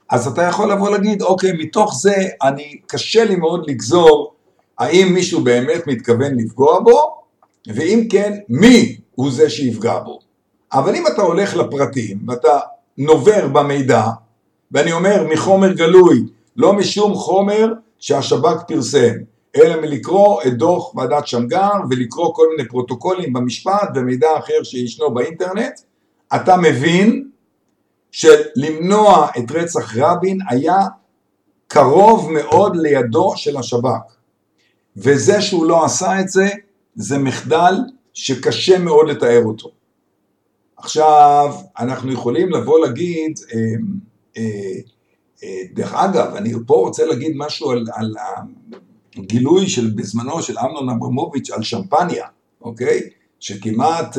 אז 0.09 0.27
אתה 0.27 0.41
יכול 0.41 0.71
לבוא 0.71 0.89
להגיד, 0.89 1.21
אוקיי, 1.21 1.51
מתוך 1.51 1.95
זה 2.01 2.15
אני, 2.41 2.79
קשה 2.87 3.23
לי 3.25 3.35
מאוד 3.35 3.69
לגזור 3.69 4.35
האם 4.77 5.13
מישהו 5.13 5.43
באמת 5.43 5.87
מתכוון 5.87 6.35
לפגוע 6.35 6.79
בו, 6.79 7.21
ואם 7.67 8.07
כן, 8.11 8.37
מי 8.49 8.97
הוא 9.15 9.31
זה 9.31 9.49
שיפגע 9.49 9.99
בו. 9.99 10.19
אבל 10.73 10.95
אם 10.95 11.07
אתה 11.07 11.21
הולך 11.21 11.55
לפרטים 11.55 12.17
ואתה 12.27 12.59
נובר 12.97 13.47
במידע, 13.47 14.03
ואני 14.71 14.91
אומר 14.91 15.27
מחומר 15.29 15.73
גלוי, 15.73 16.23
לא 16.55 16.73
משום 16.73 17.13
חומר 17.13 17.73
שהשב"כ 17.99 18.63
פרסם, 18.67 19.13
אלא 19.55 19.81
מלקרוא 19.81 20.41
את 20.41 20.57
דוח 20.57 20.95
ועדת 20.95 21.27
שמגר 21.27 21.71
ולקרוא 21.89 22.33
כל 22.33 22.47
מיני 22.55 22.69
פרוטוקולים 22.69 23.33
במשפט 23.33 23.89
ומידע 23.95 24.27
אחר 24.37 24.63
שישנו 24.63 25.13
באינטרנט, 25.13 25.79
אתה 26.35 26.57
מבין 26.57 27.27
של 28.11 28.41
למנוע 28.55 29.27
את 29.37 29.51
רצח 29.51 29.97
רבין 29.97 30.39
היה 30.49 30.77
קרוב 31.67 32.31
מאוד 32.31 32.75
לידו 32.75 33.33
של 33.35 33.57
השב"כ. 33.57 34.15
וזה 34.97 35.41
שהוא 35.41 35.65
לא 35.65 35.85
עשה 35.85 36.19
את 36.19 36.29
זה, 36.29 36.49
זה 36.95 37.17
מחדל 37.17 37.73
שקשה 38.13 38.79
מאוד 38.79 39.09
לתאר 39.09 39.41
אותו. 39.45 39.69
עכשיו, 40.85 41.55
אנחנו 41.79 42.11
יכולים 42.11 42.49
לבוא 42.49 42.79
להגיד, 42.79 43.39
אה, 43.53 43.59
אה, 44.37 44.43
אה, 45.43 45.61
דרך 45.73 45.93
אגב, 45.93 46.35
אני 46.35 46.53
פה 46.67 46.73
רוצה 46.75 47.05
להגיד 47.05 47.31
משהו 47.35 47.71
על, 47.71 47.85
על 47.93 48.13
הגילוי 49.17 49.67
של 49.67 49.91
בזמנו 49.95 50.41
של 50.41 50.59
אמנון 50.59 50.89
אברמוביץ' 50.89 51.51
על 51.51 51.63
שמפניה, 51.63 52.25
אוקיי? 52.61 53.01
שכמעט 53.39 54.17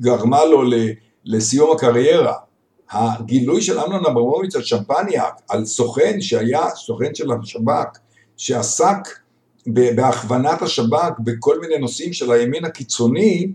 גרמה 0.00 0.44
לו 0.44 0.62
לסיום 1.24 1.76
הקריירה. 1.76 2.34
הגילוי 2.90 3.62
של 3.62 3.78
אמנון 3.78 4.06
אברמוביץ' 4.06 4.56
על 4.56 4.62
שמפניה, 4.62 5.24
על 5.48 5.64
סוכן 5.64 6.20
שהיה 6.20 6.70
סוכן 6.74 7.14
של 7.14 7.32
השב"כ, 7.32 7.98
שעסק 8.36 9.18
בהכוונת 9.66 10.62
השב"כ 10.62 11.12
בכל 11.18 11.60
מיני 11.60 11.78
נושאים 11.78 12.12
של 12.12 12.32
הימין 12.32 12.64
הקיצוני, 12.64 13.52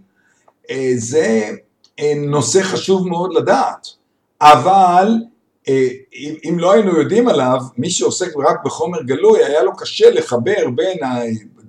אה, 0.69 0.91
זה 0.95 1.49
אה, 1.49 1.55
נושא 2.15 2.61
חשוב 2.63 3.07
מאוד 3.07 3.33
לדעת. 3.33 3.87
אבל 4.41 5.07
אה, 5.69 5.87
אם 6.49 6.59
לא 6.59 6.71
היינו 6.71 6.97
יודעים 6.97 7.27
עליו, 7.27 7.57
מי 7.77 7.89
שעוסק 7.89 8.31
רק 8.37 8.65
בחומר 8.65 9.01
גלוי, 9.03 9.43
היה 9.43 9.63
לו 9.63 9.75
קשה 9.75 10.11
לחבר 10.11 10.69
בין 10.75 10.97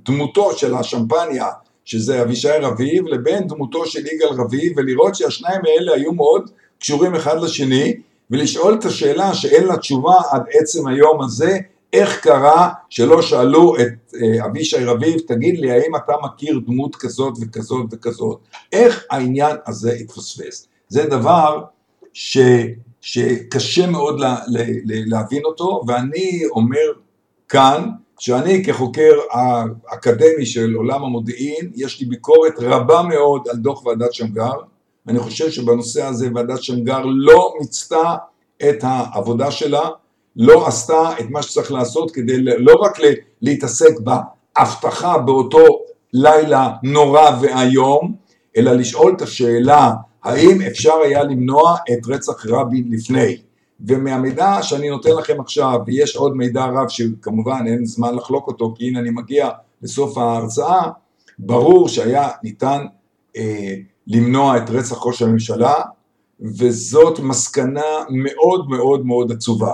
דמותו 0.04 0.52
של 0.52 0.74
השמפניה, 0.74 1.48
שזה 1.84 2.22
אבישי 2.22 2.48
רביב, 2.48 3.06
לבין 3.06 3.46
דמותו 3.48 3.86
של 3.86 4.06
יגאל 4.06 4.28
רביב, 4.28 4.72
ולראות 4.76 5.14
שהשניים 5.14 5.60
האלה 5.66 5.94
היו 5.94 6.12
מאוד 6.12 6.50
קשורים 6.78 7.14
אחד 7.14 7.40
לשני, 7.40 7.94
ולשאול 8.30 8.74
את 8.74 8.84
השאלה 8.84 9.34
שאין 9.34 9.66
לה 9.66 9.76
תשובה 9.76 10.14
עד 10.30 10.42
עצם 10.52 10.86
היום 10.86 11.22
הזה, 11.22 11.58
איך 11.94 12.20
קרה 12.20 12.68
שלא 12.88 13.22
שאלו 13.22 13.76
את 13.76 14.14
אה, 14.22 14.46
אבישי 14.46 14.84
רביב, 14.84 15.20
תגיד 15.26 15.58
לי, 15.58 15.70
האם 15.70 15.96
אתה 15.96 16.12
מכיר 16.24 16.60
דמות 16.66 16.96
כזאת 16.96 17.34
וכזאת 17.40 17.86
וכזאת? 17.92 18.38
איך 18.72 19.04
העניין 19.10 19.56
הזה 19.66 19.92
התפספס? 19.92 20.68
זה 20.88 21.06
דבר 21.06 21.64
ש, 22.12 22.38
שקשה 23.00 23.86
מאוד 23.86 24.20
לה, 24.20 24.36
לה, 24.46 24.64
להבין 24.86 25.42
אותו, 25.44 25.80
ואני 25.86 26.42
אומר 26.50 26.92
כאן, 27.48 27.90
שאני 28.18 28.64
כחוקר 28.64 29.12
האקדמי 29.32 30.46
של 30.46 30.74
עולם 30.74 31.04
המודיעין, 31.04 31.70
יש 31.74 32.00
לי 32.00 32.06
ביקורת 32.06 32.54
רבה 32.58 33.02
מאוד 33.02 33.48
על 33.50 33.56
דוח 33.56 33.86
ועדת 33.86 34.12
שמגר, 34.12 34.52
אני 35.08 35.18
חושב 35.18 35.50
שבנושא 35.50 36.04
הזה 36.04 36.28
ועדת 36.34 36.62
שמגר 36.62 37.02
לא 37.04 37.54
מיצתה 37.60 38.14
את 38.68 38.78
העבודה 38.82 39.50
שלה, 39.50 39.88
לא 40.36 40.66
עשתה 40.66 41.10
את 41.20 41.30
מה 41.30 41.42
שצריך 41.42 41.72
לעשות 41.72 42.10
כדי 42.10 42.36
לא 42.38 42.74
רק 42.74 42.98
להתעסק 43.42 43.94
בהבטחה 44.00 45.18
באותו 45.18 45.64
לילה 46.12 46.70
נורא 46.82 47.30
ואיום, 47.40 48.14
אלא 48.56 48.72
לשאול 48.72 49.14
את 49.16 49.22
השאלה 49.22 49.92
האם 50.22 50.62
אפשר 50.62 50.94
היה 51.04 51.22
למנוע 51.22 51.76
את 51.92 52.06
רצח 52.06 52.46
רבין 52.46 52.84
לפני. 52.90 53.36
ומהמידע 53.80 54.62
שאני 54.62 54.90
נותן 54.90 55.10
לכם 55.10 55.40
עכשיו, 55.40 55.80
ויש 55.86 56.16
עוד 56.16 56.36
מידע 56.36 56.64
רב 56.64 56.88
שכמובן 56.88 57.64
אין 57.66 57.84
זמן 57.86 58.14
לחלוק 58.14 58.46
אותו 58.46 58.74
כי 58.76 58.88
הנה 58.88 59.00
אני 59.00 59.10
מגיע 59.10 59.48
לסוף 59.82 60.18
ההרצאה, 60.18 60.90
ברור 61.38 61.88
שהיה 61.88 62.28
ניתן 62.42 62.84
אה, 63.36 63.74
למנוע 64.06 64.56
את 64.56 64.70
רצח 64.70 65.06
ראש 65.06 65.22
הממשלה 65.22 65.74
וזאת 66.40 67.18
מסקנה 67.18 68.04
מאוד 68.10 68.68
מאוד 68.68 69.06
מאוד 69.06 69.32
עצובה. 69.32 69.72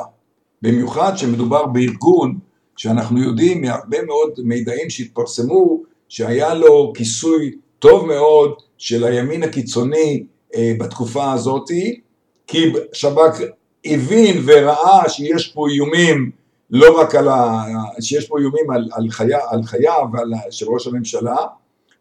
במיוחד 0.63 1.13
שמדובר 1.17 1.67
בארגון 1.67 2.39
שאנחנו 2.77 3.23
יודעים 3.23 3.61
מהרבה 3.61 4.03
מאוד 4.03 4.31
מידעים 4.39 4.91
שהתפרסמו 4.91 5.83
שהיה 6.09 6.55
לו 6.55 6.93
כיסוי 6.97 7.51
טוב 7.79 8.07
מאוד 8.07 8.55
של 8.79 9.05
הימין 9.05 9.43
הקיצוני 9.43 10.25
אה, 10.55 10.73
בתקופה 10.79 11.33
הזאתי 11.33 12.01
כי 12.47 12.73
שב"כ 12.93 13.41
הבין 13.85 14.43
וראה 14.47 15.09
שיש 15.09 15.49
פה 15.49 15.69
איומים 15.69 16.31
לא 16.71 17.01
רק 17.01 17.15
על 17.15 17.29
ה... 17.29 17.63
שיש 18.01 18.29
פה 18.29 18.39
איומים 18.39 18.71
על, 18.71 18.89
על, 18.93 19.11
חי... 19.11 19.25
על 19.51 19.63
חייו 19.63 20.07
ועל 20.13 20.33
של 20.51 20.67
ראש 20.69 20.87
הממשלה 20.87 21.37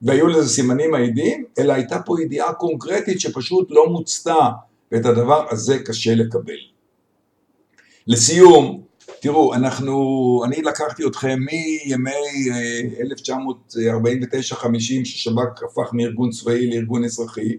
והיו 0.01 0.28
לזה 0.28 0.49
סימנים 0.49 0.91
מעידים, 0.91 1.45
אלא 1.60 1.74
הייתה 1.74 1.99
פה 2.05 2.22
ידיעה 2.22 2.53
קונקרטית 2.53 3.20
שפשוט 3.20 3.68
לא 3.72 3.89
מוצתה 3.89 4.49
ואת 4.91 5.05
הדבר 5.05 5.45
הזה 5.51 5.80
קשה 5.80 6.16
לקבל. 6.16 6.60
לסיום, 8.10 8.82
תראו, 9.22 9.53
אנחנו, 9.53 10.41
אני 10.45 10.62
לקחתי 10.62 11.07
אתכם 11.07 11.39
מימי 11.39 12.49
1949-50 13.72 13.76
אה, 14.34 14.80
ששב"כ 15.05 15.64
הפך 15.64 15.89
מארגון 15.93 16.30
צבאי 16.30 16.70
לארגון 16.70 17.03
אזרחי, 17.03 17.57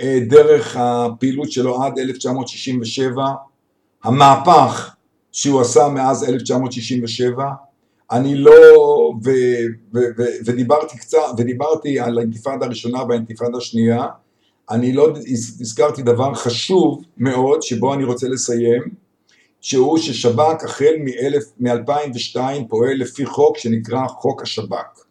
אה, 0.00 0.18
דרך 0.28 0.76
הפעילות 0.76 1.52
שלו 1.52 1.82
עד 1.82 1.98
1967, 1.98 3.24
המהפך 4.04 4.94
שהוא 5.32 5.60
עשה 5.60 5.88
מאז 5.88 6.24
1967, 6.24 7.44
אני 8.10 8.34
לא, 8.34 8.52
ו, 9.24 9.30
ו, 9.94 9.98
ו, 10.18 10.22
ודיברתי 10.44 10.98
קצת, 10.98 11.18
ודיברתי 11.38 12.00
על 12.00 12.18
האינתיפאדה 12.18 12.66
הראשונה 12.66 13.02
והאינתיפאדה 13.08 13.58
השנייה, 13.58 14.06
אני 14.70 14.92
לא 14.92 15.12
הזכרתי 15.60 16.02
דבר 16.02 16.34
חשוב 16.34 17.02
מאוד 17.16 17.62
שבו 17.62 17.94
אני 17.94 18.04
רוצה 18.04 18.28
לסיים, 18.28 19.07
שהוא 19.60 19.98
ששב"כ 19.98 20.64
החל 20.64 20.94
מ-2002 21.58 22.38
פועל 22.68 22.94
לפי 22.96 23.26
חוק 23.26 23.58
שנקרא 23.58 24.06
חוק 24.06 24.42
השב"כ. 24.42 25.04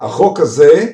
החוק 0.00 0.40
הזה 0.40 0.90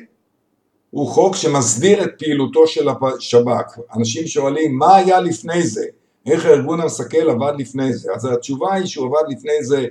הוא 0.89 1.07
חוק 1.07 1.35
שמסדיר 1.35 2.03
את 2.03 2.09
פעילותו 2.19 2.67
של 2.67 2.87
השב"כ. 2.89 3.79
אנשים 3.97 4.27
שואלים 4.27 4.77
מה 4.77 4.95
היה 4.95 5.19
לפני 5.19 5.67
זה, 5.67 5.85
איך 6.25 6.45
הארגון 6.45 6.81
המסכל 6.81 7.29
עבד 7.29 7.53
לפני 7.57 7.93
זה, 7.93 8.13
אז 8.15 8.25
התשובה 8.25 8.73
היא 8.73 8.85
שהוא 8.85 9.07
עבד 9.07 9.29
לפני 9.29 9.63
זה 9.63 9.85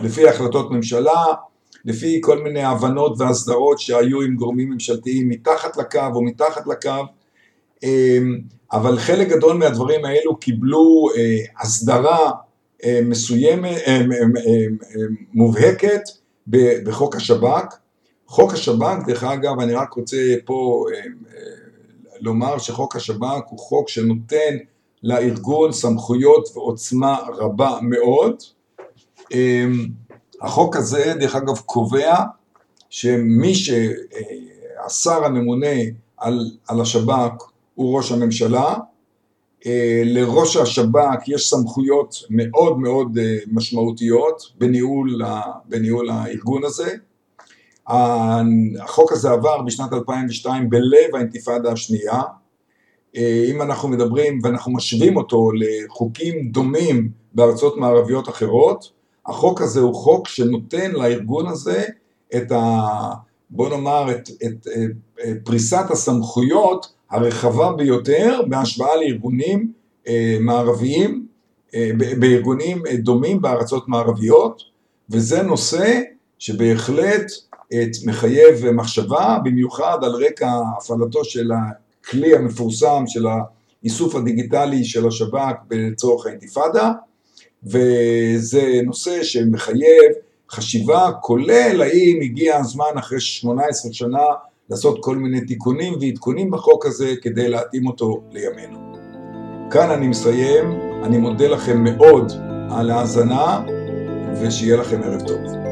לפי 0.00 0.28
החלטות 0.28 0.70
ממשלה, 0.70 1.24
לפי 1.84 2.20
כל 2.22 2.42
מיני 2.42 2.62
הבנות 2.62 3.12
והסדרות 3.18 3.78
שהיו 3.78 4.22
עם 4.22 4.34
גורמים 4.36 4.70
ממשלתיים 4.70 5.28
מתחת 5.28 5.76
לקו 5.76 6.00
או 6.14 6.22
מתחת 6.22 6.66
לקו, 6.66 7.04
אמ, 7.82 8.40
אבל 8.72 8.98
חלק 8.98 9.28
גדול 9.28 9.56
מהדברים 9.56 10.04
האלו 10.04 10.36
קיבלו 10.36 11.08
אה, 11.16 11.62
הסדרה 11.62 12.30
אה, 12.84 13.00
מסוימת, 13.04 13.76
אה, 13.86 14.00
מובהקת 15.34 16.02
בחוק 16.84 17.16
השב"כ. 17.16 17.74
חוק 18.26 18.52
השב"כ, 18.52 19.06
דרך 19.06 19.24
אגב, 19.24 19.60
אני 19.60 19.72
רק 19.74 19.92
רוצה 19.92 20.34
פה 20.44 20.86
לומר 22.20 22.58
שחוק 22.58 22.96
השב"כ 22.96 23.50
הוא 23.50 23.58
חוק 23.58 23.88
שנותן 23.88 24.56
לארגון 25.02 25.72
סמכויות 25.72 26.48
ועוצמה 26.56 27.16
רבה 27.36 27.78
מאוד. 27.82 28.42
אמ, 29.32 29.86
החוק 30.42 30.76
הזה, 30.76 31.14
דרך 31.20 31.36
אגב, 31.36 31.58
קובע 31.58 32.24
שמי 32.90 33.54
שהשר 33.54 35.24
הממונה 35.24 35.76
על, 36.16 36.50
על 36.68 36.80
השב"כ 36.80 37.42
הוא 37.78 37.96
ראש 37.96 38.12
הממשלה, 38.12 38.74
אה, 39.66 40.02
לראש 40.04 40.56
השב"כ 40.56 41.28
יש 41.28 41.50
סמכויות 41.50 42.14
מאוד 42.30 42.78
מאוד 42.78 43.18
אה, 43.18 43.36
משמעותיות 43.52 44.42
בניהול, 44.58 45.22
בניהול 45.68 46.10
הארגון 46.10 46.64
הזה. 46.64 46.94
החוק 48.80 49.12
הזה 49.12 49.30
עבר 49.30 49.62
בשנת 49.62 49.92
2002 49.92 50.70
בלב 50.70 51.14
האינתיפאדה 51.14 51.72
השנייה. 51.72 52.22
אה, 53.16 53.44
אם 53.50 53.62
אנחנו 53.62 53.88
מדברים 53.88 54.40
ואנחנו 54.42 54.72
משווים 54.72 55.16
אותו 55.16 55.50
לחוקים 55.54 56.48
דומים 56.50 57.10
בארצות 57.34 57.76
מערביות 57.76 58.28
אחרות, 58.28 58.92
החוק 59.26 59.60
הזה 59.60 59.80
הוא 59.80 59.94
חוק 59.94 60.28
שנותן 60.28 60.90
לארגון 60.90 61.46
הזה 61.46 61.84
את 62.36 62.52
ה... 62.52 62.80
בוא 63.50 63.68
נאמר 63.68 64.10
את, 64.10 64.28
את, 64.46 64.66
את 65.22 65.36
פריסת 65.44 65.84
הסמכויות 65.90 66.97
הרחבה 67.10 67.72
ביותר 67.72 68.40
בהשוואה 68.48 68.96
לארגונים 68.96 69.72
אה, 70.08 70.36
מערביים, 70.40 71.26
אה, 71.74 71.90
בארגונים 72.18 72.86
אה, 72.86 72.96
דומים 72.96 73.40
בארצות 73.42 73.88
מערביות, 73.88 74.62
וזה 75.10 75.42
נושא 75.42 76.00
שבהחלט 76.38 77.32
מחייב 78.06 78.70
מחשבה, 78.70 79.38
במיוחד 79.44 79.98
על 80.02 80.10
רקע 80.10 80.50
הפעלתו 80.78 81.24
של 81.24 81.50
הכלי 81.52 82.36
המפורסם 82.36 83.04
של 83.06 83.26
האיסוף 83.26 84.14
הדיגיטלי 84.14 84.84
של 84.84 85.08
השב"כ 85.08 85.54
לצורך 85.70 86.26
האינתיפאדה, 86.26 86.92
וזה 87.64 88.80
נושא 88.84 89.24
שמחייב 89.24 90.12
חשיבה, 90.50 91.10
כולל 91.22 91.82
האם 91.82 92.18
הגיע 92.22 92.56
הזמן 92.56 92.98
אחרי 92.98 93.20
18 93.20 93.92
שנה 93.92 94.24
לעשות 94.70 94.98
כל 95.00 95.16
מיני 95.16 95.40
תיקונים 95.40 95.94
ועדכונים 96.00 96.50
בחוק 96.50 96.86
הזה 96.86 97.14
כדי 97.22 97.48
להתאים 97.48 97.86
אותו 97.86 98.22
לימינו. 98.30 98.78
כאן 99.70 99.90
אני 99.90 100.08
מסיים, 100.08 100.64
אני 101.02 101.18
מודה 101.18 101.48
לכם 101.48 101.84
מאוד 101.84 102.32
על 102.70 102.90
ההאזנה 102.90 103.64
ושיהיה 104.42 104.76
לכם 104.76 105.02
ערב 105.02 105.20
טוב. 105.26 105.67